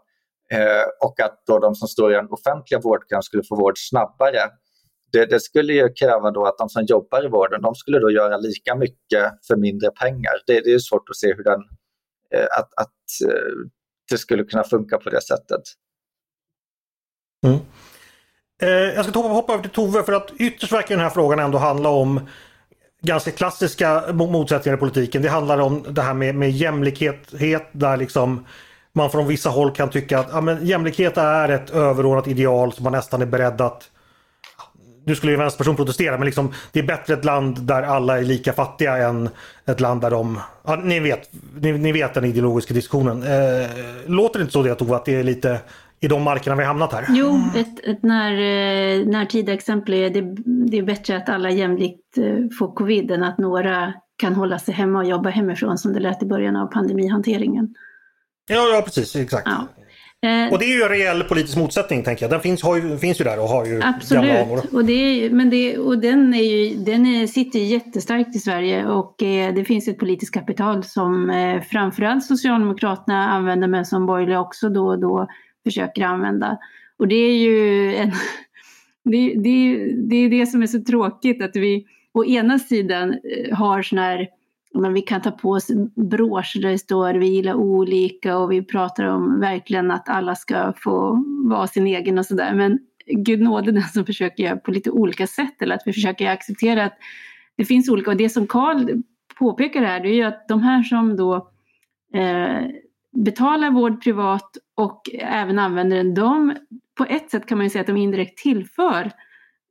eh, 0.51 1.07
och 1.07 1.21
att 1.21 1.43
då 1.47 1.59
de 1.59 1.75
som 1.75 1.89
står 1.89 2.13
i 2.13 2.15
den 2.15 2.29
offentliga 2.31 2.81
vårdkön 2.81 3.23
skulle 3.23 3.43
få 3.49 3.57
vård 3.57 3.75
snabbare 3.77 4.39
det, 5.13 5.27
det, 5.27 5.41
skulle 5.41 5.73
ju 5.73 5.89
kräva 5.89 6.31
då 6.31 6.47
att 6.47 6.59
de 6.59 6.69
som 6.69 6.85
jobbar 6.85 7.25
i 7.25 7.29
vården, 7.29 7.63
de 7.63 7.75
skulle 7.75 7.99
då 7.99 8.11
göra 8.11 8.37
lika 8.37 8.75
mycket 8.75 9.33
för 9.47 9.57
mindre 9.57 9.91
pengar. 9.91 10.33
Det, 10.47 10.61
det 10.61 10.73
är 10.73 10.79
svårt 10.79 11.09
att 11.11 11.17
se 11.17 11.35
hur 11.35 11.45
den, 11.45 11.61
eh, 12.35 12.47
att, 12.59 12.71
att 12.77 13.29
eh, 13.31 13.53
det 14.11 14.19
skulle 14.19 14.45
kunna 14.45 14.65
funka 14.65 14.99
på 14.99 15.11
det 15.11 15.23
sättet. 15.23 15.63
Mm. 17.47 17.59
Eh, 18.63 18.95
jag 18.95 19.07
ska 19.07 19.21
hoppa 19.21 19.53
över 19.53 19.63
till 19.63 19.73
Tove 19.73 20.03
för 20.03 20.13
att 20.13 20.33
ytterst 20.39 20.73
verkar 20.73 20.95
den 20.95 21.05
här 21.05 21.11
frågan 21.11 21.39
ändå 21.39 21.59
handla 21.59 21.89
om 21.89 22.21
ganska 23.03 23.31
klassiska 23.31 24.13
motsättningar 24.13 24.77
i 24.77 24.81
politiken. 24.81 25.23
Det 25.23 25.29
handlar 25.29 25.59
om 25.59 25.85
det 25.89 26.03
här 26.03 26.15
med, 26.15 26.35
med 26.35 26.51
jämlikhet 26.51 27.29
där 27.73 27.97
liksom 27.97 28.47
man 28.93 29.11
från 29.11 29.27
vissa 29.27 29.51
håll 29.51 29.71
kan 29.71 29.91
tycka 29.91 30.19
att 30.19 30.29
ja, 30.33 30.41
men 30.41 30.67
jämlikhet 30.67 31.17
är 31.17 31.49
ett 31.49 31.71
överordnat 31.71 32.27
ideal 32.29 32.73
som 32.73 32.85
man 32.85 32.93
nästan 32.93 33.23
är 33.23 33.27
beredd 33.27 33.61
att 33.61 33.91
nu 35.05 35.15
skulle 35.15 35.33
ju 35.33 35.35
en 35.35 35.41
vänsterperson 35.41 35.77
protestera 35.77 36.19
men 36.19 36.27
liksom 36.27 36.53
det 36.73 36.79
är 36.81 36.85
bättre 36.85 37.15
ett 37.15 37.25
land 37.25 37.63
där 37.63 37.83
alla 37.83 38.19
är 38.19 38.23
lika 38.23 38.53
fattiga 38.53 38.97
än 38.97 39.29
ett 39.67 39.81
land 39.81 40.01
där 40.01 40.11
de... 40.11 40.41
Ja, 40.65 40.77
ni, 40.77 41.01
vet, 41.01 41.31
ni, 41.61 41.73
ni 41.73 41.93
vet 41.93 42.15
den 42.15 42.25
ideologiska 42.25 42.75
diskussionen. 42.75 43.23
Eh, 43.23 43.71
låter 44.07 44.39
det 44.39 44.43
inte 44.43 44.53
så 44.53 44.63
det 44.63 44.75
Tove 44.75 44.97
att 44.97 45.05
det 45.05 45.15
är 45.15 45.25
lite 45.25 45.61
i 46.01 46.09
de 46.09 46.23
markerna 46.23 46.57
vi 46.57 46.65
hamnat 46.65 46.93
här? 46.93 47.07
Jo, 47.09 47.41
ett, 47.57 47.87
ett 47.87 48.03
när, 48.03 48.33
eh, 48.33 49.07
närtida 49.07 49.53
exempel 49.53 49.95
är 49.95 50.11
det, 50.11 50.21
det 50.71 50.79
är 50.79 50.83
bättre 50.83 51.17
att 51.17 51.29
alla 51.29 51.51
jämlikt 51.51 52.19
eh, 52.19 52.25
får 52.59 52.75
covid 52.75 53.11
än 53.11 53.23
att 53.23 53.39
några 53.39 53.93
kan 54.19 54.35
hålla 54.35 54.59
sig 54.59 54.75
hemma 54.75 54.99
och 54.99 55.05
jobba 55.05 55.31
hemifrån 55.31 55.79
som 55.79 55.93
det 55.93 56.01
lät 56.01 56.23
i 56.23 56.27
början 56.27 56.57
av 56.57 56.67
pandemihanteringen. 56.67 57.75
Ja, 58.49 58.69
ja 58.75 58.83
precis, 58.83 59.17
exakt. 59.17 59.47
Ja. 59.47 59.69
Eh, 60.27 60.53
och 60.53 60.59
det 60.59 60.65
är 60.65 60.77
ju 60.77 60.83
en 60.83 60.89
reell 60.89 61.23
politisk 61.23 61.57
motsättning 61.57 62.03
tänker 62.03 62.25
jag. 62.25 62.31
Den 62.31 62.41
finns, 62.41 62.65
ju, 62.65 62.99
finns 62.99 63.21
ju 63.21 63.25
där 63.25 63.39
och 63.41 63.49
har 63.49 63.67
ju 63.67 63.81
Absolut. 63.83 64.25
gamla 64.25 64.43
anor. 64.43 64.61
Och, 64.73 64.85
det 64.85 64.93
är, 64.93 65.31
men 65.31 65.51
det, 65.51 65.79
och 65.79 65.99
den, 65.99 66.35
är 66.35 66.43
ju, 66.43 66.75
den 66.75 67.07
är, 67.07 67.27
sitter 67.27 67.59
jättestarkt 67.59 68.37
i 68.37 68.39
Sverige 68.39 68.87
och 68.87 69.23
eh, 69.23 69.55
det 69.55 69.65
finns 69.65 69.89
ett 69.89 69.99
politiskt 69.99 70.35
kapital 70.35 70.85
som 70.85 71.31
eh, 71.31 71.63
framförallt 71.63 72.25
Socialdemokraterna 72.25 73.29
använder 73.29 73.69
men 73.69 73.87
som 73.87 74.07
borgerliga 74.07 74.41
också 74.41 74.69
då 74.69 74.87
och 74.87 74.99
då 74.99 75.29
försöker 75.65 76.03
använda. 76.03 76.59
Och 76.97 77.09
det 77.09 77.15
är 77.15 77.37
ju 77.37 77.95
en, 77.95 78.13
det, 79.05 79.35
det, 79.35 79.87
det 80.09 80.17
är 80.17 80.31
det 80.31 80.47
som 80.47 80.63
är 80.63 80.67
så 80.67 80.85
tråkigt 80.85 81.43
att 81.43 81.57
vi 81.57 81.87
å 82.15 82.25
ena 82.25 82.59
sidan 82.59 83.11
eh, 83.11 83.57
har 83.57 83.83
sån 83.83 83.99
här 83.99 84.29
men 84.75 84.95
vi 84.95 85.03
kan 85.03 85.21
ta 85.21 85.31
på 85.31 85.51
oss 85.51 85.71
broscher 85.97 86.61
där 86.63 86.71
det 86.71 86.79
står 86.79 87.15
vi 87.15 87.27
gillar 87.27 87.55
olika 87.55 88.39
och 88.39 88.53
vi 88.53 88.63
pratar 88.63 89.05
om 89.05 89.41
verkligen 89.41 89.91
att 89.91 90.09
alla 90.09 90.35
ska 90.35 90.73
få 90.77 91.25
vara 91.45 91.67
sin 91.67 91.87
egen 91.87 92.19
och 92.19 92.27
sådär. 92.27 92.55
Men 92.55 92.79
gud 93.07 93.41
nåde 93.41 93.73
den 93.73 93.83
som 93.83 94.07
försöker 94.07 94.45
göra 94.45 94.57
på 94.57 94.71
lite 94.71 94.91
olika 94.91 95.27
sätt 95.27 95.63
eller 95.63 95.75
att 95.75 95.83
vi 95.87 95.93
försöker 95.93 96.31
acceptera 96.31 96.85
att 96.85 96.99
det 97.57 97.65
finns 97.65 97.89
olika. 97.89 98.11
Och 98.11 98.17
det 98.17 98.29
som 98.29 98.47
Karl 98.47 99.03
påpekar 99.39 99.83
här 99.83 100.01
det 100.01 100.09
är 100.09 100.15
ju 100.15 100.23
att 100.23 100.49
de 100.49 100.63
här 100.63 100.83
som 100.83 101.17
då 101.17 101.35
eh, 102.15 102.67
betalar 103.13 103.71
vård 103.71 104.03
privat 104.03 104.57
och 104.75 105.03
även 105.21 105.59
använder 105.59 105.97
den, 105.97 106.15
de 106.15 106.55
på 106.95 107.05
ett 107.05 107.31
sätt 107.31 107.47
kan 107.47 107.59
man 107.59 107.65
ju 107.65 107.71
säga 107.71 107.81
att 107.81 107.87
de 107.87 107.97
indirekt 107.97 108.39
tillför 108.39 109.11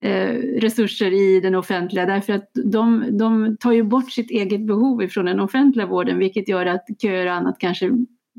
eh, 0.02 0.34
resurser 0.62 1.14
i 1.14 1.40
den 1.40 1.56
offentliga. 1.56 2.06
Därför 2.06 2.34
att 2.34 2.52
de, 2.54 3.06
de 3.18 3.58
tar 3.58 3.72
ju 3.72 3.84
bort 3.84 4.12
sitt 4.12 4.32
eget 4.32 4.62
behov 4.62 5.04
ifrån 5.04 5.26
den 5.26 5.40
offentliga 5.40 5.86
vården 5.86 6.18
vilket 6.18 6.48
gör 6.48 6.66
att 6.66 6.86
köer 7.02 7.26
och 7.26 7.34
annat 7.34 7.56
kanske 7.60 7.92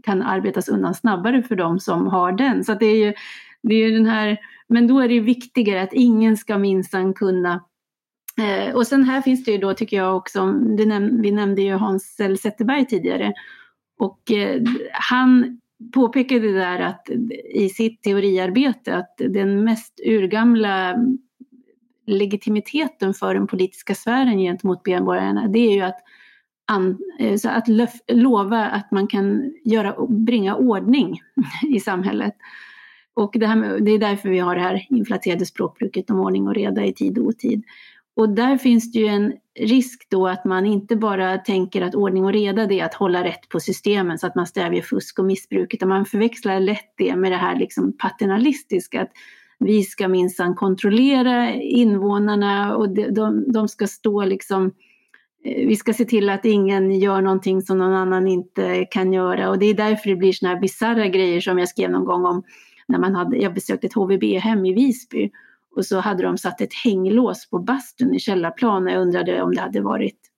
kan 0.02 0.22
arbetas 0.22 0.68
undan 0.68 0.94
snabbare 0.94 1.42
för 1.42 1.56
de 1.56 1.80
som 1.80 2.06
har 2.06 2.32
den. 2.32 2.64
Så 2.64 2.74
det 2.74 2.86
är 2.86 3.06
ju, 3.06 3.14
det 3.62 3.74
är 3.74 3.90
den 3.90 4.06
här, 4.06 4.38
men 4.68 4.86
då 4.86 5.00
är 5.00 5.08
det 5.08 5.20
viktigare 5.20 5.82
att 5.82 5.92
ingen 5.92 6.36
ska 6.36 6.58
minsann 6.58 7.14
kunna 7.14 7.64
eh, 8.38 8.74
och 8.74 8.86
sen 8.86 9.04
här 9.04 9.20
finns 9.20 9.44
det 9.44 9.50
ju 9.50 9.58
då 9.58 9.74
tycker 9.74 9.96
jag 9.96 10.16
också, 10.16 10.46
näm 10.46 11.22
vi 11.22 11.32
nämnde 11.32 11.62
ju 11.62 11.72
Hans 11.72 12.20
L. 12.20 12.38
Zetterberg 12.38 12.86
tidigare. 12.86 13.32
Och 13.98 14.32
eh, 14.32 14.62
han 14.92 15.60
påpekade 15.94 16.52
där 16.52 16.80
att 16.80 17.08
i 17.54 17.68
sitt 17.68 18.02
teoriarbete 18.02 18.96
att 18.96 19.14
den 19.16 19.64
mest 19.64 20.00
urgamla 20.06 20.96
legitimiteten 22.06 23.14
för 23.14 23.34
den 23.34 23.46
politiska 23.46 23.94
sfären 23.94 24.38
gentemot 24.38 24.86
medborgarna, 24.86 25.48
det 25.48 25.58
är 25.58 25.74
ju 25.74 25.80
att, 25.80 25.98
an, 26.66 26.98
eh, 27.18 27.36
så 27.36 27.48
att 27.48 27.68
löf, 27.68 27.92
lova 28.08 28.66
att 28.66 28.90
man 28.90 29.06
kan 29.06 29.54
göra, 29.64 30.06
bringa 30.08 30.56
ordning 30.56 31.20
i 31.68 31.80
samhället. 31.80 32.34
Och 33.14 33.34
det, 33.34 33.46
här 33.46 33.56
med, 33.56 33.84
det 33.84 33.90
är 33.90 33.98
därför 33.98 34.28
vi 34.28 34.38
har 34.38 34.54
det 34.54 34.60
här 34.60 34.86
inflaterade 34.90 35.46
språkbruket 35.46 36.10
om 36.10 36.20
ordning 36.20 36.48
och 36.48 36.54
reda 36.54 36.84
i 36.84 36.92
tid 36.92 37.18
och 37.18 37.26
otid. 37.26 37.64
Och 38.16 38.28
där 38.28 38.58
finns 38.58 38.92
det 38.92 38.98
ju 38.98 39.06
en 39.06 39.32
risk 39.60 40.06
då 40.10 40.28
att 40.28 40.44
man 40.44 40.66
inte 40.66 40.96
bara 40.96 41.38
tänker 41.38 41.82
att 41.82 41.94
ordning 41.94 42.24
och 42.24 42.32
reda 42.32 42.66
det 42.66 42.80
är 42.80 42.84
att 42.84 42.94
hålla 42.94 43.24
rätt 43.24 43.48
på 43.48 43.60
systemen 43.60 44.18
så 44.18 44.26
att 44.26 44.34
man 44.34 44.46
stävjar 44.46 44.82
fusk 44.82 45.18
och 45.18 45.24
missbruk, 45.24 45.74
utan 45.74 45.88
man 45.88 46.06
förväxlar 46.06 46.60
lätt 46.60 46.94
det 46.96 47.16
med 47.16 47.32
det 47.32 47.36
här 47.36 47.56
liksom 47.56 47.96
paternalistiska, 47.98 49.02
att 49.02 49.10
vi 49.64 49.82
ska 49.82 50.08
minsann 50.08 50.54
kontrollera 50.54 51.54
invånarna 51.54 52.76
och 52.76 52.88
de, 52.88 53.10
de, 53.10 53.52
de 53.52 53.68
ska 53.68 53.86
stå 53.86 54.24
liksom 54.24 54.66
eh, 55.44 55.66
vi 55.66 55.76
ska 55.76 55.92
se 55.92 56.04
till 56.04 56.30
att 56.30 56.44
ingen 56.44 57.00
gör 57.00 57.20
någonting 57.20 57.62
som 57.62 57.78
någon 57.78 57.94
annan 57.94 58.28
inte 58.28 58.84
kan 58.90 59.12
göra. 59.12 59.50
Och 59.50 59.58
det 59.58 59.66
är 59.66 59.74
därför 59.74 60.10
det 60.10 60.16
blir 60.16 60.32
såna 60.32 60.52
här 60.52 60.60
bisarra 60.60 61.06
grejer 61.06 61.40
som 61.40 61.58
jag 61.58 61.68
skrev 61.68 61.90
någon 61.90 62.04
gång 62.04 62.24
om 62.24 62.42
när 62.88 62.98
man 62.98 63.14
hade, 63.14 63.36
jag 63.36 63.54
besökte 63.54 63.86
ett 63.86 63.94
HVB-hem 63.94 64.66
i 64.66 64.74
Visby 64.74 65.30
och 65.76 65.86
så 65.86 66.00
hade 66.00 66.22
de 66.22 66.38
satt 66.38 66.60
ett 66.60 66.74
hänglås 66.84 67.50
på 67.50 67.58
bastun 67.58 68.14
i 68.14 68.20
källarplan 68.20 68.86
och 68.86 68.92
jag 68.92 69.02
undrade 69.02 69.42
om 69.42 69.54
det 69.54 69.60
hade 69.60 69.80
varit 69.80 70.31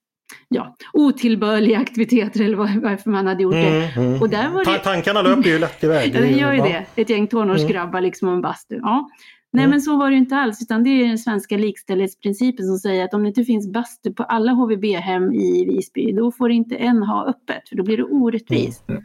ja, 0.48 0.76
otillbörliga 0.92 1.78
aktiviteter 1.78 2.44
eller 2.44 2.56
varför 2.56 3.10
man 3.10 3.26
hade 3.26 3.42
gjort 3.42 3.54
det. 3.54 3.92
Mm, 3.96 4.08
mm. 4.08 4.22
Och 4.22 4.28
där 4.28 4.48
var 4.48 4.64
det... 4.64 4.78
Tankarna 4.78 5.22
löper 5.22 5.48
ju 5.48 5.58
lätt 5.58 5.84
iväg. 5.84 6.10
ja, 6.14 6.20
det 6.20 6.30
gör 6.30 6.52
ju 6.52 6.60
det. 6.60 6.86
Ett 6.96 7.10
gäng 7.10 7.26
tonårsgrabbar 7.26 7.98
mm. 7.98 8.04
liksom 8.04 8.28
och 8.28 8.34
en 8.34 8.40
bastu. 8.40 8.78
Ja. 8.82 9.10
Nej, 9.52 9.64
mm. 9.64 9.70
men 9.70 9.80
så 9.80 9.96
var 9.96 10.10
det 10.10 10.16
inte 10.16 10.36
alls, 10.36 10.62
utan 10.62 10.84
det 10.84 10.90
är 10.90 11.08
den 11.08 11.18
svenska 11.18 11.56
likställighetsprincipen 11.56 12.66
som 12.66 12.78
säger 12.78 13.04
att 13.04 13.14
om 13.14 13.22
det 13.22 13.28
inte 13.28 13.44
finns 13.44 13.72
bastu 13.72 14.12
på 14.12 14.22
alla 14.22 14.52
HVB-hem 14.52 15.32
i 15.32 15.64
Visby, 15.64 16.12
då 16.12 16.32
får 16.32 16.50
inte 16.50 16.76
en 16.76 17.02
ha 17.02 17.26
öppet, 17.26 17.68
för 17.68 17.76
då 17.76 17.82
blir 17.82 17.96
det 17.96 18.04
orättvist. 18.04 18.88
Mm. 18.88 19.04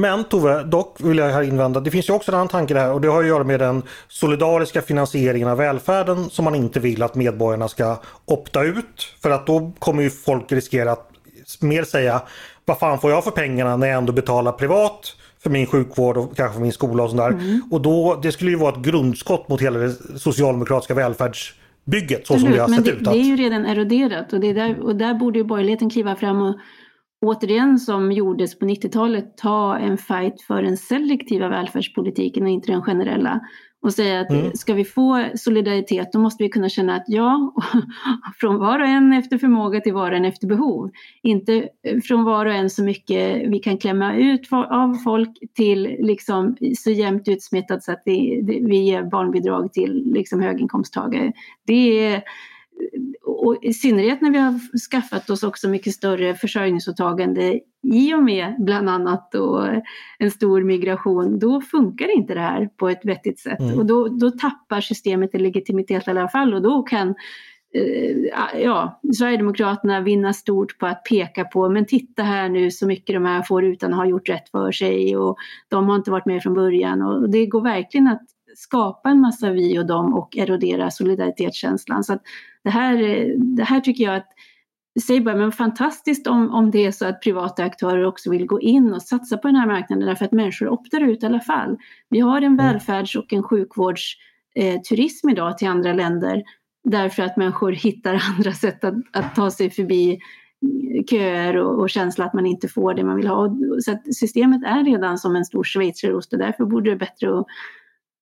Men 0.00 0.24
Tove, 0.24 0.62
dock 0.62 1.00
vill 1.00 1.18
jag 1.18 1.28
här 1.28 1.42
invända, 1.42 1.80
det 1.80 1.90
finns 1.90 2.08
ju 2.08 2.12
också 2.12 2.30
en 2.30 2.34
annan 2.34 2.48
tanke 2.48 2.74
där 2.74 2.92
och 2.92 3.00
det 3.00 3.08
har 3.08 3.20
att 3.20 3.28
göra 3.28 3.44
med 3.44 3.60
den 3.60 3.82
solidariska 4.08 4.82
finansieringen 4.82 5.48
av 5.48 5.58
välfärden 5.58 6.30
som 6.30 6.44
man 6.44 6.54
inte 6.54 6.80
vill 6.80 7.02
att 7.02 7.14
medborgarna 7.14 7.68
ska 7.68 7.96
opta 8.24 8.62
ut. 8.62 9.14
För 9.22 9.30
att 9.30 9.46
då 9.46 9.72
kommer 9.78 10.02
ju 10.02 10.10
folk 10.10 10.52
riskera 10.52 10.92
att 10.92 11.10
mer 11.60 11.84
säga 11.84 12.22
vad 12.64 12.78
fan 12.78 12.98
får 12.98 13.10
jag 13.10 13.24
för 13.24 13.30
pengarna 13.30 13.76
när 13.76 13.86
jag 13.86 13.98
ändå 13.98 14.12
betalar 14.12 14.52
privat 14.52 15.16
för 15.42 15.50
min 15.50 15.66
sjukvård 15.66 16.16
och 16.16 16.36
kanske 16.36 16.54
för 16.54 16.62
min 16.62 16.72
skola 16.72 17.02
och 17.02 17.10
sådär. 17.10 17.28
Mm. 17.28 17.62
Och 17.70 17.80
då, 17.80 18.20
det 18.22 18.32
skulle 18.32 18.50
ju 18.50 18.56
vara 18.56 18.72
ett 18.72 18.82
grundskott 18.82 19.48
mot 19.48 19.62
hela 19.62 19.78
det 19.78 20.18
socialdemokratiska 20.18 20.94
välfärdsbygget 20.94 22.26
så 22.26 22.38
som 22.38 22.50
det 22.50 22.58
har 22.58 22.68
sett 22.68 22.84
det, 22.84 22.90
ut. 22.90 23.04
Det 23.04 23.10
är 23.10 23.24
ju 23.24 23.36
redan 23.36 23.66
eroderat 23.66 24.32
och, 24.32 24.40
där, 24.40 24.80
och 24.80 24.96
där 24.96 25.14
borde 25.14 25.38
ju 25.38 25.44
borgerligheten 25.44 25.90
kliva 25.90 26.16
fram 26.16 26.42
och 26.42 26.56
återigen 27.20 27.78
som 27.78 28.12
gjordes 28.12 28.58
på 28.58 28.66
90-talet 28.66 29.36
ta 29.36 29.78
en 29.78 29.98
fight 29.98 30.42
för 30.42 30.62
den 30.62 30.76
selektiva 30.76 31.48
välfärdspolitiken 31.48 32.42
och 32.42 32.48
inte 32.48 32.72
den 32.72 32.82
generella. 32.82 33.40
Och 33.82 33.92
säga 33.92 34.20
att 34.20 34.30
mm. 34.30 34.52
ska 34.54 34.74
vi 34.74 34.84
få 34.84 35.24
solidaritet 35.34 36.12
då 36.12 36.18
måste 36.18 36.44
vi 36.44 36.48
kunna 36.48 36.68
känna 36.68 36.94
att 36.96 37.04
ja, 37.06 37.54
från 38.40 38.58
var 38.58 38.80
och 38.80 38.86
en 38.86 39.12
efter 39.12 39.38
förmåga 39.38 39.80
till 39.80 39.92
var 39.92 40.10
och 40.10 40.16
en 40.16 40.24
efter 40.24 40.46
behov. 40.46 40.90
Inte 41.22 41.68
från 42.04 42.24
var 42.24 42.46
och 42.46 42.52
en 42.52 42.70
så 42.70 42.84
mycket 42.84 43.50
vi 43.50 43.58
kan 43.58 43.78
klämma 43.78 44.16
ut 44.16 44.52
av 44.52 44.94
folk 44.94 45.38
till 45.54 45.82
liksom 45.82 46.56
så 46.78 46.90
jämnt 46.90 47.28
utsmittat 47.28 47.84
så 47.84 47.92
att 47.92 48.02
vi, 48.04 48.42
vi 48.66 48.76
ger 48.76 49.02
barnbidrag 49.02 49.72
till 49.72 50.12
liksom 50.14 50.40
höginkomsttagare. 50.40 51.32
Det 51.66 52.06
är 52.06 52.22
och 53.46 53.64
i 53.64 53.74
synnerhet 53.74 54.20
när 54.20 54.30
vi 54.30 54.38
har 54.38 54.78
skaffat 54.90 55.30
oss 55.30 55.42
också 55.42 55.68
mycket 55.68 55.92
större 55.92 56.34
försörjningsåtagande 56.34 57.60
i 57.82 58.14
och 58.14 58.22
med 58.22 58.54
bland 58.58 58.90
annat 58.90 59.34
en 60.18 60.30
stor 60.30 60.62
migration, 60.62 61.38
då 61.38 61.60
funkar 61.60 62.16
inte 62.16 62.34
det 62.34 62.40
här 62.40 62.68
på 62.76 62.88
ett 62.88 63.04
vettigt 63.04 63.38
sätt. 63.38 63.60
Mm. 63.60 63.78
Och 63.78 63.86
då, 63.86 64.08
då 64.08 64.30
tappar 64.30 64.80
systemet 64.80 65.34
i 65.34 65.38
legitimitet 65.38 66.08
i 66.08 66.10
alla 66.10 66.28
fall 66.28 66.54
och 66.54 66.62
då 66.62 66.82
kan 66.82 67.08
eh, 67.74 68.60
ja, 68.62 69.00
Sverigedemokraterna 69.18 70.00
vinna 70.00 70.32
stort 70.32 70.78
på 70.78 70.86
att 70.86 71.04
peka 71.04 71.44
på, 71.44 71.68
men 71.68 71.86
titta 71.86 72.22
här 72.22 72.48
nu 72.48 72.70
så 72.70 72.86
mycket 72.86 73.14
de 73.14 73.24
här 73.24 73.42
får 73.42 73.64
utan 73.64 73.92
att 73.92 73.98
ha 73.98 74.06
gjort 74.06 74.28
rätt 74.28 74.48
för 74.48 74.72
sig 74.72 75.16
och 75.16 75.36
de 75.68 75.88
har 75.88 75.96
inte 75.96 76.10
varit 76.10 76.26
med 76.26 76.42
från 76.42 76.54
början. 76.54 77.02
Och 77.02 77.30
det 77.30 77.46
går 77.46 77.62
verkligen 77.62 78.08
att 78.08 78.22
skapa 78.60 79.08
en 79.08 79.20
massa 79.20 79.50
vi 79.50 79.78
och 79.78 79.86
dem 79.86 80.14
och 80.14 80.36
erodera 80.36 80.90
solidaritetskänslan. 80.90 82.04
Så 82.04 82.18
det, 82.64 82.70
här, 82.70 82.96
det 83.56 83.64
här 83.64 83.80
tycker 83.80 84.04
jag 84.04 84.16
att 84.16 84.28
Säg 85.06 85.20
bara, 85.20 85.36
men 85.36 85.52
fantastiskt 85.52 86.26
om, 86.26 86.50
om 86.50 86.70
det 86.70 86.86
är 86.86 86.90
så 86.90 87.06
att 87.06 87.22
privata 87.22 87.64
aktörer 87.64 88.04
också 88.04 88.30
vill 88.30 88.46
gå 88.46 88.60
in 88.60 88.92
och 88.92 89.02
satsa 89.02 89.36
på 89.36 89.48
den 89.48 89.56
här 89.56 89.66
marknaden 89.66 90.06
därför 90.06 90.24
att 90.24 90.32
människor 90.32 90.68
optar 90.68 91.00
ut 91.00 91.22
i 91.22 91.26
alla 91.26 91.40
fall. 91.40 91.76
Vi 92.08 92.20
har 92.20 92.36
en 92.36 92.44
mm. 92.44 92.56
välfärds 92.56 93.16
och 93.16 93.32
en 93.32 93.42
sjukvårdsturism 93.42 95.28
eh, 95.28 95.32
idag 95.32 95.58
till 95.58 95.68
andra 95.68 95.92
länder 95.92 96.42
därför 96.84 97.22
att 97.22 97.36
människor 97.36 97.72
hittar 97.72 98.22
andra 98.36 98.52
sätt 98.52 98.84
att, 98.84 98.94
att 99.12 99.34
ta 99.34 99.50
sig 99.50 99.70
förbi 99.70 100.18
köer 101.10 101.56
och, 101.56 101.80
och 101.80 101.90
känsla 101.90 102.24
att 102.24 102.34
man 102.34 102.46
inte 102.46 102.68
får 102.68 102.94
det 102.94 103.04
man 103.04 103.16
vill 103.16 103.26
ha. 103.26 103.56
Så 103.80 103.98
systemet 104.12 104.62
är 104.64 104.84
redan 104.84 105.18
som 105.18 105.36
en 105.36 105.44
stor 105.44 105.64
schweizerost 105.64 106.32
och 106.32 106.38
därför 106.38 106.64
borde 106.64 106.90
det 106.90 106.96
bättre 106.96 107.38
att 107.38 107.46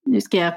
nu 0.08 0.20
ska 0.20 0.36
jag 0.36 0.52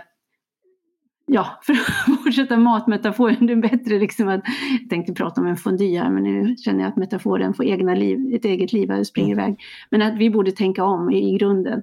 ja, 1.31 1.59
för 1.65 1.73
att 1.73 2.23
fortsätta 2.23 2.57
matmetaforen, 2.57 3.47
det 3.47 3.53
är 3.53 3.57
bättre 3.69 3.99
liksom 3.99 4.27
att, 4.27 4.41
jag 4.81 4.89
tänkte 4.89 5.13
prata 5.13 5.41
om 5.41 5.47
en 5.47 5.57
fondue 5.57 5.99
här, 5.99 6.09
men 6.09 6.23
nu 6.23 6.55
känner 6.55 6.79
jag 6.79 6.89
att 6.89 6.97
metaforen 6.97 7.53
får 7.53 7.65
egna 7.65 7.95
liv, 7.95 8.35
ett 8.35 8.45
eget 8.45 8.73
liv 8.73 8.91
och 8.91 9.07
springer 9.07 9.33
mm. 9.33 9.45
iväg. 9.45 9.59
Men 9.89 10.01
att 10.01 10.17
vi 10.17 10.29
borde 10.29 10.51
tänka 10.51 10.83
om 10.83 11.11
i, 11.11 11.33
i 11.33 11.37
grunden. 11.37 11.81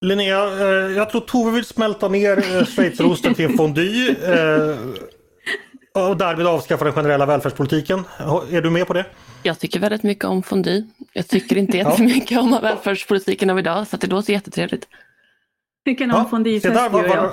Linnea, 0.00 0.44
eh, 0.44 0.92
jag 0.96 1.10
tror 1.10 1.20
Tove 1.20 1.50
vill 1.50 1.64
smälta 1.64 2.08
ner 2.08 2.38
eh, 2.38 2.64
schweizerosten 2.64 3.34
till 3.34 3.44
en 3.44 3.56
fondue 3.56 4.10
eh, 4.10 4.78
och 6.08 6.16
därmed 6.16 6.46
avskaffa 6.46 6.84
den 6.84 6.92
generella 6.92 7.26
välfärdspolitiken. 7.26 8.04
Är 8.50 8.62
du 8.62 8.70
med 8.70 8.86
på 8.86 8.92
det? 8.92 9.06
Jag 9.42 9.58
tycker 9.58 9.80
väldigt 9.80 10.02
mycket 10.02 10.24
om 10.24 10.42
fondue. 10.42 10.86
Jag 11.12 11.28
tycker 11.28 11.56
inte 11.56 11.76
jättemycket 11.76 12.38
om 12.38 12.58
välfärdspolitiken 12.62 13.50
av 13.50 13.58
idag, 13.58 13.86
så 13.86 13.96
det 13.96 14.06
låter 14.06 14.32
jättetrevligt. 14.32 14.88
Vi 15.84 15.94
kan 15.94 16.10
ha 16.10 16.20
en 16.20 16.28
fondue-fest 16.30 16.74
var, 16.74 17.08
var... 17.08 17.32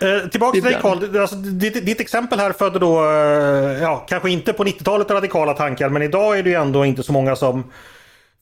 eh, 0.22 0.28
tillbaka 0.28 0.52
till 0.52 0.62
dig 0.62 0.78
Karl. 0.80 1.16
Alltså, 1.18 1.36
ditt, 1.36 1.86
ditt, 1.86 2.00
exempel 2.00 2.38
här 2.38 2.52
födde 2.52 2.78
då, 2.78 3.04
eh, 3.04 3.82
ja 3.82 4.06
kanske 4.08 4.30
inte 4.30 4.52
på 4.52 4.64
90-talet 4.64 5.10
radikala 5.10 5.54
tankar 5.54 5.88
men 5.88 6.02
idag 6.02 6.38
är 6.38 6.42
det 6.42 6.50
ju 6.50 6.56
ändå 6.56 6.84
inte 6.84 7.02
så 7.02 7.12
många 7.12 7.36
som 7.36 7.64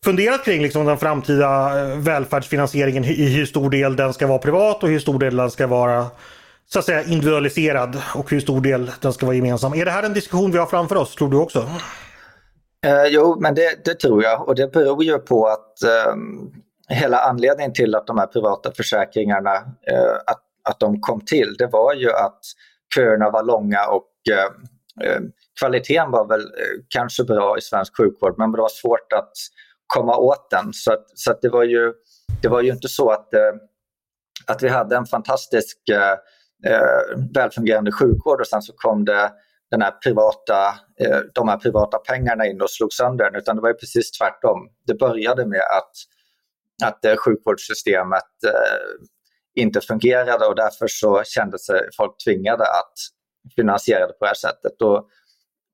funderat 0.05 0.45
kring 0.45 0.63
liksom, 0.63 0.87
den 0.87 0.99
framtida 0.99 1.81
eh, 1.81 1.99
välfärdsfinansieringen, 1.99 3.05
i 3.05 3.29
hur 3.37 3.47
stor 3.47 3.71
del 3.71 3.97
den 3.97 4.13
ska 4.13 4.27
vara 4.27 4.39
privat 4.39 4.83
och 4.83 4.89
hur 4.89 4.99
stor 4.99 5.19
del 5.19 5.37
den 5.37 5.51
ska 5.51 5.67
vara 5.67 6.07
så 6.67 6.79
att 6.79 6.85
säga 6.85 7.03
individualiserad 7.05 8.03
och 8.15 8.31
hur 8.31 8.41
stor 8.41 8.61
del 8.61 8.91
den 9.01 9.13
ska 9.13 9.27
vara 9.27 9.37
gemensam. 9.37 9.75
Är 9.75 9.85
det 9.85 9.91
här 9.91 10.03
en 10.03 10.13
diskussion 10.13 10.53
vi 10.53 10.59
har 10.59 10.67
framför 10.67 10.97
oss, 10.97 11.15
tror 11.15 11.31
du 11.31 11.37
också? 11.37 11.69
Eh, 12.87 13.07
jo, 13.09 13.37
men 13.41 13.55
det, 13.55 13.85
det, 13.85 13.95
tror 13.95 14.23
jag 14.23 14.49
och 14.49 14.55
det 14.55 14.73
beror 14.73 15.05
ju 15.05 15.19
på 15.19 15.47
att 15.47 15.83
eh, 15.83 16.15
hela 16.89 17.19
anledningen 17.19 17.73
till 17.73 17.95
att 17.95 18.07
de 18.07 18.19
här 18.19 18.27
privata 18.27 18.73
försäkringarna 18.73 19.55
eh, 19.91 20.15
att, 20.27 20.43
att 20.69 20.81
de 20.81 21.01
kom 21.01 21.21
till, 21.21 21.55
det 21.59 21.67
var 21.67 21.95
ju 21.95 22.11
att 22.11 22.41
köerna 22.95 23.31
var 23.31 23.43
långa 23.43 23.87
och 23.87 24.11
eh, 24.31 24.45
eh 25.07 25.21
kvaliteten 25.61 26.11
var 26.11 26.29
väl 26.29 26.41
eh, 26.41 26.83
kanske 26.89 27.25
bra 27.25 27.59
i 27.59 27.61
svensk 27.61 27.97
sjukvård 27.97 28.35
men 28.39 28.53
det 28.53 28.59
var 28.59 28.69
svårt 28.69 29.13
att 29.13 29.33
komma 29.87 30.17
åt 30.17 30.51
den. 30.51 30.73
Så, 30.73 30.93
att, 30.93 31.05
så 31.15 31.31
att 31.31 31.43
det, 31.43 31.49
var 31.49 31.65
ju, 31.65 31.93
det 32.43 32.49
var 32.49 32.63
ju 32.63 32.73
inte 32.73 32.89
så 32.89 33.11
att, 33.11 33.35
eh, 33.35 33.53
att 34.47 34.63
vi 34.63 34.69
hade 34.69 34.97
en 34.97 35.07
fantastisk 35.07 35.79
eh, 35.89 36.17
välfungerande 37.35 37.93
sjukvård 37.93 38.41
och 38.41 38.47
sen 38.47 38.63
så 38.63 38.73
kom 38.77 39.05
det 39.05 39.33
den 39.71 39.83
här 39.83 39.91
privata, 39.91 40.67
eh, 41.01 41.19
de 41.35 41.49
här 41.49 41.57
privata 41.57 41.99
pengarna 41.99 42.47
in 42.47 42.61
och 42.61 42.71
slog 42.71 42.93
sönder 42.93 43.25
den, 43.25 43.35
utan 43.35 43.57
det 43.57 43.63
var 43.63 43.69
ju 43.69 43.75
precis 43.75 44.11
tvärtom. 44.11 44.69
Det 44.87 44.95
började 44.95 45.47
med 45.47 45.61
att, 45.61 45.93
att 46.83 47.05
eh, 47.05 47.17
sjukvårdssystemet 47.17 48.45
eh, 48.47 49.63
inte 49.63 49.81
fungerade 49.81 50.47
och 50.47 50.57
därför 50.57 50.87
så 50.89 51.23
kände 51.25 51.59
sig 51.59 51.89
folk 51.97 52.25
tvingade 52.25 52.65
att 52.65 52.93
finansiera 53.57 54.07
det 54.07 54.13
på 54.13 54.25
det 54.25 54.27
här 54.27 54.35
sättet. 54.35 54.83
Och, 54.83 54.97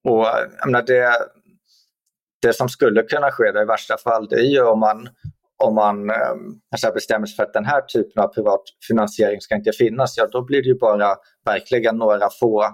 och 0.08 0.26
menar, 0.66 0.82
det, 0.82 1.12
det 2.42 2.52
som 2.52 2.68
skulle 2.68 3.02
kunna 3.02 3.30
ske 3.30 3.48
i 3.48 3.64
värsta 3.64 3.98
fall, 3.98 4.28
det 4.28 4.36
är 4.36 4.50
ju 4.50 4.62
om 4.62 4.80
man, 4.80 5.08
om 5.64 5.74
man 5.74 6.10
eh, 6.10 6.92
bestämmer 6.94 7.26
sig 7.26 7.36
för 7.36 7.42
att 7.42 7.52
den 7.52 7.64
här 7.64 7.80
typen 7.80 8.22
av 8.22 8.28
privat 8.28 8.62
finansiering 8.88 9.40
ska 9.40 9.54
inte 9.54 9.72
finnas, 9.72 10.16
ja 10.16 10.26
då 10.32 10.44
blir 10.44 10.62
det 10.62 10.68
ju 10.68 10.78
bara 10.78 11.16
verkligen 11.44 11.96
några 11.96 12.28
få 12.40 12.64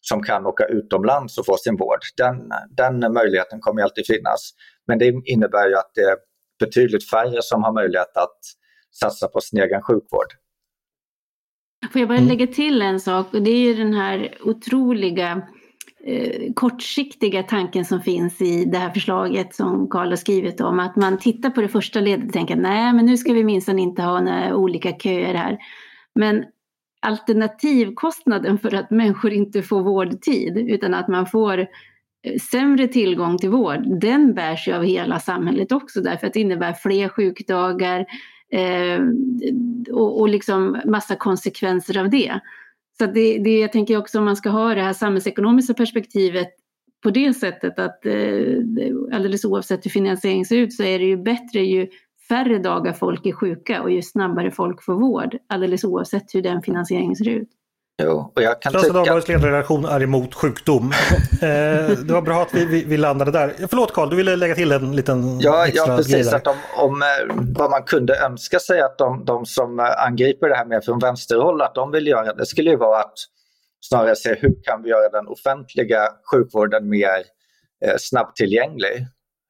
som 0.00 0.22
kan 0.22 0.46
åka 0.46 0.64
utomlands 0.64 1.38
och 1.38 1.46
få 1.46 1.56
sin 1.56 1.76
vård. 1.76 2.00
Den, 2.16 2.52
den 2.76 3.12
möjligheten 3.12 3.60
kommer 3.60 3.82
alltid 3.82 4.06
finnas. 4.06 4.50
Men 4.86 4.98
det 4.98 5.14
innebär 5.24 5.68
ju 5.68 5.74
att 5.74 5.90
det 5.94 6.16
betydligt 6.58 7.10
färre 7.10 7.42
som 7.42 7.62
har 7.62 7.72
möjlighet 7.72 8.16
att 8.16 8.38
satsa 9.00 9.28
på 9.28 9.40
sin 9.40 9.60
egen 9.60 9.82
sjukvård. 9.82 10.32
Får 11.92 12.00
jag 12.00 12.08
bara 12.08 12.18
mm. 12.18 12.28
lägga 12.28 12.46
till 12.46 12.82
en 12.82 13.00
sak 13.00 13.34
och 13.34 13.42
det 13.42 13.50
är 13.50 13.60
ju 13.60 13.74
den 13.74 13.94
här 13.94 14.38
otroliga 14.42 15.42
eh, 16.04 16.52
kortsiktiga 16.54 17.42
tanken 17.42 17.84
som 17.84 18.00
finns 18.00 18.40
i 18.42 18.64
det 18.64 18.78
här 18.78 18.90
förslaget 18.90 19.54
som 19.54 19.88
Karl 19.90 20.08
har 20.08 20.16
skrivit 20.16 20.60
om. 20.60 20.80
Att 20.80 20.96
man 20.96 21.18
tittar 21.18 21.50
på 21.50 21.60
det 21.60 21.68
första 21.68 22.00
ledet 22.00 22.26
och 22.26 22.32
tänker 22.32 22.56
nej 22.56 22.92
men 22.92 23.06
nu 23.06 23.16
ska 23.16 23.32
vi 23.32 23.44
minsann 23.44 23.78
inte 23.78 24.02
ha 24.02 24.20
några 24.20 24.56
olika 24.56 24.92
köer 24.92 25.34
här. 25.34 25.58
Men 26.14 26.44
alternativkostnaden 27.00 28.58
för 28.58 28.74
att 28.74 28.90
människor 28.90 29.32
inte 29.32 29.62
får 29.62 29.82
vårdtid 29.82 30.58
utan 30.58 30.94
att 30.94 31.08
man 31.08 31.26
får 31.26 31.66
sämre 32.50 32.88
tillgång 32.88 33.38
till 33.38 33.50
vård, 33.50 34.00
den 34.00 34.34
bärs 34.34 34.68
ju 34.68 34.72
av 34.72 34.82
hela 34.82 35.20
samhället 35.20 35.72
också 35.72 36.00
därför 36.00 36.26
att 36.26 36.32
det 36.32 36.40
innebär 36.40 36.72
fler 36.72 37.08
sjukdagar 37.08 38.06
eh, 38.52 39.00
och, 39.92 40.20
och 40.20 40.28
liksom 40.28 40.80
massa 40.84 41.16
konsekvenser 41.16 41.98
av 41.98 42.10
det. 42.10 42.40
Så 42.98 43.06
det, 43.06 43.38
det, 43.38 43.58
jag 43.58 43.72
tänker 43.72 43.96
också 43.98 44.18
om 44.18 44.24
man 44.24 44.36
ska 44.36 44.50
ha 44.50 44.74
det 44.74 44.82
här 44.82 44.92
samhällsekonomiska 44.92 45.74
perspektivet 45.74 46.48
på 47.02 47.10
det 47.10 47.34
sättet 47.34 47.78
att 47.78 48.06
eh, 48.06 48.58
alldeles 49.12 49.44
oavsett 49.44 49.84
hur 49.84 49.90
finansieringen 49.90 50.44
ser 50.44 50.56
ut 50.56 50.72
så 50.72 50.82
är 50.82 50.98
det 50.98 51.04
ju 51.04 51.16
bättre 51.16 51.60
ju 51.60 51.88
färre 52.28 52.58
dagar 52.58 52.92
folk 52.92 53.26
är 53.26 53.32
sjuka 53.32 53.82
och 53.82 53.90
ju 53.90 54.02
snabbare 54.02 54.50
folk 54.50 54.82
får 54.82 54.94
vård, 54.94 55.38
alldeles 55.46 55.84
oavsett 55.84 56.34
hur 56.34 56.42
den 56.42 56.62
finansieringen 56.62 57.16
ser 57.16 57.28
ut. 57.28 57.48
Jo, 58.02 58.32
och 58.36 58.42
jag 58.42 58.62
kan 58.62 58.72
Svenska 58.72 58.88
tycka... 58.88 58.98
Dagbladets 58.98 59.28
ledarredaktion 59.28 59.84
är 59.84 60.02
emot 60.02 60.34
sjukdom. 60.34 60.92
eh, 61.32 61.88
det 61.88 62.12
var 62.12 62.22
bra 62.22 62.42
att 62.42 62.54
vi, 62.54 62.64
vi, 62.64 62.84
vi, 62.84 62.96
landade 62.96 63.30
där. 63.30 63.54
Förlåt 63.68 63.92
Karl, 63.92 64.10
du 64.10 64.16
ville 64.16 64.36
lägga 64.36 64.54
till 64.54 64.72
en 64.72 64.96
liten 64.96 65.40
ja, 65.40 65.66
extra 65.66 65.92
Ja, 65.92 65.96
precis. 65.96 66.32
Att 66.32 66.46
om, 66.46 66.56
om, 66.76 67.02
eh, 67.02 67.34
vad 67.56 67.70
man 67.70 67.82
kunde 67.82 68.18
önska 68.18 68.58
sig 68.58 68.80
att 68.80 68.98
de, 68.98 69.24
de 69.24 69.46
som 69.46 69.80
eh, 69.80 70.04
angriper 70.06 70.48
det 70.48 70.54
här 70.54 70.64
mer 70.64 70.80
från 70.80 70.98
vänsterhåll, 70.98 71.62
att 71.62 71.74
de 71.74 71.90
vill 71.90 72.06
göra 72.06 72.32
det, 72.32 72.46
skulle 72.46 72.70
ju 72.70 72.76
vara 72.76 73.00
att 73.00 73.18
snarare 73.80 74.16
se 74.16 74.34
hur 74.34 74.62
kan 74.62 74.82
vi 74.82 74.90
göra 74.90 75.08
den 75.08 75.28
offentliga 75.28 76.08
sjukvården 76.32 76.88
mer 76.88 77.22
eh, 77.84 77.94
snabbtillgänglig? 77.98 79.06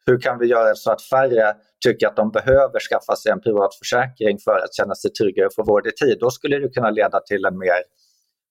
Hur 0.07 0.21
kan 0.21 0.39
vi 0.39 0.47
göra 0.47 0.75
så 0.75 0.91
att 0.91 1.03
färre 1.03 1.55
tycker 1.85 2.07
att 2.07 2.17
de 2.17 2.31
behöver 2.31 2.81
skaffa 2.81 3.17
sig 3.17 3.33
en 3.33 3.41
privat 3.41 3.75
försäkring 3.75 4.39
för 4.39 4.59
att 4.65 4.75
känna 4.75 4.95
sig 4.95 5.13
trygga 5.13 5.47
och 5.47 5.55
få 5.55 5.65
vård 5.65 5.87
i 5.87 5.93
tid? 5.93 6.17
Då 6.21 6.31
skulle 6.31 6.59
det 6.59 6.69
kunna 6.69 6.91
leda 6.91 7.21
till 7.21 7.45
en 7.45 7.59
mer 7.59 7.83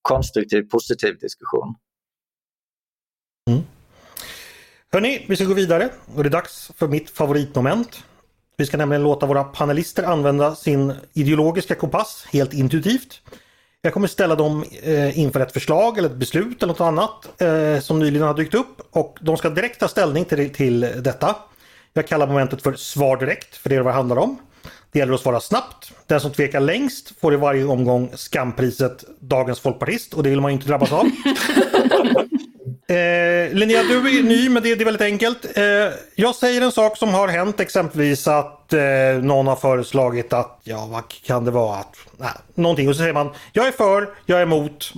konstruktiv, 0.06 0.70
positiv 0.70 1.18
diskussion. 1.20 1.76
Mm. 3.50 3.62
Hörni, 4.92 5.26
vi 5.28 5.36
ska 5.36 5.46
gå 5.46 5.54
vidare 5.54 5.90
och 6.16 6.24
det 6.24 6.30
är 6.30 6.32
dags 6.32 6.72
för 6.76 6.88
mitt 6.88 7.10
favoritmoment. 7.10 8.04
Vi 8.58 8.66
ska 8.66 8.78
nämligen 8.78 9.04
låta 9.04 9.26
våra 9.26 9.44
panelister 9.44 10.04
använda 10.04 10.56
sin 10.56 10.94
ideologiska 11.14 11.76
kompass 11.76 12.26
helt 12.32 12.54
intuitivt. 12.54 13.22
Jag 13.82 13.94
kommer 13.94 14.08
ställa 14.08 14.36
dem 14.36 14.66
eh, 14.84 15.20
inför 15.20 15.40
ett 15.40 15.52
förslag 15.52 15.98
eller 15.98 16.10
ett 16.10 16.16
beslut 16.16 16.64
eller 16.64 16.74
något 16.74 16.82
annat 16.82 17.42
eh, 17.42 17.80
som 17.80 18.00
nyligen 18.00 18.28
har 18.28 18.34
dykt 18.34 18.54
upp 18.54 18.82
och 18.92 19.18
de 19.22 19.38
ska 19.38 19.50
direkt 19.50 19.80
ta 19.80 19.88
ställning 19.88 20.26
till, 20.26 20.54
till 20.54 20.80
detta. 20.80 21.36
Jag 21.94 22.08
kallar 22.08 22.28
momentet 22.28 22.62
för 22.62 22.74
svar 22.74 23.18
direkt 23.18 23.56
för 23.56 23.70
det 23.70 23.76
är 23.76 23.82
vad 23.82 23.94
det 23.94 23.98
handlar 23.98 24.18
om. 24.18 24.38
Det 24.96 25.00
gäller 25.00 25.14
att 25.14 25.22
svara 25.22 25.40
snabbt. 25.40 25.92
Den 26.08 26.20
som 26.20 26.32
tvekar 26.32 26.60
längst 26.60 27.20
får 27.20 27.34
i 27.34 27.38
varje 27.38 27.66
omgång 27.66 28.12
skampriset 28.16 29.04
Dagens 29.20 29.60
Folkpartist 29.60 30.14
och 30.14 30.24
det 30.24 30.30
vill 30.30 30.42
man 30.42 30.52
inte 30.52 30.68
drabbas 30.68 30.92
av. 30.92 31.06
Eh, 32.88 33.54
Linnea, 33.54 33.84
du 33.84 34.20
är 34.20 34.24
ny 34.24 34.50
men 34.50 34.64
det, 34.64 34.76
det 34.76 34.84
är 34.84 34.86
väldigt 34.86 35.02
enkelt. 35.02 35.58
Eh, 35.58 35.64
jag 36.16 36.36
säger 36.36 36.62
en 36.62 36.72
sak 36.72 36.98
som 36.98 37.14
har 37.14 37.28
hänt, 37.28 37.60
exempelvis 37.60 38.28
att 38.28 38.74
eh, 38.74 38.80
någon 39.22 39.48
har 39.48 39.56
föreslagit 39.56 40.34
att, 40.34 40.60
ja 40.64 40.88
vad 40.92 41.04
kan 41.26 41.46
det 41.46 41.52
vara, 41.52 41.78
att, 41.78 41.96
nej, 42.18 42.30
någonting. 42.54 42.90
Och 42.90 42.96
så 42.96 43.00
säger 43.00 43.14
man, 43.14 43.30
jag 43.54 43.68
är 43.68 43.72
för, 43.72 44.10
jag 44.26 44.40
är 44.40 44.44
emot. 44.44 44.94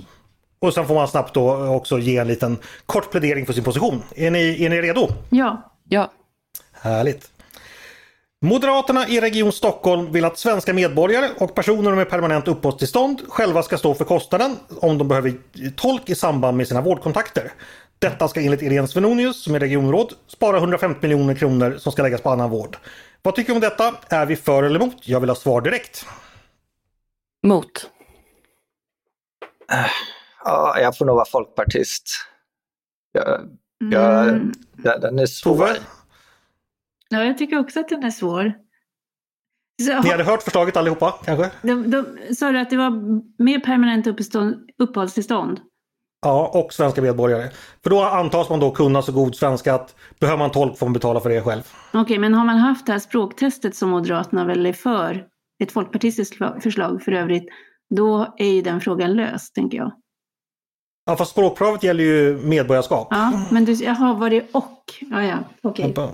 Och 0.58 0.74
sen 0.74 0.86
får 0.86 0.94
man 0.94 1.08
snabbt 1.08 1.34
då 1.34 1.66
också 1.66 1.98
ge 1.98 2.16
en 2.16 2.28
liten 2.28 2.58
kort 2.86 3.10
plädering 3.10 3.46
för 3.46 3.52
sin 3.52 3.64
position. 3.64 4.02
Är 4.16 4.30
ni, 4.30 4.64
är 4.64 4.70
ni 4.70 4.82
redo? 4.82 5.08
Ja. 5.30 5.72
Ja. 5.88 6.12
Härligt. 6.72 7.30
Moderaterna 8.40 9.08
i 9.08 9.20
Region 9.20 9.52
Stockholm 9.52 10.12
vill 10.12 10.24
att 10.24 10.38
svenska 10.38 10.74
medborgare 10.74 11.30
och 11.38 11.54
personer 11.54 11.94
med 11.94 12.10
permanent 12.10 12.48
uppehållstillstånd 12.48 13.22
själva 13.28 13.62
ska 13.62 13.78
stå 13.78 13.94
för 13.94 14.04
kostnaden 14.04 14.56
om 14.80 14.98
de 14.98 15.08
behöver 15.08 15.34
tolk 15.76 16.10
i 16.10 16.14
samband 16.14 16.56
med 16.56 16.68
sina 16.68 16.80
vårdkontakter. 16.80 17.52
Detta 17.98 18.28
ska 18.28 18.40
enligt 18.40 18.62
Irene 18.62 18.88
Svenonius, 18.88 19.42
som 19.44 19.54
är 19.54 19.60
regionråd, 19.60 20.12
spara 20.26 20.56
150 20.56 20.98
miljoner 21.02 21.34
kronor 21.34 21.76
som 21.78 21.92
ska 21.92 22.02
läggas 22.02 22.20
på 22.20 22.30
annan 22.30 22.50
vård. 22.50 22.76
Vad 23.22 23.34
tycker 23.34 23.48
du 23.48 23.54
om 23.54 23.60
detta? 23.60 23.94
Är 24.08 24.26
vi 24.26 24.36
för 24.36 24.62
eller 24.62 24.80
emot? 24.80 24.96
Jag 25.08 25.20
vill 25.20 25.30
ha 25.30 25.36
svar 25.36 25.60
direkt. 25.60 26.06
Mot. 27.46 27.90
Ja, 30.44 30.80
jag 30.80 30.98
får 30.98 31.04
nog 31.04 31.16
vara 31.16 31.26
folkpartist. 31.26 32.10
Jag, 33.12 33.40
jag, 33.78 34.28
mm. 34.28 34.52
Den 34.82 35.18
är 35.18 35.26
svår. 35.26 35.56
Tove? 35.56 35.76
Ja, 37.08 37.24
jag 37.24 37.38
tycker 37.38 37.58
också 37.58 37.80
att 37.80 37.88
den 37.88 38.04
är 38.04 38.10
svår. 38.10 38.54
Så, 39.82 40.02
Ni 40.02 40.10
hade 40.10 40.24
hört 40.24 40.42
förslaget 40.42 40.76
allihopa 40.76 41.14
kanske? 41.24 41.50
De, 41.62 41.90
de, 41.90 42.06
sa 42.34 42.52
du 42.52 42.58
att 42.58 42.70
det 42.70 42.76
var 42.76 42.90
mer 43.42 43.60
permanent 43.60 44.06
uppehållstillstånd? 44.78 45.60
Ja, 46.20 46.50
och 46.54 46.72
svenska 46.72 47.02
medborgare. 47.02 47.50
För 47.82 47.90
då 47.90 48.02
antas 48.02 48.48
man 48.48 48.60
då 48.60 48.70
kunna 48.70 49.02
så 49.02 49.12
god 49.12 49.34
svenska 49.34 49.74
att 49.74 49.94
behöver 50.20 50.38
man 50.38 50.50
tolk 50.50 50.78
får 50.78 50.86
man 50.86 50.92
betala 50.92 51.20
för 51.20 51.30
det 51.30 51.42
själv. 51.42 51.62
Okej, 51.88 52.00
okay, 52.00 52.18
men 52.18 52.34
har 52.34 52.44
man 52.44 52.56
haft 52.56 52.86
det 52.86 52.92
här 52.92 52.98
språktestet 52.98 53.76
som 53.76 53.90
Moderaterna 53.90 54.44
väl 54.44 54.66
är 54.66 54.72
för, 54.72 55.24
ett 55.62 55.72
folkpartistiskt 55.72 56.36
förslag 56.62 57.02
för 57.02 57.12
övrigt, 57.12 57.48
då 57.94 58.34
är 58.38 58.50
ju 58.50 58.62
den 58.62 58.80
frågan 58.80 59.12
löst, 59.12 59.54
tänker 59.54 59.78
jag. 59.78 59.92
Ja, 61.06 61.16
fast 61.16 61.30
språkprovet 61.30 61.82
gäller 61.82 62.04
ju 62.04 62.38
medborgarskap. 62.44 63.08
Ja, 63.10 63.42
men 63.50 63.64
du, 63.64 63.72
jaha, 63.72 64.14
var 64.14 64.30
det 64.30 64.44
och? 64.52 64.82
Ja, 65.00 65.24
ja, 65.24 65.38
okej. 65.62 65.90
Okay. 65.90 66.10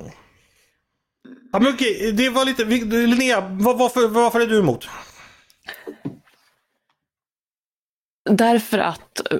Ja, 1.54 1.60
men 1.60 1.74
okej, 1.74 2.12
det 2.12 2.28
var 2.28 2.44
lite... 2.44 2.64
Linnea, 2.64 3.40
var, 3.40 3.74
varför, 3.74 4.08
varför 4.08 4.40
är 4.40 4.46
du 4.46 4.58
emot? 4.58 4.88
Därför 8.30 8.78
att 8.78 9.32
eh, 9.32 9.38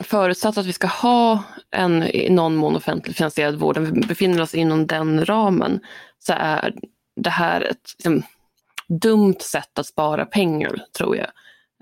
förutsatt 0.00 0.58
att 0.58 0.66
vi 0.66 0.72
ska 0.72 0.86
ha 0.86 1.42
en 1.70 2.02
i 2.02 2.30
någon 2.30 2.56
mån 2.56 2.76
offentligt 2.76 3.16
finansierad 3.16 3.54
vård, 3.54 3.78
vi 3.78 4.00
befinner 4.00 4.42
oss 4.42 4.54
inom 4.54 4.86
den 4.86 5.24
ramen, 5.24 5.80
så 6.18 6.32
är 6.36 6.74
det 7.20 7.30
här 7.30 7.60
ett 7.60 7.94
liksom, 7.98 8.22
dumt 8.88 9.40
sätt 9.40 9.78
att 9.78 9.86
spara 9.86 10.26
pengar, 10.26 10.76
tror 10.98 11.16
jag. 11.16 11.28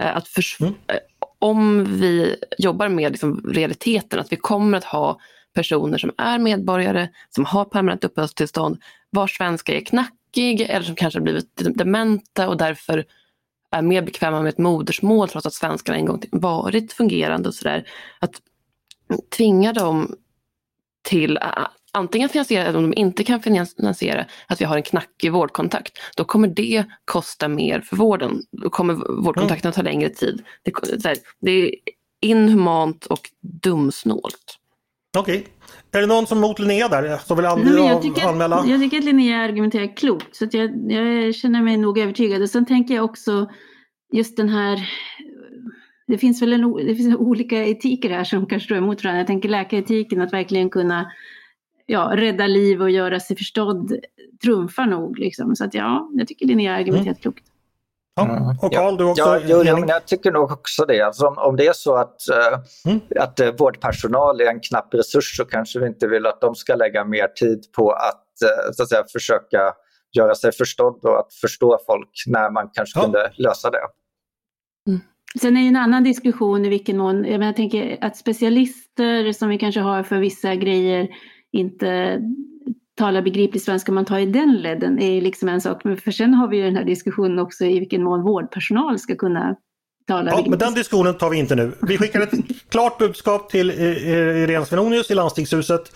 Eh, 0.03 0.17
att 0.17 0.29
mm. 0.61 0.75
Eh, 0.87 0.97
om 1.39 1.85
vi 1.85 2.37
jobbar 2.59 2.89
med 2.89 3.13
liksom, 3.13 3.53
realiteten, 3.55 4.21
att 4.21 4.33
vi 4.33 4.37
kommer 4.37 4.79
att 4.79 4.85
ha 4.85 5.21
personer 5.55 5.99
som 5.99 6.13
är 6.19 6.39
medborgare, 6.39 7.09
som 7.31 7.45
har 7.45 7.65
permanent 7.65 8.05
uppehållstillstånd, 8.05 8.83
vars 9.11 9.37
svenska 9.37 9.75
är 9.75 9.81
knackig 9.81 10.61
eller 10.61 10.83
som 10.83 10.97
kanske 10.97 11.19
har 11.19 11.25
blivit 11.25 11.57
dementa 11.57 12.49
och 12.49 12.57
därför 12.57 13.05
är 13.71 13.83
mer 13.83 14.03
bekväma 14.03 14.43
med 14.43 14.49
ett 14.49 14.59
modersmål 14.59 15.29
trots 15.29 15.47
att 15.47 15.55
svenskan 15.55 15.95
en 15.95 16.07
gång 16.07 16.23
varit 16.33 16.93
fungerande 16.93 17.49
och 17.49 17.55
sådär. 17.55 17.89
Att 18.19 18.41
tvinga 19.37 19.73
dem 19.73 20.17
till 21.03 21.39
antingen 21.93 22.29
finansiera 22.29 22.67
eller 22.67 22.79
om 22.79 22.91
de 22.91 23.01
inte 23.01 23.25
kan 23.25 23.43
finansiera 23.43 24.27
att 24.47 24.61
vi 24.61 24.65
har 24.65 24.77
en 24.77 24.83
knackig 24.83 25.33
vårdkontakt. 25.33 25.99
Då 26.17 26.25
kommer 26.25 26.49
det 26.49 26.85
kosta 27.05 27.49
mer 27.49 27.81
för 27.81 27.97
vården. 27.97 28.43
Då 28.51 28.71
kommer 28.71 29.23
vårdkontakten 29.23 29.69
att 29.69 29.75
ta 29.75 29.83
längre 29.83 30.09
tid. 30.09 30.45
Det, 30.63 30.73
det 31.41 31.51
är 31.51 31.75
inhumant 32.21 33.07
och 33.07 33.31
dumsnålt. 33.41 34.59
Okej. 35.19 35.39
Okay. 35.39 35.49
Är 35.93 36.01
det 36.01 36.07
någon 36.07 36.27
som 36.27 36.41
mot 36.41 36.59
Linnea 36.59 36.89
där? 36.89 37.19
Som 37.19 37.37
vill 37.37 37.47
an 37.47 37.61
Nej, 37.65 37.75
jag, 37.75 38.03
tycker 38.03 38.29
anmäla? 38.29 38.65
Jag 38.67 38.81
tycker 38.81 38.99
att 38.99 39.05
Linnea 39.05 39.39
argumenterar 39.39 39.97
klokt. 39.97 40.37
Så 40.37 40.49
jag, 40.51 40.93
jag 40.93 41.35
känner 41.35 41.63
mig 41.63 41.77
nog 41.77 41.99
övertygad. 41.99 42.43
Och 42.43 42.51
sen 42.51 42.67
tänker 42.67 42.95
jag 42.95 43.05
också 43.05 43.51
just 44.13 44.37
den 44.37 44.49
här 44.49 44.89
det 46.07 46.19
finns 46.19 46.43
väl 46.43 46.53
en, 46.53 46.73
det 46.73 46.95
finns 46.95 47.17
olika 47.17 47.67
etiker 47.67 48.11
här 48.11 48.25
som 48.25 48.47
kanske 48.47 48.67
står 48.67 48.77
emot 48.77 49.05
varandra. 49.05 49.21
Jag 49.21 49.27
tänker 49.27 49.49
läkaretiken, 49.49 50.21
att 50.21 50.33
verkligen 50.33 50.71
kunna 50.71 51.13
ja, 51.87 52.13
rädda 52.15 52.47
liv 52.47 52.83
och 52.83 52.91
göra 52.91 53.21
sig 53.21 53.37
förstådd 53.37 53.93
trumfar 54.45 54.87
nog. 54.87 55.19
Liksom. 55.19 55.57
Så 55.57 55.65
att 55.65 55.75
ja, 55.75 56.11
jag 56.13 56.29
tycker 56.29 56.47
Linnea 56.47 56.75
argumenterat 56.75 57.07
mm. 57.07 57.23
klokt. 57.23 57.52
Ja. 58.15 58.57
Och 58.63 58.73
Carl, 58.73 58.97
du 58.97 59.05
också? 59.05 59.23
Ja, 59.23 59.41
jo, 59.45 59.65
jag 59.65 60.07
tycker 60.07 60.33
nog 60.33 60.53
också 60.53 60.85
det. 60.85 61.01
Alltså, 61.01 61.27
om, 61.27 61.39
om 61.39 61.57
det 61.57 61.67
är 61.67 61.73
så 61.73 61.95
att, 61.95 62.17
uh, 62.33 62.93
mm. 62.93 63.01
att 63.21 63.41
uh, 63.41 63.51
vårdpersonal 63.59 64.41
är 64.41 64.47
en 64.47 64.61
knapp 64.61 64.95
resurs 64.95 65.37
så 65.37 65.45
kanske 65.45 65.79
vi 65.79 65.87
inte 65.87 66.07
vill 66.07 66.27
att 66.27 66.41
de 66.41 66.55
ska 66.55 66.75
lägga 66.75 67.05
mer 67.05 67.29
tid 67.29 67.65
på 67.77 67.91
att, 67.91 68.27
uh, 68.45 68.73
så 68.73 68.83
att 68.83 68.89
säga, 68.89 69.05
försöka 69.13 69.73
göra 70.17 70.35
sig 70.35 70.53
förstådd 70.53 71.05
och 71.05 71.19
att 71.19 71.35
förstå 71.35 71.79
folk 71.87 72.11
när 72.27 72.51
man 72.51 72.71
kanske 72.73 72.99
ja. 72.99 73.05
kunde 73.05 73.33
lösa 73.37 73.71
det. 73.71 73.83
Mm. 74.89 75.01
Sen 75.41 75.57
är 75.57 75.61
det 75.61 75.69
en 75.69 75.77
annan 75.77 76.05
diskussion 76.05 76.65
i 76.65 76.69
vilken 76.69 76.97
mån, 76.97 77.17
jag, 77.17 77.25
menar, 77.25 77.47
jag 77.47 77.57
tänker 77.57 77.99
att 78.01 78.17
specialister 78.17 79.33
som 79.33 79.49
vi 79.49 79.59
kanske 79.59 79.81
har 79.81 80.03
för 80.03 80.19
vissa 80.19 80.55
grejer 80.55 81.09
inte 81.53 82.19
talar 82.99 83.23
begriplig 83.23 83.63
svenska, 83.63 83.93
man 83.93 84.05
tar 84.05 84.19
i 84.19 84.27
den 84.27 84.57
ledden, 84.57 84.99
är 84.99 85.21
liksom 85.21 85.49
en 85.49 85.61
sak. 85.61 85.85
Men 85.85 85.97
för 85.97 86.11
sen 86.11 86.35
har 86.35 86.49
vi 86.49 86.57
ju 86.57 86.63
den 86.63 86.77
här 86.77 86.85
diskussionen 86.85 87.39
också 87.39 87.65
i 87.65 87.79
vilken 87.79 88.03
mån 88.03 88.23
vårdpersonal 88.23 88.99
ska 88.99 89.17
kunna 89.17 89.57
tala 90.07 90.31
Ja, 90.31 90.45
men 90.49 90.59
den 90.59 90.75
diskussionen 90.75 91.19
tar 91.19 91.31
vi 91.31 91.39
inte 91.39 91.55
nu. 91.55 91.73
Vi 91.83 91.99
skickar 91.99 92.21
ett 92.21 92.33
klart 92.69 92.99
budskap 92.99 93.51
till 93.51 93.71
Irene 93.71 94.67
Svenonius 94.67 95.11
i 95.11 95.15
landstingshuset 95.15 95.93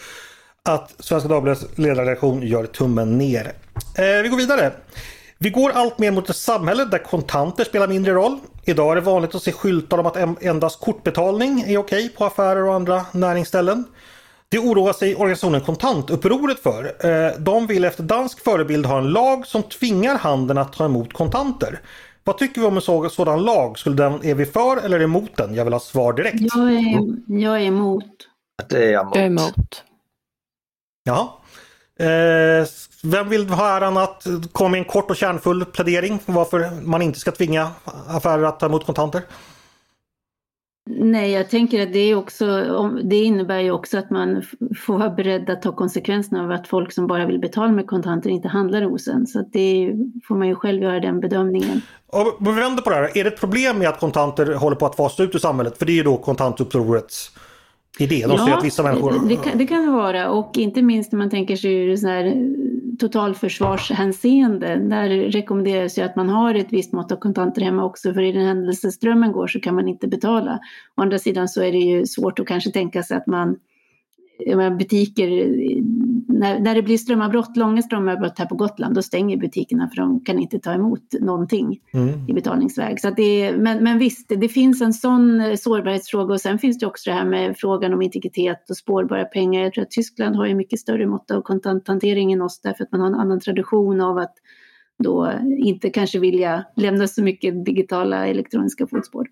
att 0.62 0.94
Svenska 0.98 1.28
Dagbladets 1.28 1.78
ledarredaktion 1.78 2.42
gör 2.42 2.66
tummen 2.66 3.18
ner. 3.18 3.52
Eh, 3.98 4.22
vi 4.22 4.28
går 4.28 4.36
vidare. 4.36 4.72
Vi 5.38 5.50
går 5.50 5.70
allt 5.70 5.98
mer 5.98 6.10
mot 6.10 6.30
ett 6.30 6.36
samhälle 6.36 6.84
där 6.84 6.98
kontanter 6.98 7.64
spelar 7.64 7.88
mindre 7.88 8.12
roll. 8.12 8.38
Idag 8.64 8.90
är 8.90 8.94
det 8.94 9.00
vanligt 9.00 9.34
att 9.34 9.42
se 9.42 9.52
skyltar 9.52 9.98
om 9.98 10.06
att 10.06 10.42
endast 10.42 10.80
kortbetalning 10.80 11.60
är 11.60 11.78
okej 11.78 12.08
på 12.08 12.24
affärer 12.24 12.64
och 12.64 12.74
andra 12.74 13.06
näringsställen. 13.12 13.84
Det 14.48 14.58
oroar 14.58 14.92
sig 14.92 15.16
organisationen 15.16 15.60
Kontantupproret 15.60 16.58
för. 16.58 17.06
Eh, 17.06 17.32
de 17.38 17.66
vill 17.66 17.84
efter 17.84 18.02
dansk 18.02 18.44
förebild 18.44 18.86
ha 18.86 18.98
en 18.98 19.08
lag 19.08 19.46
som 19.46 19.62
tvingar 19.62 20.18
handeln 20.18 20.58
att 20.58 20.72
ta 20.72 20.84
emot 20.84 21.12
kontanter. 21.12 21.80
Vad 22.24 22.38
tycker 22.38 22.60
vi 22.60 22.66
om 22.66 22.76
en 22.76 23.10
sådan 23.10 23.44
lag? 23.44 23.78
Skulle 23.78 23.96
den, 23.96 24.24
är 24.24 24.34
vi 24.34 24.46
för 24.46 24.76
eller 24.76 25.00
emot 25.00 25.36
den? 25.36 25.54
Jag 25.54 25.64
vill 25.64 25.72
ha 25.72 25.80
svar 25.80 26.12
direkt. 26.12 26.40
Jag 26.40 26.72
är, 26.72 27.16
jag 27.26 27.56
är 27.56 27.66
emot. 27.66 28.04
Det 28.68 28.84
är 28.84 28.92
jag 28.92 29.02
emot. 29.02 29.16
Jag 29.16 29.24
är 29.24 29.26
emot. 29.26 29.82
Ja. 31.04 31.40
Eh, 31.98 32.66
vem 33.02 33.28
vill 33.28 33.48
ha 33.48 33.76
äran 33.76 33.96
att 33.96 34.26
komma 34.52 34.68
med 34.68 34.78
en 34.78 34.84
kort 34.84 35.10
och 35.10 35.16
kärnfull 35.16 35.64
plädering 35.64 36.18
för 36.18 36.32
varför 36.32 36.70
man 36.82 37.02
inte 37.02 37.18
ska 37.18 37.30
tvinga 37.30 37.70
affärer 38.08 38.42
att 38.42 38.60
ta 38.60 38.66
emot 38.66 38.86
kontanter? 38.86 39.22
Nej, 40.88 41.30
jag 41.30 41.50
tänker 41.50 41.82
att 41.82 41.92
det, 41.92 41.98
är 41.98 42.14
också, 42.14 42.46
det 43.04 43.16
innebär 43.16 43.60
ju 43.60 43.70
också 43.70 43.98
att 43.98 44.10
man 44.10 44.42
får 44.86 44.98
vara 44.98 45.10
beredd 45.10 45.50
att 45.50 45.62
ta 45.62 45.72
konsekvenserna 45.72 46.44
av 46.44 46.50
att 46.50 46.68
folk 46.68 46.92
som 46.92 47.06
bara 47.06 47.26
vill 47.26 47.38
betala 47.38 47.72
med 47.72 47.86
kontanter 47.86 48.30
inte 48.30 48.48
handlar 48.48 48.82
hos 48.82 49.08
en. 49.08 49.26
Så 49.26 49.44
det 49.52 49.94
får 50.28 50.36
man 50.36 50.48
ju 50.48 50.54
själv 50.54 50.82
göra 50.82 51.00
den 51.00 51.20
bedömningen. 51.20 51.82
Om 52.06 52.32
vi 52.40 52.60
vänder 52.60 52.82
på 52.82 52.90
det 52.90 52.96
här, 52.96 53.18
är 53.18 53.24
det 53.24 53.30
ett 53.30 53.40
problem 53.40 53.78
med 53.78 53.88
att 53.88 54.00
kontanter 54.00 54.54
håller 54.54 54.76
på 54.76 54.86
att 54.86 54.96
fasa 54.96 55.22
ut 55.22 55.34
ur 55.34 55.38
samhället? 55.38 55.78
För 55.78 55.86
det 55.86 55.92
är 55.92 55.96
ju 55.96 56.02
då 56.02 56.16
kontantupprorets 56.16 57.30
idé. 57.98 58.26
De 58.28 58.36
ja, 58.36 58.58
att 58.58 58.64
vissa 58.64 58.82
människor... 58.82 59.28
det, 59.28 59.36
kan, 59.36 59.58
det 59.58 59.66
kan 59.66 59.86
det 59.86 59.92
vara 59.92 60.30
och 60.30 60.56
inte 60.56 60.82
minst 60.82 61.12
när 61.12 61.18
man 61.18 61.30
tänker 61.30 61.56
sig 61.56 61.96
så 61.96 62.08
här 62.08 62.24
totalförsvarshänseende. 62.98 64.76
Där 64.76 65.08
rekommenderas 65.08 65.98
ju 65.98 66.02
att 66.02 66.16
man 66.16 66.28
har 66.28 66.54
ett 66.54 66.72
visst 66.72 66.92
mått 66.92 67.12
av 67.12 67.16
kontanter 67.16 67.62
hemma 67.62 67.84
också 67.84 68.14
för 68.14 68.22
i 68.22 68.32
den 68.32 68.46
händelse 68.46 68.92
strömmen 68.92 69.32
går 69.32 69.46
så 69.46 69.60
kan 69.60 69.74
man 69.74 69.88
inte 69.88 70.08
betala. 70.08 70.60
Å 70.96 71.02
andra 71.02 71.18
sidan 71.18 71.48
så 71.48 71.62
är 71.62 71.72
det 71.72 71.78
ju 71.78 72.06
svårt 72.06 72.38
att 72.38 72.46
kanske 72.46 72.70
tänka 72.70 73.02
sig 73.02 73.16
att 73.16 73.26
man 73.26 73.56
butiker, 74.78 75.28
när, 76.28 76.60
när 76.60 76.74
det 76.74 76.82
blir 76.82 76.98
strömavbrott, 76.98 77.56
långa 77.56 77.82
strömavbrott 77.82 78.38
här 78.38 78.46
på 78.46 78.54
Gotland, 78.54 78.94
då 78.94 79.02
stänger 79.02 79.36
butikerna 79.36 79.88
för 79.88 79.96
de 79.96 80.24
kan 80.24 80.38
inte 80.38 80.58
ta 80.58 80.72
emot 80.72 81.02
någonting 81.20 81.80
mm. 81.92 82.28
i 82.28 82.32
betalningsväg. 82.32 83.00
Så 83.00 83.10
det, 83.10 83.52
men, 83.56 83.84
men 83.84 83.98
visst, 83.98 84.28
det 84.28 84.48
finns 84.48 84.80
en 84.80 84.92
sån 84.92 85.56
sårbarhetsfråga 85.56 86.34
och 86.34 86.40
sen 86.40 86.58
finns 86.58 86.78
det 86.78 86.86
också 86.86 87.10
det 87.10 87.16
här 87.16 87.24
med 87.24 87.58
frågan 87.58 87.94
om 87.94 88.02
integritet 88.02 88.70
och 88.70 88.76
spårbara 88.76 89.24
pengar. 89.24 89.62
Jag 89.62 89.72
tror 89.72 89.84
att 89.84 89.90
Tyskland 89.90 90.36
har 90.36 90.46
ju 90.46 90.54
mycket 90.54 90.80
större 90.80 91.06
mått 91.06 91.30
av 91.30 91.42
kontanthantering 91.42 92.32
än 92.32 92.42
oss 92.42 92.60
därför 92.60 92.84
att 92.84 92.92
man 92.92 93.00
har 93.00 93.08
en 93.08 93.14
annan 93.14 93.40
tradition 93.40 94.00
av 94.00 94.18
att 94.18 94.34
då 94.98 95.32
inte 95.58 95.90
kanske 95.90 96.18
vilja 96.18 96.64
lämna 96.76 97.08
så 97.08 97.22
mycket 97.22 97.64
digitala 97.64 98.26
elektroniska 98.26 98.86
fotspår. 98.86 99.26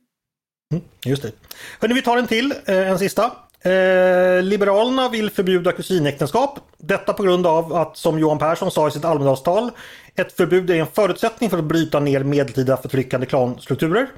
Mm, 0.73 0.85
just 1.05 1.23
det. 1.23 1.33
Hörrni, 1.81 1.95
vi 1.95 2.03
tar 2.03 2.19
en 2.19 2.27
till, 2.27 2.55
eh, 2.67 2.91
en 2.91 2.99
sista. 2.99 3.33
Eh, 3.65 4.43
Liberalerna 4.43 5.09
vill 5.09 5.31
förbjuda 5.31 5.73
kusinäktenskap. 5.73 6.59
Detta 6.79 7.13
på 7.13 7.23
grund 7.23 7.47
av 7.47 7.73
att, 7.73 7.97
som 7.97 8.19
Johan 8.19 8.39
Persson 8.39 8.71
sa 8.71 8.89
i 8.89 8.91
sitt 8.91 9.05
Almedalstal, 9.05 9.71
ett 10.15 10.33
förbud 10.33 10.71
är 10.71 10.75
en 10.75 10.87
förutsättning 10.87 11.51
för 11.51 11.59
att 11.59 11.65
bryta 11.65 12.01
ner 12.01 12.25
medeltida 12.25 12.77
förtryckande 12.77 13.27
klanstrukturer. 13.27 14.09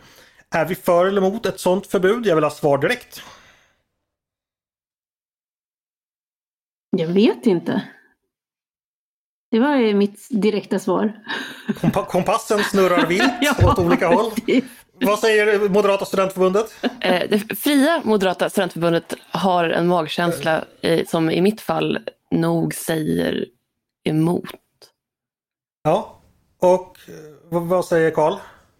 Är 0.51 0.65
vi 0.65 0.75
för 0.75 1.07
eller 1.07 1.21
emot 1.21 1.47
ett 1.47 1.61
sådant 1.61 1.87
förbud? 1.87 2.27
Jag 2.27 2.35
vill 2.35 2.45
ha 2.45 2.51
svar 2.51 2.79
direkt. 2.79 3.23
Jag 6.97 7.09
vet 7.09 7.47
inte. 7.47 7.83
Det 9.51 9.59
var 9.61 9.95
mitt 9.95 10.27
direkta 10.31 10.79
svar. 10.79 11.13
Kompa 11.81 12.05
kompassen 12.05 12.59
snurrar 12.59 13.07
vilt 13.07 13.33
ja, 13.41 13.55
åt 13.71 13.79
olika 13.79 14.09
håll. 14.09 14.33
Vad 15.01 15.19
säger 15.19 15.69
Moderata 15.69 16.05
studentförbundet? 16.05 16.75
Eh, 17.01 17.23
det 17.31 17.57
fria 17.59 18.01
Moderata 18.05 18.51
studentförbundet 18.51 19.15
har 19.31 19.65
en 19.65 19.87
magkänsla 19.87 20.65
som 21.07 21.31
i 21.31 21.41
mitt 21.41 21.61
fall 21.61 21.99
nog 22.31 22.75
säger 22.75 23.47
emot. 24.05 24.45
Ja, 25.83 26.21
och 26.61 26.99
vad 27.51 27.85
säger 27.85 28.11
Karl? 28.11 28.35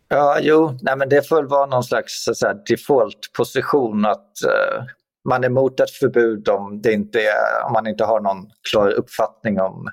Ja, 0.09 0.39
jo, 0.41 0.79
nej, 0.83 0.97
men 0.97 1.09
det 1.09 1.29
får 1.29 1.37
väl 1.37 1.47
vara 1.47 1.67
någon 1.67 1.85
slags 1.85 2.25
default-position 2.69 4.05
att 4.05 4.33
uh, 4.47 4.85
man 5.29 5.45
är 5.45 5.49
emot 5.49 5.81
ett 5.81 5.91
förbud 5.91 6.49
om, 6.49 6.81
det 6.83 6.93
inte 6.93 7.21
är, 7.21 7.67
om 7.67 7.73
man 7.73 7.87
inte 7.87 8.05
har 8.05 8.21
någon 8.21 8.51
klar 8.71 8.91
uppfattning 8.91 9.61
om 9.61 9.89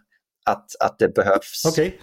att, 0.46 0.66
att 0.80 1.00
det 1.00 1.16
behövs. 1.16 1.64
Okej. 1.68 1.88
Okay. 1.88 2.00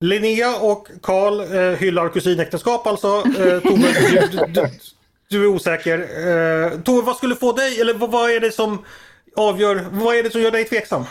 Linnea 0.00 0.56
och 0.56 0.88
Karl 1.02 1.40
eh, 1.40 1.78
hyllar 1.78 2.08
kusinäktenskap 2.08 2.86
alltså. 2.86 3.08
Eh, 3.08 3.60
Tove, 3.60 3.92
du, 4.10 4.46
du, 4.52 4.70
du, 5.28 5.42
är 5.42 5.46
osäker. 5.46 5.98
Eh, 5.98 6.80
Tove, 6.80 7.02
vad 7.02 7.16
skulle 7.16 7.34
få 7.34 7.52
dig, 7.52 7.80
eller 7.80 7.94
vad, 7.94 8.10
vad 8.10 8.30
är 8.30 8.40
det 8.40 8.52
som 8.52 8.84
avgör, 9.36 9.84
vad 9.90 10.16
är 10.16 10.22
det 10.22 10.30
som 10.30 10.40
gör 10.40 10.50
dig 10.50 10.64
tveksam? 10.64 11.04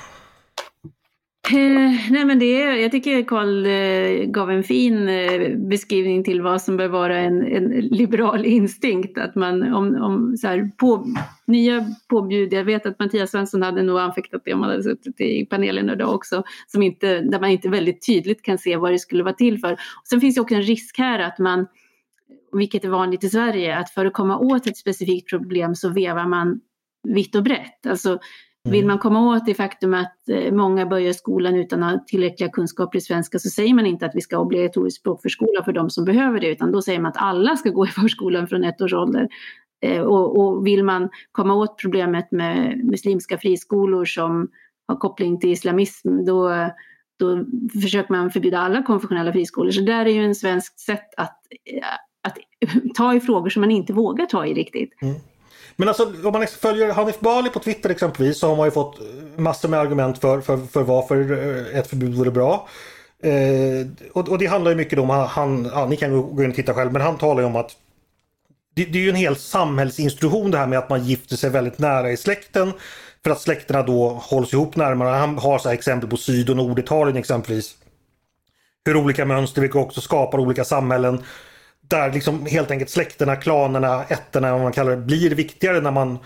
Eh, 1.51 2.11
nej 2.11 2.25
men 2.25 2.39
det, 2.39 2.59
jag 2.61 2.91
tycker 2.91 3.23
Carl 3.23 3.65
eh, 3.65 4.25
gav 4.31 4.51
en 4.51 4.63
fin 4.63 5.09
eh, 5.09 5.57
beskrivning 5.57 6.23
till 6.23 6.41
vad 6.41 6.61
som 6.61 6.77
bör 6.77 6.87
vara 6.87 7.17
en, 7.17 7.47
en 7.47 7.69
liberal 7.69 8.45
instinkt. 8.45 9.17
Att 9.17 9.35
man 9.35 9.73
om, 9.73 9.95
om 9.95 10.37
så 10.37 10.47
här, 10.47 10.71
på, 10.77 11.07
nya 11.45 11.85
påbjud, 12.09 12.53
jag 12.53 12.63
vet 12.63 12.85
att 12.85 12.99
Mattias 12.99 13.31
Svensson 13.31 13.61
hade 13.61 13.83
nog 13.83 13.99
anfäktat 13.99 14.41
det 14.45 14.53
om 14.53 14.61
han 14.61 14.71
hade 14.71 14.83
suttit 14.83 15.21
i 15.21 15.45
panelen 15.45 15.89
idag 15.89 16.15
också, 16.15 16.43
som 16.67 16.83
inte, 16.83 17.21
där 17.21 17.39
man 17.39 17.49
inte 17.49 17.69
väldigt 17.69 18.05
tydligt 18.05 18.41
kan 18.41 18.57
se 18.57 18.77
vad 18.77 18.91
det 18.91 18.99
skulle 18.99 19.23
vara 19.23 19.33
till 19.33 19.59
för. 19.59 19.73
Och 19.73 20.07
sen 20.09 20.21
finns 20.21 20.35
det 20.35 20.41
också 20.41 20.55
en 20.55 20.61
risk 20.61 20.97
här 20.97 21.19
att 21.19 21.39
man, 21.39 21.67
vilket 22.51 22.85
är 22.85 22.89
vanligt 22.89 23.23
i 23.23 23.29
Sverige, 23.29 23.77
att 23.77 23.89
för 23.89 24.05
att 24.05 24.13
komma 24.13 24.37
åt 24.37 24.67
ett 24.67 24.77
specifikt 24.77 25.29
problem 25.29 25.75
så 25.75 25.89
vevar 25.89 26.27
man 26.27 26.59
vitt 27.03 27.35
och 27.35 27.43
brett. 27.43 27.85
Alltså, 27.87 28.19
vill 28.71 28.83
mm. 28.83 28.87
man 28.87 28.99
komma 28.99 29.35
åt 29.35 29.45
det 29.45 29.53
faktum 29.53 29.93
att 29.93 30.29
eh, 30.29 30.53
många 30.53 30.85
börjar 30.85 31.13
skolan 31.13 31.55
utan 31.55 31.83
att 31.83 31.91
ha 31.91 32.05
tillräckliga 32.07 32.49
kunskaper 32.49 32.97
i 32.97 33.01
svenska 33.01 33.39
så 33.39 33.49
säger 33.49 33.73
man 33.73 33.85
inte 33.85 34.05
att 34.05 34.15
vi 34.15 34.21
ska 34.21 34.35
ha 34.35 34.43
obligatorisk 34.43 34.99
språkförskola 34.99 35.63
för 35.63 35.71
de 35.71 35.89
som 35.89 36.05
behöver 36.05 36.39
det 36.39 36.47
utan 36.47 36.71
då 36.71 36.81
säger 36.81 36.99
man 36.99 37.09
att 37.09 37.17
alla 37.17 37.55
ska 37.55 37.69
gå 37.69 37.85
i 37.85 37.89
förskolan 38.01 38.47
från 38.47 38.63
ett 38.63 38.81
års 38.81 38.93
ålder. 38.93 39.27
Eh, 39.81 40.01
och, 40.01 40.39
och 40.39 40.67
vill 40.67 40.83
man 40.83 41.09
komma 41.31 41.53
åt 41.53 41.81
problemet 41.81 42.31
med 42.31 42.85
muslimska 42.85 43.37
friskolor 43.37 44.05
som 44.05 44.47
har 44.87 44.95
koppling 44.95 45.39
till 45.39 45.51
islamism 45.51 46.25
då, 46.25 46.69
då 47.19 47.45
försöker 47.81 48.13
man 48.13 48.31
förbjuda 48.31 48.59
alla 48.59 48.83
konfessionella 48.83 49.33
friskolor. 49.33 49.71
Så 49.71 49.81
där 49.81 50.05
är 50.05 50.09
ju 50.09 50.25
en 50.25 50.35
svensk 50.35 50.79
sätt 50.79 51.13
att, 51.17 51.41
eh, 51.65 51.87
att 52.27 52.37
ta 52.95 53.15
i 53.15 53.19
frågor 53.19 53.49
som 53.49 53.61
man 53.61 53.71
inte 53.71 53.93
vågar 53.93 54.25
ta 54.25 54.45
i 54.45 54.53
riktigt. 54.53 55.01
Mm. 55.01 55.15
Men 55.79 55.87
alltså 55.87 56.03
om 56.03 56.31
man 56.31 56.41
liksom 56.41 56.59
följer 56.59 56.93
Hanif 56.93 57.19
Bali 57.19 57.49
på 57.49 57.59
Twitter 57.59 57.89
exempelvis 57.89 58.39
så 58.39 58.47
har 58.47 58.55
man 58.55 58.67
ju 58.67 58.71
fått 58.71 58.99
eh, 58.99 59.41
massor 59.41 59.69
med 59.69 59.79
argument 59.79 60.17
för, 60.17 60.41
för, 60.41 60.57
för 60.57 60.83
varför 60.83 61.31
eh, 61.31 61.79
ett 61.79 61.87
förbud 61.87 62.15
vore 62.15 62.31
bra. 62.31 62.67
Eh, 63.23 63.87
och, 64.13 64.29
och, 64.29 64.37
det 64.37 64.45
handlar 64.45 64.71
ju 64.71 64.77
mycket 64.77 64.99
om, 64.99 65.09
han, 65.09 65.69
ja, 65.73 65.85
ni 65.85 65.97
kan 65.97 66.35
gå 66.35 66.43
in 66.43 66.49
och 66.49 66.55
titta 66.55 66.73
själv, 66.73 66.91
men 66.91 67.01
han 67.01 67.17
talar 67.17 67.41
ju 67.41 67.47
om 67.47 67.55
att 67.55 67.71
det, 68.75 68.85
det 68.85 68.99
är 68.99 69.03
ju 69.03 69.09
en 69.09 69.15
hel 69.15 69.35
samhällsinstitution 69.35 70.51
det 70.51 70.57
här 70.57 70.67
med 70.67 70.79
att 70.79 70.89
man 70.89 71.05
gifter 71.05 71.35
sig 71.35 71.49
väldigt 71.49 71.79
nära 71.79 72.11
i 72.11 72.17
släkten. 72.17 72.73
För 73.23 73.31
att 73.31 73.41
släkterna 73.41 73.83
då 73.83 74.09
hålls 74.09 74.53
ihop 74.53 74.75
närmare. 74.75 75.09
Han 75.09 75.37
har 75.37 75.59
så 75.59 75.69
exempel 75.69 76.09
på 76.09 76.17
Syd 76.17 76.49
och 76.49 76.57
Norditalien 76.57 77.17
exempelvis. 77.17 77.75
Hur 78.85 78.97
olika 78.97 79.25
mönster, 79.25 79.61
vilka 79.61 79.79
också 79.79 80.01
skapar 80.01 80.39
olika 80.39 80.63
samhällen. 80.63 81.23
Där 81.87 82.13
liksom 82.13 82.45
helt 82.45 82.71
enkelt 82.71 82.89
släkterna, 82.89 83.35
klanerna, 83.35 84.03
ätterna, 84.03 84.51
vad 84.51 84.61
man 84.61 84.71
kallar 84.71 84.91
det, 84.91 84.97
blir 84.97 85.35
viktigare 85.35 85.81
när 85.81 85.91
man 85.91 86.19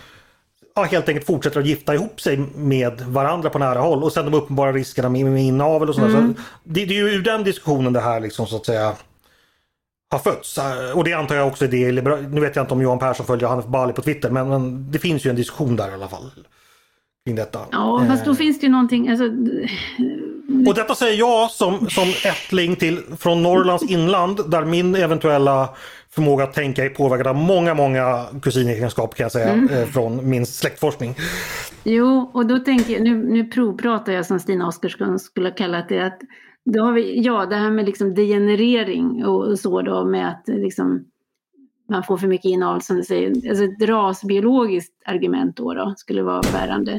ja, 0.74 0.82
helt 0.82 1.08
enkelt 1.08 1.26
fortsätter 1.26 1.60
att 1.60 1.66
gifta 1.66 1.94
ihop 1.94 2.20
sig 2.20 2.36
med 2.56 3.00
varandra 3.00 3.50
på 3.50 3.58
nära 3.58 3.78
håll. 3.78 4.02
Och 4.02 4.12
sen 4.12 4.24
de 4.24 4.34
uppenbara 4.34 4.72
riskerna 4.72 5.08
med, 5.08 5.26
med 5.26 5.42
inavel 5.42 5.88
och 5.88 5.94
sådär. 5.94 6.08
Mm. 6.08 6.34
Så 6.34 6.42
det, 6.64 6.84
det, 6.84 6.94
är 6.94 6.98
ju 6.98 7.10
ur 7.10 7.22
den 7.22 7.44
diskussionen 7.44 7.92
det 7.92 8.00
här 8.00 8.20
liksom 8.20 8.46
så 8.46 8.56
att 8.56 8.66
säga 8.66 8.94
har 10.10 10.18
fötts. 10.18 10.58
Och 10.94 11.04
det 11.04 11.12
antar 11.12 11.34
jag 11.34 11.46
också 11.46 11.64
är 11.64 11.68
det 11.68 11.92
Nu 12.28 12.40
vet 12.40 12.56
jag 12.56 12.62
inte 12.62 12.74
om 12.74 12.82
Johan 12.82 12.98
Persson 12.98 13.26
följer 13.26 13.48
Hanif 13.48 13.66
Bali 13.66 13.92
på 13.92 14.02
Twitter 14.02 14.30
men, 14.30 14.48
men, 14.48 14.90
det 14.90 14.98
finns 14.98 15.26
ju 15.26 15.30
en 15.30 15.36
diskussion 15.36 15.76
där 15.76 15.90
i 15.90 15.94
alla 15.94 16.08
fall. 16.08 16.30
Kring 17.26 17.36
detta. 17.36 17.60
Ja, 17.70 18.04
fast 18.08 18.24
då 18.24 18.30
eh. 18.30 18.36
finns 18.36 18.60
det 18.60 18.66
ju 18.66 18.72
någonting. 18.72 19.08
Alltså... 19.08 19.24
Och 20.68 20.74
detta 20.74 20.94
säger 20.94 21.18
jag 21.18 21.50
som, 21.50 21.90
som 21.90 22.08
ättling 22.24 22.76
till, 22.76 23.02
från 23.18 23.42
Norrlands 23.42 23.90
inland 23.90 24.50
där 24.50 24.64
min 24.64 24.94
eventuella 24.94 25.68
förmåga 26.10 26.44
att 26.44 26.54
tänka 26.54 26.84
är 26.84 26.88
påverkad 26.88 27.26
av 27.26 27.36
många, 27.36 27.74
många 27.74 28.26
kusinegenskaper 28.42 29.16
kan 29.16 29.24
jag 29.24 29.32
säga 29.32 29.52
mm. 29.52 29.68
Eh, 29.68 29.86
från 29.86 30.30
min 30.30 30.46
släktforskning. 30.46 31.14
Jo, 31.84 32.30
och 32.34 32.46
då 32.46 32.58
tänker 32.58 32.92
jag, 32.92 33.02
nu, 33.02 33.14
nu 33.16 33.44
provpratar 33.44 34.12
jag 34.12 34.26
som 34.26 34.40
Stina 34.40 34.68
Oskarsson 34.68 35.18
skulle 35.18 35.48
ha 35.48 35.56
kallat 35.56 35.88
det, 35.88 36.06
att 36.06 36.20
då 36.64 36.84
har 36.84 36.92
vi, 36.92 37.22
ja 37.22 37.46
det 37.46 37.56
här 37.56 37.70
med 37.70 37.86
liksom 37.86 38.14
degenerering 38.14 39.24
och 39.24 39.58
så 39.58 39.82
då 39.82 40.04
med 40.04 40.28
att 40.28 40.42
liksom 40.46 41.04
man 41.88 42.02
får 42.02 42.16
för 42.16 42.28
mycket 42.28 42.50
inavel 42.50 42.82
som 42.82 42.96
du 42.96 43.02
säger, 43.02 43.48
alltså 43.48 43.64
ett 43.64 43.88
rasbiologiskt 43.88 45.02
argument 45.06 45.56
då, 45.56 45.74
då 45.74 45.94
skulle 45.96 46.22
vara 46.22 46.42
bärande. 46.52 46.92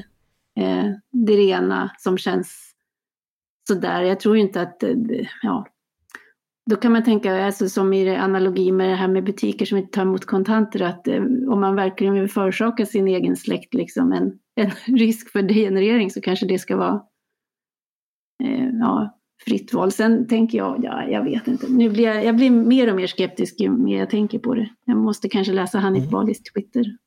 Eh, 0.60 0.86
det 1.12 1.34
rena 1.34 1.92
som 1.98 2.18
känns 2.18 2.73
sådär, 3.68 4.02
jag 4.02 4.20
tror 4.20 4.38
inte 4.38 4.62
att, 4.62 4.84
eh, 4.84 4.96
ja, 5.42 5.66
då 6.70 6.76
kan 6.76 6.92
man 6.92 7.04
tänka, 7.04 7.46
alltså 7.46 7.70
som 7.70 7.94
i 7.94 8.16
analogi 8.16 8.72
med 8.72 8.90
det 8.90 8.96
här 8.96 9.08
med 9.08 9.24
butiker 9.24 9.66
som 9.66 9.78
inte 9.78 9.92
tar 9.92 10.02
emot 10.02 10.26
kontanter, 10.26 10.82
att 10.82 11.08
eh, 11.08 11.24
om 11.24 11.62
man 11.62 11.76
verkligen 11.76 12.14
vill 12.14 12.30
förorsaka 12.30 12.86
sin 12.86 13.08
egen 13.08 13.36
släkt 13.36 13.74
liksom 13.74 14.12
en, 14.12 14.40
en 14.56 14.98
risk 14.98 15.32
för 15.32 15.42
degenerering 15.42 16.12
så 16.12 16.22
kanske 16.22 16.46
det 16.46 16.60
ska 16.60 16.78
vara 16.78 17.02
eh, 18.44 18.70
ja, 18.80 19.20
fritt 19.46 19.74
val. 19.74 19.92
Sen 19.92 20.28
tänker 20.28 20.58
jag, 20.58 20.84
ja, 20.84 21.04
jag 21.04 21.24
vet 21.24 21.48
inte. 21.48 21.68
Nu 21.70 21.90
blir 21.90 22.04
jag, 22.04 22.26
jag 22.26 22.36
blir 22.36 22.50
mer 22.50 22.90
och 22.90 22.96
mer 22.96 23.08
skeptisk 23.08 23.60
ju 23.60 23.70
mer 23.70 24.00
jag 24.00 24.10
tänker 24.10 24.40
på 24.40 24.54
det. 24.54 24.70
Jag 24.86 24.98
måste 24.98 25.30
kanske 25.30 25.54
läsa 25.54 25.80
Hanif 25.80 26.00
mm. 26.00 26.12
Balis 26.12 26.44
Twitter. 26.44 26.98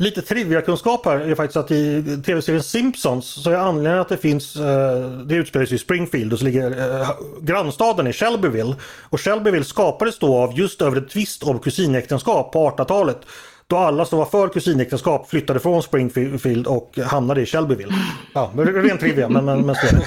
Lite 0.00 0.22
trivia 0.22 0.60
kunskap 0.60 1.04
här 1.04 1.18
är 1.18 1.34
faktiskt 1.34 1.56
att 1.56 1.70
i 1.70 2.02
tv-serien 2.26 2.62
Simpsons 2.62 3.42
så 3.42 3.50
är 3.50 3.56
anledningen 3.56 4.00
att 4.00 4.08
det 4.08 4.16
finns, 4.16 4.56
eh, 4.56 5.10
det 5.10 5.34
utspelar 5.34 5.66
sig 5.66 5.74
i 5.74 5.78
Springfield 5.78 6.32
och 6.32 6.38
så 6.38 6.44
ligger 6.44 7.00
eh, 7.00 7.10
grannstaden 7.40 8.06
i 8.06 8.12
Shelbyville. 8.12 8.74
Och 9.02 9.20
Shelbyville 9.20 9.64
skapades 9.64 10.18
då 10.18 10.36
av 10.36 10.58
just 10.58 10.82
över 10.82 10.96
ett 10.96 11.10
tvist 11.10 11.42
om 11.42 11.58
kusinäktenskap 11.58 12.52
på 12.52 12.70
1800-talet. 12.70 13.18
Då 13.66 13.76
alla 13.76 14.04
som 14.04 14.18
var 14.18 14.26
för 14.26 14.48
kusinäktenskap 14.48 15.30
flyttade 15.30 15.60
från 15.60 15.82
Springfield 15.82 16.66
och 16.66 16.98
hamnade 17.04 17.42
i 17.42 17.46
Shelbyville. 17.46 17.94
Ja, 18.34 18.50
rent 18.56 19.00
trivia 19.00 19.28
men, 19.28 19.44
men, 19.44 19.66
men 19.66 19.74
så 19.74 19.86
är 19.86 19.92
det. 19.92 20.06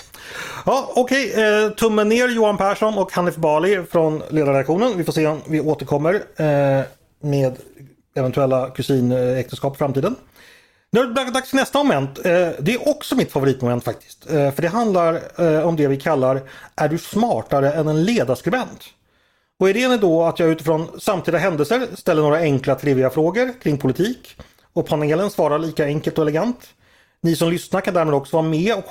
Ja, 0.65 0.91
Okej, 0.95 1.31
okay. 1.31 1.63
eh, 1.63 1.69
tummen 1.69 2.09
ner 2.09 2.29
Johan 2.29 2.57
Persson 2.57 2.97
och 2.97 3.11
Hanif 3.11 3.35
Bali 3.35 3.83
från 3.91 4.21
ledarredaktionen. 4.29 4.97
Vi 4.97 5.03
får 5.03 5.13
se 5.13 5.27
om 5.27 5.41
vi 5.47 5.61
återkommer 5.61 6.13
eh, 6.35 6.85
med 7.21 7.57
eventuella 8.15 8.69
kusinäktenskap 8.69 9.75
i 9.75 9.77
framtiden. 9.77 10.15
Nu 10.91 10.99
är 10.99 11.07
det 11.07 11.31
dags 11.31 11.49
för 11.49 11.57
nästa 11.57 11.77
moment. 11.77 12.17
Eh, 12.17 12.49
det 12.59 12.73
är 12.73 12.89
också 12.89 13.15
mitt 13.15 13.31
favoritmoment 13.31 13.83
faktiskt. 13.83 14.31
Eh, 14.31 14.51
för 14.51 14.61
det 14.61 14.67
handlar 14.67 15.21
eh, 15.37 15.67
om 15.67 15.75
det 15.75 15.87
vi 15.87 15.97
kallar 15.97 16.41
Är 16.75 16.89
du 16.89 16.97
smartare 16.97 17.71
än 17.73 17.87
en 17.87 18.03
ledarskribent? 18.03 18.83
Och 19.59 19.69
idén 19.69 19.91
är 19.91 19.97
då 19.97 20.23
att 20.23 20.39
jag 20.39 20.49
utifrån 20.49 20.99
samtida 20.99 21.37
händelser 21.37 21.87
ställer 21.93 22.21
några 22.21 22.37
enkla 22.37 22.75
triviga 22.75 23.09
frågor 23.09 23.53
kring 23.61 23.77
politik. 23.77 24.35
Och 24.73 24.87
panelen 24.87 25.29
svarar 25.29 25.59
lika 25.59 25.85
enkelt 25.85 26.17
och 26.17 26.21
elegant. 26.21 26.69
Ni 27.21 27.35
som 27.35 27.49
lyssnar 27.49 27.81
kan 27.81 27.93
därmed 27.93 28.13
också 28.13 28.37
vara 28.37 28.47
med 28.47 28.75
och 28.75 28.85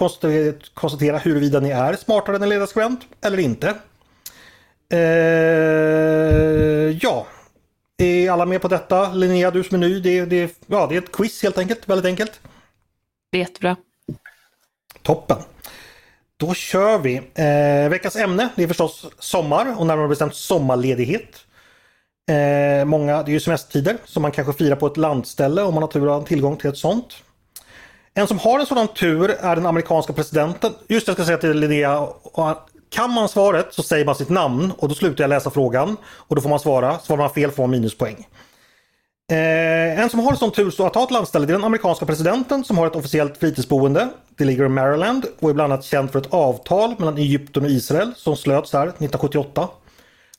konstatera 0.74 1.18
huruvida 1.18 1.60
ni 1.60 1.70
är 1.70 1.96
smartare 1.96 2.36
än 2.36 2.42
en 2.42 2.48
ledarskribent 2.48 3.00
eller 3.20 3.38
inte. 3.38 3.74
Eh, 4.92 4.98
ja, 7.02 7.26
är 8.04 8.30
alla 8.30 8.46
med 8.46 8.62
på 8.62 8.68
detta? 8.68 9.12
Linnea, 9.12 9.50
du 9.50 9.64
som 9.64 9.74
är 9.74 9.88
ny, 9.88 10.00
det, 10.00 10.24
det, 10.24 10.58
ja, 10.66 10.86
det 10.86 10.94
är 10.94 10.98
ett 10.98 11.12
quiz 11.12 11.42
helt 11.42 11.58
enkelt, 11.58 11.88
väldigt 11.88 12.06
enkelt. 12.06 12.40
Det 13.30 13.38
är 13.38 13.40
jättebra. 13.40 13.76
Toppen. 15.02 15.38
Då 16.36 16.54
kör 16.54 16.98
vi. 16.98 17.16
Eh, 17.16 17.90
veckans 17.90 18.16
ämne 18.16 18.48
det 18.56 18.62
är 18.62 18.68
förstås 18.68 19.06
sommar 19.18 19.74
och 19.78 19.86
närmare 19.86 20.08
bestämt 20.08 20.34
sommarledighet. 20.34 21.36
Eh, 22.30 22.84
många, 22.84 23.22
det 23.22 23.30
är 23.30 23.32
ju 23.32 23.40
semestertider 23.40 23.96
som 24.04 24.22
man 24.22 24.32
kanske 24.32 24.52
firar 24.52 24.76
på 24.76 24.86
ett 24.86 24.96
landställe 24.96 25.62
om 25.62 25.74
man 25.74 25.82
har 25.82 25.90
tur 25.90 26.06
att 26.06 26.20
ha 26.20 26.26
tillgång 26.26 26.56
till 26.56 26.70
ett 26.70 26.76
sånt. 26.76 27.14
En 28.14 28.26
som 28.26 28.38
har 28.38 28.60
en 28.60 28.66
sådan 28.66 28.88
tur 28.88 29.30
är 29.30 29.56
den 29.56 29.66
amerikanska 29.66 30.12
presidenten. 30.12 30.72
Just 30.88 31.06
det, 31.06 31.10
jag 31.10 31.16
ska 31.16 31.24
säga 31.24 31.38
till 31.38 31.58
Linnea. 31.58 32.08
Kan 32.92 33.10
man 33.10 33.28
svaret 33.28 33.74
så 33.74 33.82
säger 33.82 34.04
man 34.04 34.14
sitt 34.14 34.28
namn 34.28 34.72
och 34.78 34.88
då 34.88 34.94
slutar 34.94 35.24
jag 35.24 35.28
läsa 35.28 35.50
frågan. 35.50 35.96
Och 36.04 36.36
då 36.36 36.42
får 36.42 36.48
man 36.48 36.60
svara. 36.60 36.98
Svarar 36.98 37.20
man 37.20 37.30
fel 37.30 37.50
får 37.50 37.62
man 37.62 37.70
minuspoäng. 37.70 38.28
Eh, 39.30 40.00
en 40.00 40.10
som 40.10 40.20
har 40.20 40.34
sån 40.34 40.52
tur 40.52 40.70
så 40.70 40.86
att 40.86 40.94
ha 40.94 41.04
ett 41.04 41.10
landställe 41.10 41.46
det 41.46 41.52
är 41.52 41.56
den 41.56 41.64
amerikanska 41.64 42.06
presidenten 42.06 42.64
som 42.64 42.78
har 42.78 42.86
ett 42.86 42.96
officiellt 42.96 43.36
fritidsboende. 43.36 44.08
Det 44.36 44.44
ligger 44.44 44.64
i 44.64 44.68
Maryland 44.68 45.26
och 45.40 45.50
är 45.50 45.54
bland 45.54 45.72
annat 45.72 45.84
känt 45.84 46.12
för 46.12 46.18
ett 46.18 46.32
avtal 46.32 46.94
mellan 46.98 47.18
Egypten 47.18 47.64
och 47.64 47.70
Israel 47.70 48.12
som 48.16 48.36
slöts 48.36 48.72
här 48.72 48.82
1978. 48.82 49.68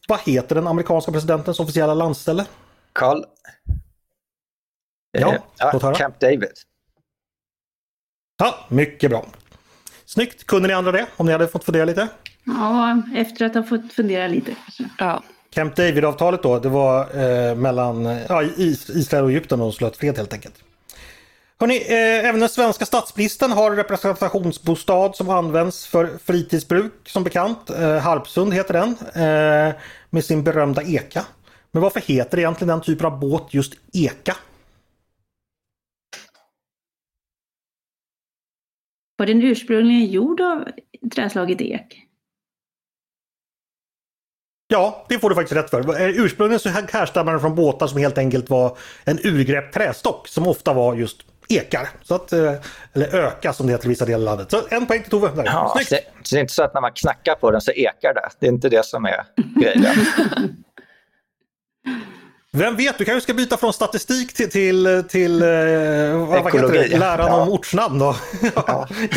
Vad 0.07 0.19
heter 0.19 0.55
den 0.55 0.67
amerikanska 0.67 1.11
presidentens 1.11 1.59
officiella 1.59 1.93
landställe? 1.93 2.45
Carl. 2.93 3.23
Ja, 5.11 5.33
eh, 5.61 5.81
höra. 5.81 5.95
Camp 5.95 6.19
David. 6.19 6.51
Ja, 8.37 8.55
mycket 8.67 9.09
bra. 9.09 9.25
Snyggt! 10.05 10.47
Kunde 10.47 10.67
ni 10.67 10.73
andra 10.73 10.91
det? 10.91 11.07
Om 11.17 11.25
ni 11.25 11.31
hade 11.31 11.47
fått 11.47 11.63
fundera 11.63 11.85
lite? 11.85 12.07
Ja, 12.43 13.01
efter 13.15 13.45
att 13.45 13.55
ha 13.55 13.63
fått 13.63 13.93
fundera 13.93 14.27
lite. 14.27 14.55
Ja. 14.97 15.23
Camp 15.49 15.75
David-avtalet 15.75 16.43
då, 16.43 16.59
det 16.59 16.69
var 16.69 16.99
eh, 16.99 17.55
mellan 17.55 18.05
ja, 18.05 18.43
Israel 18.43 19.23
och 19.23 19.31
Egypten 19.31 19.61
och 19.61 19.73
slöt 19.73 19.97
fred 19.97 20.17
helt 20.17 20.33
enkelt. 20.33 20.63
Hörrni, 21.59 21.77
eh, 21.77 22.29
även 22.29 22.39
den 22.39 22.49
svenska 22.49 22.85
statsministern 22.85 23.51
har 23.51 23.71
representationsbostad 23.71 25.13
som 25.13 25.29
används 25.29 25.87
för 25.87 26.17
fritidsbruk 26.17 26.93
som 27.05 27.23
bekant. 27.23 27.69
Eh, 27.69 27.97
Harpsund 27.97 28.53
heter 28.53 28.73
den. 28.73 28.89
Eh, 29.13 29.75
med 30.09 30.25
sin 30.25 30.43
berömda 30.43 30.83
eka. 30.83 31.25
Men 31.71 31.81
varför 31.81 31.99
heter 31.99 32.37
egentligen 32.37 32.67
den 32.67 32.81
typen 32.81 33.05
av 33.05 33.19
båt 33.19 33.53
just 33.53 33.73
eka? 33.93 34.35
Var 39.17 39.25
den 39.25 39.43
ursprungligen 39.43 40.05
gjord 40.05 40.41
av 40.41 40.67
träslaget 41.15 41.61
ek? 41.61 42.07
Ja, 44.73 45.05
det 45.09 45.19
får 45.19 45.29
du 45.29 45.35
faktiskt 45.35 45.55
rätt 45.55 45.69
för. 45.69 46.01
Eh, 46.01 46.07
ursprungligen 46.07 46.59
så 46.59 46.69
härstammar 46.69 47.31
den 47.31 47.41
från 47.41 47.55
båtar 47.55 47.87
som 47.87 47.99
helt 47.99 48.17
enkelt 48.17 48.49
var 48.49 48.77
en 49.03 49.19
urgräpt 49.23 49.73
trästock 49.73 50.27
som 50.27 50.47
ofta 50.47 50.73
var 50.73 50.95
just 50.95 51.17
ekar. 51.49 51.89
Så 52.03 52.15
att, 52.15 52.33
eh, 52.33 52.53
eller 52.93 53.15
öka 53.15 53.53
som 53.53 53.67
det 53.67 53.73
heter 53.73 53.85
i 53.85 53.89
vissa 53.89 54.05
delar 54.05 54.17
av 54.17 54.23
landet. 54.23 54.51
Så 54.51 54.61
en 54.69 54.85
poäng 54.85 55.01
till 55.01 55.11
Tove. 55.11 55.31
Där. 55.35 55.45
Ja. 55.45 55.77
Så, 55.79 55.85
så 55.85 55.95
det 56.31 56.37
är 56.37 56.41
inte 56.41 56.53
så 56.53 56.63
att 56.63 56.73
när 56.73 56.81
man 56.81 56.91
knackar 56.91 57.35
på 57.35 57.51
den 57.51 57.61
så 57.61 57.71
ekar 57.71 58.13
det. 58.13 58.29
Det 58.39 58.45
är 58.45 58.51
inte 58.51 58.69
det 58.69 58.85
som 58.85 59.05
är 59.05 59.25
grejen. 59.61 59.85
Vem 62.51 62.75
vet, 62.75 62.97
du 62.97 63.05
kanske 63.05 63.21
ska 63.21 63.33
byta 63.33 63.57
från 63.57 63.73
statistik 63.73 64.33
till, 64.33 64.49
till, 64.49 65.03
till 65.09 65.41
eh, 65.41 65.47
vad, 65.47 66.43
vad 66.43 66.53
heter 66.53 66.73
det? 66.73 66.97
läran 66.97 67.27
ja. 67.27 67.41
om 67.41 67.49
ortsnamn 67.49 67.99
då. 67.99 68.15
Ja. 68.55 68.87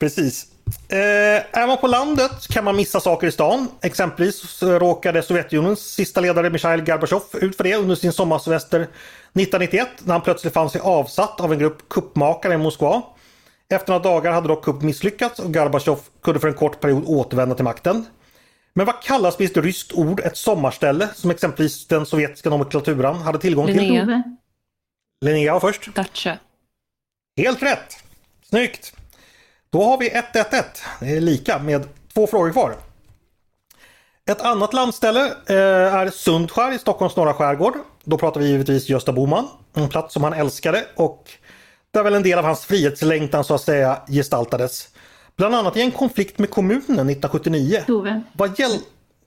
Precis. 0.00 0.46
Eh, 0.88 1.58
är 1.60 1.66
man 1.66 1.78
på 1.78 1.86
landet 1.86 2.48
kan 2.48 2.64
man 2.64 2.76
missa 2.76 3.00
saker 3.00 3.26
i 3.26 3.32
stan. 3.32 3.68
Exempelvis 3.82 4.62
råkade 4.62 5.22
Sovjetunionens 5.22 5.80
sista 5.80 6.20
ledare 6.20 6.50
Mikhail 6.50 6.84
Gorbatjov 6.84 7.22
ut 7.32 7.56
för 7.56 7.64
det 7.64 7.74
under 7.74 7.94
sin 7.94 8.12
sommarsemester 8.12 8.80
1991 8.80 9.88
när 9.98 10.12
han 10.12 10.22
plötsligt 10.22 10.52
fann 10.52 10.70
sig 10.70 10.80
avsatt 10.80 11.40
av 11.40 11.52
en 11.52 11.58
grupp 11.58 11.88
kuppmakare 11.88 12.54
i 12.54 12.56
Moskva. 12.56 13.02
Efter 13.68 13.92
några 13.92 14.02
dagar 14.02 14.32
hade 14.32 14.48
dock 14.48 14.64
kupp 14.64 14.82
misslyckats 14.82 15.38
och 15.38 15.54
Gorbatjov 15.54 16.00
kunde 16.22 16.40
för 16.40 16.48
en 16.48 16.54
kort 16.54 16.80
period 16.80 17.04
återvända 17.06 17.54
till 17.54 17.64
makten. 17.64 18.06
Men 18.74 18.86
vad 18.86 19.02
kallas 19.02 19.38
med 19.38 19.50
ett 19.50 19.56
ryskt 19.56 19.92
ord 19.92 20.20
ett 20.20 20.36
sommarställe 20.36 21.08
som 21.14 21.30
exempelvis 21.30 21.86
den 21.86 22.06
sovjetiska 22.06 22.50
nomenklaturan 22.50 23.16
hade 23.16 23.38
tillgång 23.38 23.66
till? 23.66 23.76
Linnea. 23.76 24.22
Linnea 25.24 25.52
var 25.52 25.60
först. 25.60 25.94
Dacha. 25.94 26.38
Helt 27.36 27.62
rätt! 27.62 28.04
Snyggt! 28.42 28.94
Då 29.72 29.82
har 29.82 29.98
vi 29.98 30.10
1-1-1. 30.10 30.62
Det 31.00 31.16
är 31.16 31.20
lika 31.20 31.58
med 31.58 31.88
två 32.14 32.26
frågor 32.26 32.52
kvar. 32.52 32.76
Ett 34.30 34.40
annat 34.40 34.74
landställe 34.74 35.26
eh, 35.46 35.94
är 35.94 36.10
Sundskär 36.10 36.74
i 36.74 36.78
Stockholms 36.78 37.16
norra 37.16 37.34
skärgård. 37.34 37.74
Då 38.04 38.18
pratar 38.18 38.40
vi 38.40 38.48
givetvis 38.48 38.88
Gösta 38.88 39.12
Boman. 39.12 39.48
En 39.74 39.88
plats 39.88 40.14
som 40.14 40.24
han 40.24 40.32
älskade 40.32 40.84
och 40.94 41.30
där 41.90 42.02
väl 42.02 42.14
en 42.14 42.22
del 42.22 42.38
av 42.38 42.44
hans 42.44 42.64
frihetslängtan 42.64 43.44
så 43.44 43.54
att 43.54 43.60
säga 43.60 44.02
gestaltades. 44.08 44.88
Bland 45.36 45.54
annat 45.54 45.76
i 45.76 45.80
en 45.80 45.90
konflikt 45.90 46.38
med 46.38 46.50
kommunen 46.50 46.82
1979. 46.82 47.82
Tove. 47.86 48.22
Vad 48.32 48.58
gäll... 48.58 48.78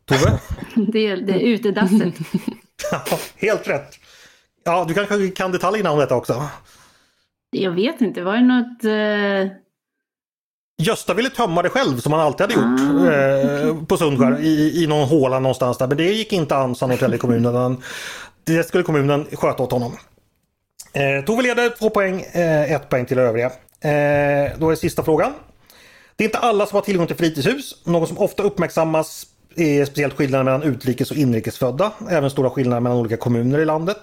Tove? 0.06 0.40
Det 0.94 1.08
är, 1.08 1.18
det 1.18 1.34
är 1.34 1.40
utedasset. 1.40 2.14
Ja, 2.92 3.18
helt 3.36 3.68
rätt. 3.68 3.96
Ja, 4.64 4.86
du 4.88 4.94
kanske 4.94 5.30
kan 5.30 5.52
detaljerna 5.52 5.92
om 5.92 6.00
detta 6.00 6.16
också? 6.16 6.44
Jag 7.50 7.72
vet 7.72 8.02
inte, 8.02 8.22
var 8.22 8.34
det 8.34 8.42
något... 8.42 8.84
Eh... 8.84 9.65
Gösta 10.78 11.14
ville 11.14 11.30
tömma 11.30 11.62
det 11.62 11.70
själv 11.70 12.00
som 12.00 12.14
han 12.14 12.22
alltid 12.22 12.42
hade 12.42 12.54
gjort 12.54 12.80
eh, 13.80 13.86
på 13.86 13.98
Sundskär 13.98 14.40
i, 14.40 14.84
i 14.84 14.88
någon 14.88 15.08
håla 15.08 15.40
någonstans 15.40 15.78
där. 15.78 15.88
Men 15.88 15.98
det 15.98 16.04
gick 16.04 16.34
inte 16.34 16.56
an 16.56 16.76
sa 16.76 16.88
Norrtälje 16.88 17.18
kommun. 17.18 17.82
Det 18.44 18.64
skulle 18.64 18.84
kommunen 18.84 19.26
sköta 19.34 19.64
åt 19.64 19.72
honom. 19.72 19.98
Eh, 20.94 21.26
Tove 21.26 21.44
leder 21.44 21.70
två 21.70 21.90
poäng, 21.90 22.22
eh, 22.22 22.72
ett 22.72 22.90
poäng 22.90 23.06
till 23.06 23.20
övriga. 23.20 23.46
Eh, 23.82 24.52
då 24.58 24.72
är 24.72 24.76
sista 24.76 25.04
frågan. 25.04 25.34
Det 26.16 26.24
är 26.24 26.26
inte 26.26 26.38
alla 26.38 26.66
som 26.66 26.76
har 26.76 26.82
tillgång 26.82 27.08
till 27.08 27.16
fritidshus. 27.16 27.76
Något 27.86 28.10
som 28.10 28.18
ofta 28.18 28.44
uppmärksammas 28.44 29.26
är 29.56 29.86
speciellt 29.86 30.14
skillnaden 30.14 30.46
mellan 30.46 30.64
utrikes 30.64 31.12
och 31.12 31.18
inrikesfödda. 31.18 31.92
Även 32.10 32.30
stora 32.30 32.50
skillnader 32.50 32.82
mellan 32.82 32.98
olika 32.98 33.18
kommuner 33.18 33.60
i 33.60 33.66
landet. 33.66 33.98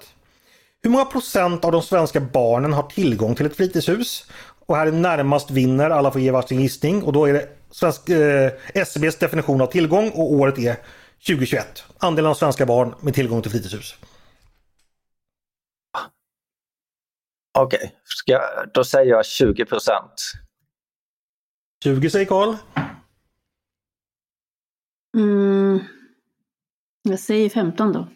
Hur 0.83 0.89
många 0.89 1.05
procent 1.05 1.65
av 1.65 1.71
de 1.71 1.81
svenska 1.81 2.19
barnen 2.19 2.73
har 2.73 2.83
tillgång 2.83 3.35
till 3.35 3.45
ett 3.45 3.55
fritidshus? 3.55 4.25
Och 4.65 4.75
här 4.75 4.87
är 4.87 4.91
närmast 4.91 5.51
vinner, 5.51 5.89
alla 5.89 6.11
får 6.11 6.21
ge 6.21 6.31
varsin 6.31 6.61
gissning 6.61 7.03
och 7.03 7.13
då 7.13 7.25
är 7.25 7.33
det 7.33 7.49
svensk, 7.71 8.09
eh, 8.09 8.51
SCBs 8.73 9.15
definition 9.15 9.61
av 9.61 9.67
tillgång 9.67 10.09
och 10.09 10.33
året 10.33 10.57
är 10.57 10.77
2021. 11.27 11.85
Andelen 11.97 12.31
av 12.31 12.35
svenska 12.35 12.65
barn 12.65 12.95
med 13.01 13.13
tillgång 13.13 13.41
till 13.41 13.51
fritidshus. 13.51 13.95
Okej, 17.59 17.93
okay. 18.27 18.65
då 18.73 18.83
säger 18.83 19.11
jag 19.11 19.25
20 19.25 19.65
procent. 19.65 20.13
20 21.83 22.09
säger 22.09 22.25
Karl. 22.25 22.55
Mm, 25.17 25.79
jag 27.03 27.19
säger 27.19 27.49
15 27.49 27.93
då. 27.93 28.07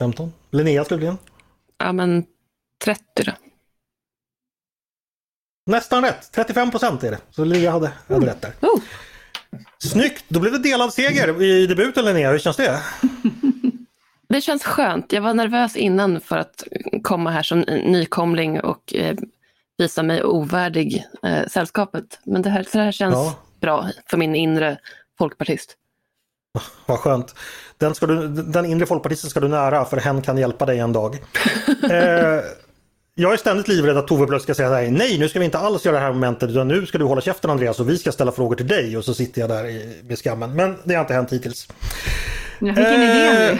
15. 0.00 0.32
Linnea 0.50 0.84
slutligen. 0.84 1.18
Ja 1.78 1.92
men 1.92 2.24
30 2.84 3.02
då. 3.16 3.32
Nästan 5.66 6.02
rätt, 6.02 6.32
35 6.32 6.70
procent 6.70 7.04
är 7.04 7.10
det. 7.10 7.18
Så 7.30 7.44
Linnea 7.44 7.70
hade, 7.70 7.90
hade 8.08 8.26
rätt 8.26 8.42
där. 8.42 8.52
Oh. 8.60 8.80
Snyggt, 9.78 10.24
då 10.28 10.40
blev 10.40 10.52
det 10.52 10.58
delad 10.58 10.92
seger 10.92 11.42
i 11.42 11.66
debuten 11.66 12.04
Linnea, 12.04 12.30
hur 12.30 12.38
känns 12.38 12.56
det? 12.56 12.80
Det 14.28 14.40
känns 14.40 14.64
skönt. 14.64 15.12
Jag 15.12 15.22
var 15.22 15.34
nervös 15.34 15.76
innan 15.76 16.20
för 16.20 16.36
att 16.36 16.64
komma 17.02 17.30
här 17.30 17.42
som 17.42 17.60
nykomling 17.60 18.60
och 18.60 18.94
eh, 18.94 19.16
visa 19.78 20.02
mig 20.02 20.24
ovärdig 20.24 21.04
eh, 21.22 21.46
sällskapet. 21.46 22.20
Men 22.24 22.42
det 22.42 22.50
här, 22.50 22.66
det 22.72 22.78
här 22.78 22.92
känns 22.92 23.14
ja. 23.14 23.34
bra 23.60 23.88
för 24.06 24.16
min 24.16 24.34
inre 24.34 24.78
folkpartist. 25.18 25.76
Vad 26.86 26.98
skönt. 26.98 27.34
Den, 27.78 27.94
ska 27.94 28.06
du, 28.06 28.28
den 28.28 28.64
inre 28.64 28.86
folkpartisten 28.86 29.30
ska 29.30 29.40
du 29.40 29.48
nära 29.48 29.84
för 29.84 29.96
hen 29.96 30.22
kan 30.22 30.38
hjälpa 30.38 30.66
dig 30.66 30.78
en 30.78 30.92
dag. 30.92 31.14
eh, 31.90 32.40
jag 33.14 33.32
är 33.32 33.36
ständigt 33.36 33.68
livrädd 33.68 33.96
att 33.96 34.08
Tove 34.08 34.26
plötsligt 34.26 34.56
ska 34.56 34.62
säga 34.62 34.70
nej, 34.70 34.90
nej 34.90 35.18
nu 35.18 35.28
ska 35.28 35.38
vi 35.38 35.44
inte 35.44 35.58
alls 35.58 35.84
göra 35.84 35.96
det 35.96 36.02
här 36.02 36.12
momentet 36.12 36.50
utan 36.50 36.68
nu 36.68 36.86
ska 36.86 36.98
du 36.98 37.04
hålla 37.04 37.20
käften 37.20 37.50
Andreas 37.50 37.80
och 37.80 37.88
vi 37.88 37.98
ska 37.98 38.12
ställa 38.12 38.32
frågor 38.32 38.56
till 38.56 38.66
dig 38.66 38.96
och 38.96 39.04
så 39.04 39.14
sitter 39.14 39.40
jag 39.40 39.50
där 39.50 39.64
med 40.08 40.18
skammen. 40.18 40.56
Men 40.56 40.76
det 40.84 40.94
har 40.94 41.00
inte 41.00 41.14
hänt 41.14 41.32
hittills. 41.32 41.68
Jag 42.60 42.76
fick 42.76 42.86
en 42.86 43.02
idé 43.02 43.32
nu. 43.32 43.58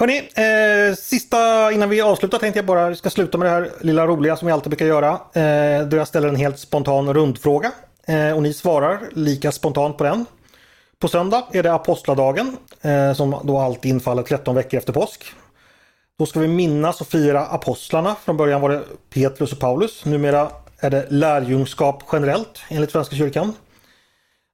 Hörni, 0.00 0.18
eh, 0.18 0.94
sista 0.96 1.72
innan 1.72 1.88
vi 1.88 2.00
avslutar 2.00 2.38
tänkte 2.38 2.58
jag 2.58 2.66
bara 2.66 2.94
ska 2.94 3.10
sluta 3.10 3.38
med 3.38 3.46
det 3.46 3.50
här 3.50 3.70
lilla 3.80 4.06
roliga 4.06 4.36
som 4.36 4.46
vi 4.46 4.52
alltid 4.52 4.70
brukar 4.70 4.86
göra. 4.86 5.10
Eh, 5.12 5.86
då 5.86 5.96
jag 5.96 6.08
ställer 6.08 6.28
en 6.28 6.36
helt 6.36 6.58
spontan 6.58 7.14
rundfråga 7.14 7.72
eh, 8.06 8.32
och 8.32 8.42
ni 8.42 8.52
svarar 8.52 9.00
lika 9.12 9.52
spontant 9.52 9.98
på 9.98 10.04
den. 10.04 10.26
På 10.98 11.08
söndag 11.08 11.44
är 11.52 11.62
det 11.62 11.72
apostladagen 11.72 12.56
eh, 12.82 13.12
som 13.12 13.36
då 13.44 13.58
alltid 13.58 13.90
infaller 13.90 14.22
13 14.22 14.54
veckor 14.54 14.78
efter 14.78 14.92
påsk. 14.92 15.34
Då 16.20 16.26
ska 16.26 16.40
vi 16.40 16.48
minnas 16.48 17.00
och 17.00 17.06
fira 17.06 17.40
apostlarna. 17.46 18.14
Från 18.14 18.36
början 18.36 18.60
var 18.60 18.70
det 18.70 18.82
Petrus 19.10 19.52
och 19.52 19.58
Paulus. 19.58 20.04
Numera 20.04 20.50
är 20.80 20.90
det 20.90 21.06
lärjungskap 21.10 22.02
generellt 22.12 22.62
enligt 22.68 22.90
Svenska 22.90 23.16
kyrkan. 23.16 23.52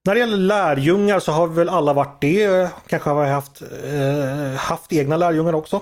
När 0.05 0.15
det 0.15 0.21
gäller 0.21 0.37
lärjungar 0.37 1.21
så 1.21 1.33
har 1.33 1.47
vi 1.47 1.55
väl 1.55 1.69
alla 1.69 1.93
varit 1.93 2.21
det. 2.21 2.69
Kanske 2.87 3.11
har 3.11 3.25
vi 3.25 3.31
haft, 3.31 3.63
eh, 3.63 4.59
haft 4.59 4.93
egna 4.93 5.17
lärjungar 5.17 5.53
också. 5.53 5.81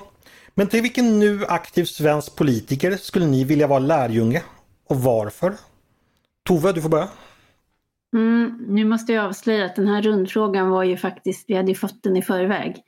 Men 0.55 0.67
till 0.67 0.83
vilken 0.83 1.19
nu 1.19 1.45
aktiv 1.49 1.85
svensk 1.85 2.37
politiker 2.37 2.97
skulle 2.97 3.27
ni 3.27 3.45
vilja 3.45 3.67
vara 3.67 3.79
lärjunge? 3.79 4.43
Och 4.89 4.97
varför? 4.97 5.55
Tove, 6.49 6.73
du 6.73 6.83
får 6.83 6.89
börja. 6.89 7.09
Mm, 8.15 8.65
nu 8.69 8.85
måste 8.85 9.13
jag 9.13 9.25
avslöja 9.25 9.65
att 9.65 9.77
den 9.77 9.89
här 9.89 10.03
rundfrågan 10.03 10.71
var 10.71 10.85
ju 10.85 10.97
faktiskt, 10.97 11.45
vi 11.49 11.55
hade 11.55 11.69
ju 11.69 11.75
fått 11.75 12.03
den 12.03 12.17
i 12.17 12.23
förväg. 12.23 12.83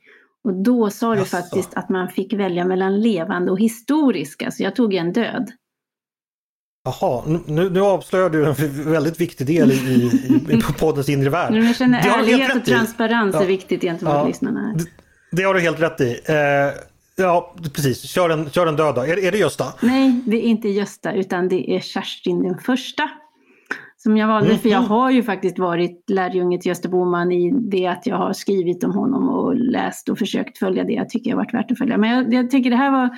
Och 0.47 0.53
då 0.53 0.89
sa 0.89 1.15
du 1.15 1.25
faktiskt 1.25 1.73
att 1.73 1.89
man 1.89 2.09
fick 2.09 2.33
välja 2.33 2.65
mellan 2.65 3.01
levande 3.01 3.51
och 3.51 3.59
historiska, 3.59 4.51
så 4.51 4.63
jag 4.63 4.75
tog 4.75 4.93
en 4.93 5.13
död. 5.13 5.51
Jaha, 6.83 7.23
nu, 7.45 7.69
nu 7.69 7.81
avslöjar 7.81 8.29
du 8.29 8.45
en 8.45 8.53
väldigt 8.91 9.21
viktig 9.21 9.47
del 9.47 9.71
i, 9.71 9.75
i, 9.75 10.53
i 10.53 10.61
poddens 10.79 11.09
inre 11.09 11.29
värld. 11.29 11.55
Jag 11.55 11.75
känner 11.75 12.19
ärlighet 12.19 12.55
och 12.55 12.65
transparens 12.65 13.35
är 13.35 13.45
viktigt 13.45 13.81
gentemot 13.81 14.13
ja, 14.13 14.27
lyssnarna. 14.27 14.75
Det, 14.77 14.85
det 15.31 15.43
har 15.43 15.53
du 15.53 15.59
helt 15.59 15.79
rätt 15.79 16.01
i. 16.01 16.19
Eh, 16.25 16.35
ja, 17.15 17.55
precis. 17.73 18.01
Kör 18.01 18.29
en, 18.29 18.49
kör 18.49 18.67
en 18.67 18.75
död 18.75 18.95
då. 18.95 19.01
Är, 19.01 19.23
är 19.23 19.31
det 19.31 19.37
Gösta? 19.37 19.65
Nej, 19.81 20.21
det 20.25 20.37
är 20.37 20.41
inte 20.41 20.69
Gösta 20.69 21.13
utan 21.13 21.47
det 21.47 21.75
är 21.75 21.79
Kerstin 21.79 22.43
den 22.43 22.57
första. 22.57 23.09
Som 24.07 24.17
jag 24.17 24.27
valde, 24.27 24.49
mm. 24.49 24.59
för 24.59 24.69
jag 24.69 24.77
mm. 24.77 24.89
har 24.89 25.11
ju 25.11 25.23
faktiskt 25.23 25.59
varit 25.59 26.09
lärjunge 26.09 26.61
till 26.61 26.69
Gösta 26.69 26.89
Boman 26.89 27.31
i 27.31 27.51
det 27.51 27.87
att 27.87 28.07
jag 28.07 28.17
har 28.17 28.33
skrivit 28.33 28.83
om 28.83 28.91
honom 28.91 29.29
och 29.29 29.55
läst 29.55 30.09
och 30.09 30.17
försökt 30.17 30.57
följa 30.57 30.83
det 30.83 30.93
jag 30.93 31.09
tycker 31.09 31.29
har 31.29 31.37
varit 31.37 31.53
värt 31.53 31.71
att 31.71 31.77
följa. 31.77 31.97
Men 31.97 32.09
jag, 32.09 32.33
jag 32.33 32.51
tycker 32.51 32.69
det 32.69 32.75
här 32.75 32.91
var 32.91 33.09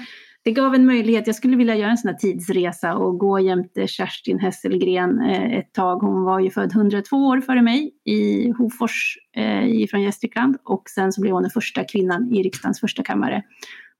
det 0.43 0.51
gav 0.51 0.75
en 0.75 0.85
möjlighet. 0.85 1.27
Jag 1.27 1.35
skulle 1.35 1.57
vilja 1.57 1.75
göra 1.75 1.91
en 1.91 1.97
sån 1.97 2.09
här 2.09 2.17
tidsresa 2.17 2.95
och 2.95 3.17
gå 3.17 3.39
jämte 3.39 3.87
Kerstin 3.87 4.39
Hesselgren 4.39 5.21
eh, 5.21 5.57
ett 5.59 5.73
tag. 5.73 5.97
Hon 5.97 6.23
var 6.23 6.39
ju 6.39 6.49
född 6.49 6.75
102 6.75 7.17
år 7.17 7.41
före 7.41 7.61
mig 7.61 7.91
i 8.05 8.51
Hofors 8.51 9.17
eh, 9.35 9.87
från 9.89 10.01
Gästrikland 10.01 10.57
och 10.63 10.83
sen 10.89 11.11
så 11.11 11.21
blev 11.21 11.33
hon 11.33 11.43
den 11.43 11.51
första 11.51 11.83
kvinnan 11.83 12.33
i 12.33 12.43
riksdagens 12.43 12.79
första 12.79 13.03
kammare. 13.03 13.43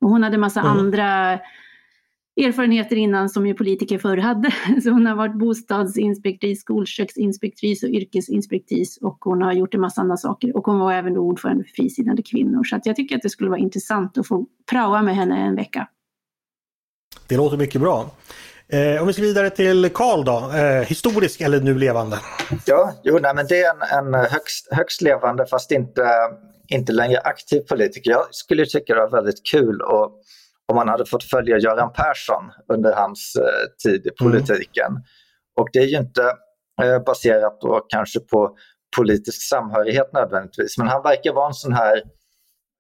Och 0.02 0.10
hon 0.10 0.24
hade 0.24 0.38
massa 0.38 0.60
mm. 0.60 0.72
andra 0.72 1.40
erfarenheter 2.46 2.96
innan 2.96 3.30
som 3.30 3.48
ju 3.48 3.54
politiker 3.54 3.98
förr 3.98 4.18
hade. 4.18 4.52
Så 4.84 4.90
hon 4.90 5.06
har 5.06 5.16
varit 5.16 5.40
bostadsinspektris, 5.40 6.62
skolköksinspektris 6.62 7.84
och 7.84 7.90
yrkesinspektris 7.90 8.98
och 9.02 9.18
hon 9.22 9.42
har 9.42 9.54
gjort 9.54 9.74
en 9.74 9.82
massa 9.82 10.02
andra 10.02 10.18
saker. 10.18 10.58
Och 10.58 10.66
hon 10.66 10.80
var 10.80 10.94
även 10.94 11.14
då 11.14 11.22
ordförande 11.22 11.64
för 11.64 11.72
Frisinnade 11.72 12.24
kvinnor. 12.24 12.64
Så 12.64 12.76
att 12.76 12.86
jag 12.86 12.96
tycker 12.96 13.16
att 13.16 13.22
det 13.22 13.30
skulle 13.30 13.50
vara 13.50 13.60
intressant 13.60 14.18
att 14.18 14.28
få 14.28 14.46
praoa 14.70 15.02
med 15.02 15.16
henne 15.16 15.38
en 15.38 15.56
vecka. 15.56 15.88
Det 17.28 17.38
låter 17.38 17.58
mycket 17.58 17.82
bra. 17.82 18.12
Eh, 18.68 19.02
om 19.02 19.08
vi 19.08 19.14
ska 19.14 19.22
vidare 19.22 19.50
till 19.50 19.90
Karl 19.94 20.26
då, 20.26 20.52
eh, 20.58 20.88
historisk 20.88 21.42
eller 21.42 21.62
nu 21.62 21.78
levande? 21.78 22.18
Ja, 22.66 22.94
jo, 23.04 23.20
nej, 23.22 23.36
men 23.36 23.48
det 23.48 23.62
är 23.62 23.74
en, 23.74 24.08
en 24.08 24.14
högst, 24.14 24.68
högst 24.72 25.02
levande 25.02 25.46
fast 25.46 25.72
inte, 25.72 26.08
inte 26.68 26.92
längre 26.92 27.20
aktiv 27.20 27.60
politiker. 27.60 28.12
Jag 28.12 28.26
skulle 28.32 28.66
tycka 28.66 28.96
det 28.96 29.02
var 29.02 29.10
väldigt 29.10 29.46
kul 29.52 29.82
och, 29.82 30.12
om 30.70 30.76
man 30.76 30.88
hade 30.88 31.06
fått 31.06 31.24
följa 31.24 31.58
Göran 31.58 31.94
Persson 31.94 32.44
under 32.74 32.94
hans 32.94 33.36
eh, 33.36 33.68
tid 33.84 34.06
i 34.06 34.10
mm. 34.22 34.32
politiken. 34.32 34.92
Mm. 34.92 35.04
Och 35.60 35.68
det 35.74 35.80
är 35.80 35.88
ju 35.88 35.98
inte 35.98 36.24
eh, 36.84 37.00
baserat 37.06 37.62
då 37.62 37.86
kanske 37.90 38.20
på 38.20 38.58
politisk 38.98 39.50
samhörighet 39.50 40.14
nödvändigtvis, 40.14 40.78
men 40.78 40.88
han 40.88 41.04
verkar 41.04 41.34
vara 41.34 41.48
en 41.48 41.54
sån 41.54 41.74
här 41.74 42.04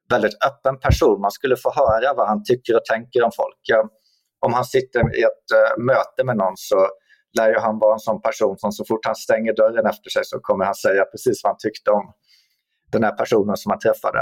väldigt 0.10 0.38
öppen 0.46 0.80
person. 0.80 1.22
Man 1.22 1.32
skulle 1.32 1.56
få 1.56 1.72
höra 1.76 2.14
vad 2.14 2.28
han 2.28 2.44
tycker 2.44 2.76
och 2.76 2.86
tänker 2.86 3.24
om 3.24 3.32
folk. 3.36 3.86
Om 4.46 4.54
han 4.54 4.66
sitter 4.66 5.00
i 5.00 5.22
ett 5.22 5.48
uh, 5.54 5.84
möte 5.86 6.24
med 6.24 6.38
någon 6.38 6.54
så 6.58 6.88
lär 7.38 7.50
ju 7.50 7.60
han 7.60 7.80
vara 7.80 7.94
en 7.94 8.00
sån 8.00 8.22
person 8.22 8.58
som 8.58 8.72
så 8.72 8.86
fort 8.86 9.06
han 9.06 9.16
stänger 9.16 9.54
dörren 9.54 9.86
efter 9.86 10.10
sig 10.10 10.26
så 10.26 10.40
kommer 10.40 10.66
han 10.66 10.76
säga 10.76 11.06
precis 11.06 11.44
vad 11.44 11.52
han 11.52 11.58
tyckte 11.60 11.92
om 11.92 12.14
den 12.92 13.04
här 13.04 13.12
personen 13.12 13.58
som 13.58 13.70
han 13.70 13.80
träffade. 13.80 14.20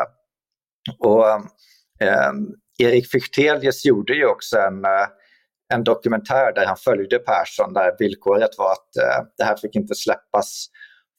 Och 0.99 1.25
um, 1.25 2.55
Erik 2.77 3.11
Fichtelius 3.11 3.85
gjorde 3.85 4.13
ju 4.13 4.25
också 4.25 4.57
en, 4.57 4.85
uh, 4.85 5.07
en 5.73 5.83
dokumentär 5.83 6.53
där 6.55 6.65
han 6.65 6.77
följde 6.77 7.19
Persson 7.19 7.73
där 7.73 7.95
villkoret 7.99 8.49
var 8.57 8.71
att 8.71 8.89
uh, 8.97 9.27
det 9.37 9.43
här 9.43 9.57
fick 9.57 9.75
inte 9.75 9.95
släppas 9.95 10.67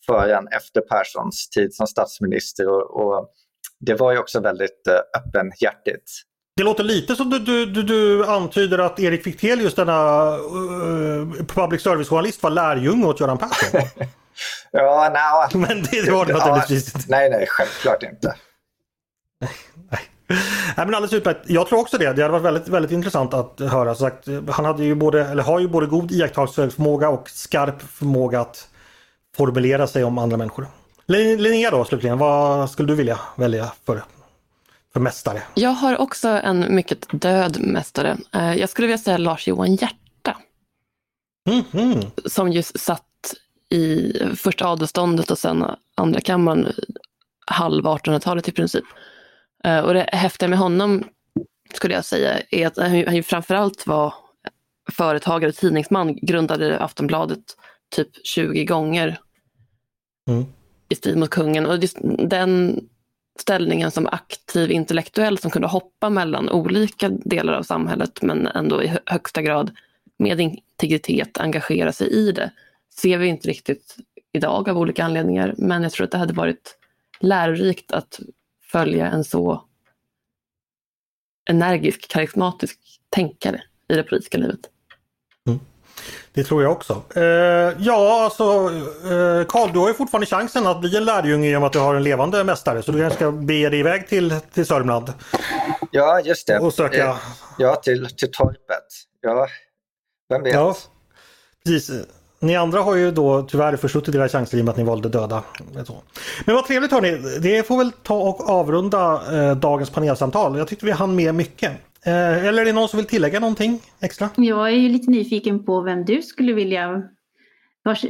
förrän 0.07 0.49
efter 0.49 0.81
Perssons 0.81 1.49
tid 1.49 1.75
som 1.75 1.87
statsminister. 1.87 2.69
Och, 2.69 3.01
och 3.01 3.29
det 3.81 3.95
var 3.95 4.13
ju 4.13 4.19
också 4.19 4.41
väldigt 4.41 4.89
öppenhjärtigt. 5.17 6.11
Det 6.57 6.63
låter 6.63 6.85
lite 6.85 7.17
som 7.17 7.31
du, 7.31 7.39
du, 7.39 7.67
du, 7.67 7.83
du 7.83 8.27
antyder 8.27 8.79
att 8.79 9.01
Erik 9.01 9.25
Fichtelius, 9.25 9.75
denna 9.75 10.29
uh, 10.37 11.45
public 11.47 11.83
service-journalist, 11.83 12.43
var 12.43 12.51
lärjunge 12.51 13.07
åt 13.07 13.21
Göran 13.21 13.39
Persson. 13.39 13.81
Ja, 14.71 15.11
nej. 15.15 15.61
Men 15.67 15.83
det, 15.83 16.07
det 16.07 16.11
var 16.11 16.27
det 16.27 16.33
naturligtvis 16.33 16.95
inte. 16.95 17.07
Nej, 17.09 17.31
nej, 17.31 17.47
självklart 17.49 18.03
inte. 18.03 18.35
Nej. 20.29 20.39
Men 20.77 20.95
alldeles 20.95 21.13
utmärkt. 21.13 21.51
Jag 21.51 21.69
tror 21.69 21.79
också 21.81 21.99
det. 21.99 22.13
Det 22.13 22.23
hade 22.23 22.33
varit 22.33 22.45
väldigt, 22.45 22.69
väldigt 22.69 22.93
intressant 22.93 23.35
att 23.35 23.61
höra. 23.61 23.95
Så 23.95 24.01
sagt, 24.01 24.29
han 24.51 24.65
hade 24.65 24.85
ju 24.85 24.95
både, 24.95 25.25
eller 25.25 25.43
har 25.43 25.61
ju 25.61 25.69
både 25.69 25.87
god 25.87 26.13
iakttagelseförmåga 26.13 27.09
och 27.09 27.31
skarp 27.31 27.83
förmåga 27.83 28.41
att 28.41 28.69
formulera 29.37 29.87
sig 29.87 30.05
om 30.05 30.19
andra 30.19 30.37
människor. 30.37 30.67
Linnea 31.07 31.71
då 31.71 31.85
slutligen, 31.85 32.19
vad 32.19 32.71
skulle 32.71 32.89
du 32.89 32.95
vilja 32.95 33.21
välja 33.37 33.73
för, 33.87 34.03
för 34.93 35.01
mästare? 35.01 35.43
Jag 35.55 35.71
har 35.71 35.97
också 36.01 36.29
en 36.29 36.75
mycket 36.75 37.07
död 37.11 37.57
mästare. 37.61 38.17
Eh, 38.35 38.55
Jag 38.55 38.69
skulle 38.69 38.87
vilja 38.87 38.99
säga 38.99 39.19
Lars-Johan 39.19 39.75
Hjärta. 39.75 40.37
Mm, 41.51 41.65
mm. 41.73 42.05
Som 42.27 42.53
just 42.53 42.81
satt 42.81 43.03
i 43.71 44.13
första 44.37 44.67
adelståndet 44.69 45.31
och 45.31 45.39
sen 45.39 45.65
andra 45.95 46.21
kammaren 46.21 46.73
halv 47.47 47.85
1800-talet 47.85 48.49
i 48.49 48.53
princip. 48.53 48.85
Eh, 49.65 49.79
Och 49.81 49.95
det 49.95 50.09
häftiga 50.13 50.49
med 50.49 50.59
honom 50.59 51.05
skulle 51.75 51.95
jag 51.95 52.05
säga 52.05 52.41
är 52.51 52.67
att 52.67 52.77
han 52.77 53.17
ju- 53.17 53.23
framförallt 53.23 53.87
var 53.87 54.15
företagare 54.93 55.49
och 55.49 55.57
tidningsman, 55.57 56.17
grundade 56.23 56.79
Aftonbladet 56.79 57.39
typ 57.97 58.27
20 58.27 58.65
gånger 58.65 59.19
Mm. 60.29 60.45
i 60.89 60.95
strid 60.95 61.17
mot 61.17 61.31
kungen. 61.31 61.67
Och 61.67 61.77
just 61.79 61.97
den 62.19 62.81
ställningen 63.41 63.91
som 63.91 64.07
aktiv 64.07 64.71
intellektuell 64.71 65.39
som 65.39 65.51
kunde 65.51 65.69
hoppa 65.69 66.11
mellan 66.11 66.49
olika 66.51 67.09
delar 67.09 67.53
av 67.53 67.63
samhället 67.63 68.23
men 68.23 68.47
ändå 68.47 68.83
i 68.83 68.87
hö- 68.87 68.99
högsta 69.07 69.43
grad 69.43 69.71
med 70.19 70.41
integritet 70.41 71.39
engagera 71.39 71.93
sig 71.93 72.09
i 72.13 72.33
det 72.33 72.51
ser 72.95 73.19
vi 73.19 73.27
inte 73.27 73.49
riktigt 73.49 73.97
idag 74.33 74.69
av 74.69 74.79
olika 74.79 75.05
anledningar. 75.05 75.55
Men 75.59 75.83
jag 75.83 75.93
tror 75.93 76.05
att 76.05 76.11
det 76.11 76.19
hade 76.19 76.33
varit 76.35 76.77
lärorikt 77.21 77.93
att 77.93 78.21
följa 78.73 79.07
en 79.07 79.25
så 79.25 79.65
energisk, 81.51 82.09
karismatisk 82.09 82.79
tänkare 83.11 83.63
i 83.89 83.95
det 83.95 84.03
politiska 84.03 84.39
livet. 84.39 84.61
Det 86.33 86.45
tror 86.45 86.63
jag 86.63 86.73
också. 86.73 87.03
Eh, 87.15 87.23
ja, 87.79 88.25
alltså 88.25 88.43
eh, 88.45 89.47
Karl, 89.49 89.73
du 89.73 89.79
har 89.79 89.89
ju 89.89 89.95
fortfarande 89.95 90.27
chansen 90.27 90.67
att 90.67 90.81
bli 90.81 90.97
en 90.97 91.05
lärjunge 91.05 91.49
i 91.49 91.57
och 91.57 91.61
med 91.61 91.67
att 91.67 91.73
du 91.73 91.79
har 91.79 91.95
en 91.95 92.03
levande 92.03 92.45
mästare. 92.45 92.83
Så 92.83 92.93
du 92.93 93.01
kanske 93.01 93.17
ska 93.17 93.33
bege 93.33 93.69
dig 93.69 93.81
iväg 93.81 94.09
till, 94.09 94.35
till 94.53 94.67
Sörmland 94.67 95.13
Ja, 95.91 96.21
just 96.21 96.47
det. 96.47 96.59
och 96.59 96.75
söka... 96.75 97.09
Eh, 97.09 97.17
Ja, 97.59 97.77
till, 97.77 98.07
till 98.17 98.31
torpet. 98.33 98.87
Ja, 99.21 99.49
vem 100.29 100.43
vet? 100.43 100.55
Ja, 100.55 100.77
precis. 101.65 102.07
Ni 102.41 102.57
andra 102.57 102.81
har 102.81 102.97
ju 102.97 103.11
då 103.11 103.43
tyvärr 103.43 103.77
försuttit 103.77 104.15
era 104.15 104.29
chanser 104.29 104.59
i 104.59 104.61
och 104.61 104.65
med 104.65 104.73
att 104.73 104.79
ni 104.79 104.85
valde 104.85 105.09
döda. 105.09 105.43
Men 106.45 106.55
vad 106.55 106.67
trevligt 106.67 106.93
hörni. 106.93 107.39
Det 107.41 107.67
får 107.67 107.79
väl 107.79 107.93
ta 107.93 108.15
och 108.15 108.49
avrunda 108.49 109.21
eh, 109.33 109.57
dagens 109.57 109.91
panelsamtal. 109.91 110.59
Jag 110.59 110.69
tyckte 110.69 110.87
vi 110.87 110.93
hann 110.93 111.17
med 111.17 111.35
mycket. 111.35 111.73
Eh, 112.07 112.47
eller 112.47 112.63
är 112.63 112.65
det 112.65 112.73
någon 112.73 112.89
som 112.89 112.97
vill 112.97 113.07
tillägga 113.07 113.41
någonting 113.41 113.81
extra? 114.01 114.29
Jag 114.37 114.69
är 114.69 114.77
ju 114.77 114.89
lite 114.89 115.11
nyfiken 115.11 115.65
på 115.65 115.81
vem 115.81 116.05
du 116.05 116.23
skulle 116.23 116.53
vilja, 116.53 117.03
vars, 117.85 118.05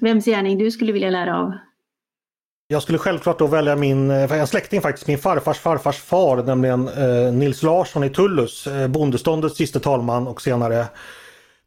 vems 0.00 0.24
gärning 0.24 0.58
du 0.58 0.70
skulle 0.70 0.92
vilja 0.92 1.10
lära 1.10 1.38
av. 1.38 1.52
Jag 2.66 2.82
skulle 2.82 2.98
självklart 2.98 3.38
då 3.38 3.46
välja 3.46 3.76
min, 3.76 4.10
eh, 4.10 4.32
en 4.32 4.46
släkting 4.46 4.80
faktiskt, 4.80 5.06
min 5.06 5.18
farfars 5.18 5.58
farfars 5.58 5.98
far, 5.98 6.42
nämligen 6.42 6.88
eh, 6.88 7.32
Nils 7.32 7.62
Larsson 7.62 8.04
i 8.04 8.10
Tullus, 8.10 8.66
eh, 8.66 8.88
bondeståndets 8.88 9.56
siste 9.56 9.80
talman 9.80 10.26
och 10.26 10.42
senare 10.42 10.86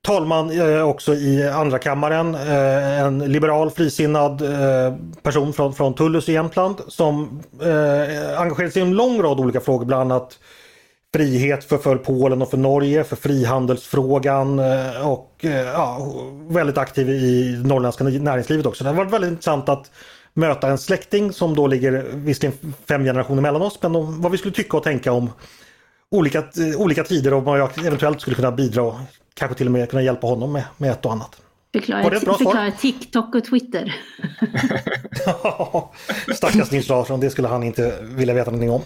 talman 0.08 0.82
också 0.82 1.14
i 1.16 1.48
andra 1.48 1.80
kammaren. 1.80 2.36
Eh, 2.36 3.02
en 3.02 3.20
liberal 3.20 3.72
frisinnad 3.72 4.42
eh, 4.42 4.96
person 5.22 5.54
från, 5.54 5.74
från 5.74 5.94
Tullus 5.94 6.30
i 6.30 6.34
Jämtland 6.34 6.82
som 6.88 7.42
eh, 7.62 8.42
engagerade 8.42 8.72
sig 8.72 8.82
i 8.82 8.86
en 8.86 8.96
lång 8.96 9.22
rad 9.22 9.40
olika 9.40 9.60
frågor, 9.60 9.86
bland 9.86 10.12
annat 10.12 10.40
frihet 11.14 11.64
för, 11.64 11.78
för 11.78 11.96
Polen 11.96 12.42
och 12.42 12.50
för 12.50 12.58
Norge, 12.58 13.04
för 13.04 13.16
frihandelsfrågan 13.16 14.60
och 15.04 15.46
ja, 15.74 16.08
väldigt 16.50 16.78
aktiv 16.78 17.10
i 17.10 17.52
det 17.52 17.68
norrländska 17.68 18.04
näringslivet 18.04 18.66
också. 18.66 18.84
Det 18.84 18.90
har 18.90 18.98
varit 18.98 19.14
väldigt 19.14 19.32
intressant 19.32 19.70
att 19.70 19.92
möta 20.34 20.68
en 20.68 20.78
släkting 20.78 21.34
som 21.34 21.56
då 21.56 21.68
ligger 21.68 22.06
visserligen 22.14 22.74
fem 22.88 23.04
generationer 23.04 23.42
mellan 23.42 23.62
oss, 23.62 23.80
men 23.82 23.96
om 23.96 24.22
vad 24.22 24.32
vi 24.32 24.38
skulle 24.38 24.54
tycka 24.54 24.78
och 24.78 24.84
tänka 24.84 25.12
om 25.12 25.30
olika, 26.12 26.40
eh, 26.40 26.76
olika 26.82 27.04
tider 27.04 27.34
och 27.34 27.44
vad 27.44 27.60
jag 27.60 27.86
eventuellt 27.86 28.22
skulle 28.22 28.36
kunna 28.36 28.52
bidra 28.52 28.82
och 28.82 28.96
kanske 29.34 29.58
till 29.58 29.68
och 29.68 29.74
med 29.74 29.90
kunna 29.90 30.02
hjälpa 30.02 30.28
honom 30.28 30.52
med, 30.52 30.64
med 30.78 30.92
ett 30.92 31.06
och 31.06 31.12
annat. 31.12 31.42
Förklara, 31.74 32.20
förklara 32.20 32.72
TikTok 32.72 33.36
och 33.36 33.46
Twitter. 33.46 33.96
Stackars 36.36 36.72
Nils 36.72 36.90
Larsson, 36.90 37.20
det 37.20 37.30
skulle 37.30 37.48
han 37.48 37.64
inte 37.64 37.98
vilja 38.02 38.34
veta 38.34 38.52
någonting 38.52 38.72
om. 38.72 38.82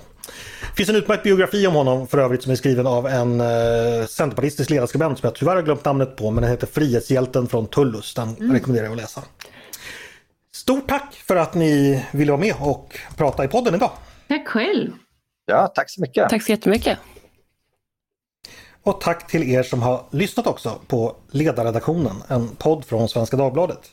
Det 0.70 0.76
finns 0.76 0.90
en 0.90 0.96
utmärkt 0.96 1.24
biografi 1.24 1.68
om 1.68 1.74
honom 1.74 2.08
för 2.08 2.18
övrigt 2.18 2.44
som 2.44 2.52
är 2.52 2.56
skriven 2.56 2.88
av 2.88 3.08
en 3.08 3.42
eh, 3.42 4.06
centerpartistisk 4.08 4.70
ledarskribent 4.70 5.20
som 5.20 5.28
jag 5.28 5.36
tyvärr 5.36 5.56
har 5.56 5.62
glömt 5.64 5.86
namnet 5.86 6.16
på 6.16 6.32
men 6.32 6.42
den 6.42 6.52
heter 6.52 6.68
Frihetshjälten 6.68 7.48
från 7.48 7.68
Tullus. 7.68 8.14
Den 8.14 8.36
rekommenderar 8.36 8.86
jag 8.86 8.92
att 8.92 8.98
läsa. 9.02 9.22
Stort 10.56 10.88
tack 10.88 11.16
för 11.28 11.36
att 11.36 11.54
ni 11.54 12.06
ville 12.12 12.32
vara 12.32 12.42
med 12.42 12.56
och 12.60 12.98
prata 13.18 13.44
i 13.44 13.48
podden 13.48 13.76
idag. 13.76 13.92
Tack 14.28 14.48
själv. 14.48 14.92
Ja, 15.52 15.68
tack 15.68 15.90
så 15.90 16.02
mycket. 16.02 16.30
Tack 16.30 16.44
så 16.44 16.52
jättemycket. 16.52 16.98
Och 18.84 19.02
tack 19.02 19.28
till 19.28 19.44
er 19.44 19.64
som 19.64 19.82
har 19.82 20.04
lyssnat 20.10 20.48
också 20.48 20.80
på 20.88 21.16
Ledarredaktionen, 21.32 22.24
en 22.28 22.56
podd 22.56 22.86
från 22.86 23.10
Svenska 23.10 23.38
Dagbladet. 23.38 23.92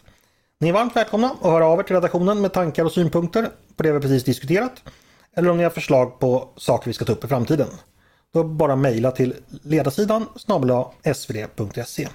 Ni 0.60 0.68
är 0.68 0.72
varmt 0.72 0.96
välkomna 0.96 1.30
att 1.42 1.50
höra 1.50 1.66
av 1.66 1.78
er 1.78 1.82
till 1.82 1.96
redaktionen 1.96 2.40
med 2.40 2.52
tankar 2.52 2.84
och 2.84 2.92
synpunkter 2.92 3.50
på 3.76 3.82
det 3.82 3.92
vi 3.92 4.00
precis 4.00 4.24
diskuterat. 4.24 4.72
Eller 5.36 5.50
om 5.50 5.56
ni 5.56 5.62
har 5.62 5.70
förslag 5.70 6.18
på 6.18 6.48
saker 6.56 6.86
vi 6.86 6.92
ska 6.92 7.04
ta 7.04 7.12
upp 7.12 7.24
i 7.24 7.28
framtiden. 7.28 7.68
Då 8.32 8.44
bara 8.44 8.76
mejla 8.76 9.10
till 9.10 9.34
ledarsidan 9.62 10.26
snabel 10.36 10.84
svd.se. 11.14 12.08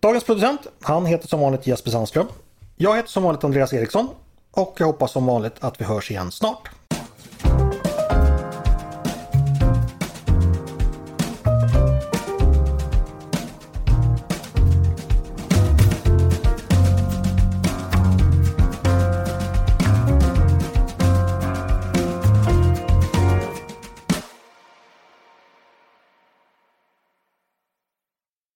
Dagens 0.00 0.24
producent, 0.24 0.60
han 0.80 1.06
heter 1.06 1.28
som 1.28 1.40
vanligt 1.40 1.66
Jesper 1.66 1.90
Sandström. 1.90 2.26
Jag 2.76 2.96
heter 2.96 3.08
som 3.08 3.22
vanligt 3.22 3.44
Andreas 3.44 3.72
Eriksson 3.72 4.08
och 4.50 4.74
jag 4.78 4.86
hoppas 4.86 5.12
som 5.12 5.26
vanligt 5.26 5.54
att 5.60 5.80
vi 5.80 5.84
hörs 5.84 6.10
igen 6.10 6.32
snart. 6.32 6.70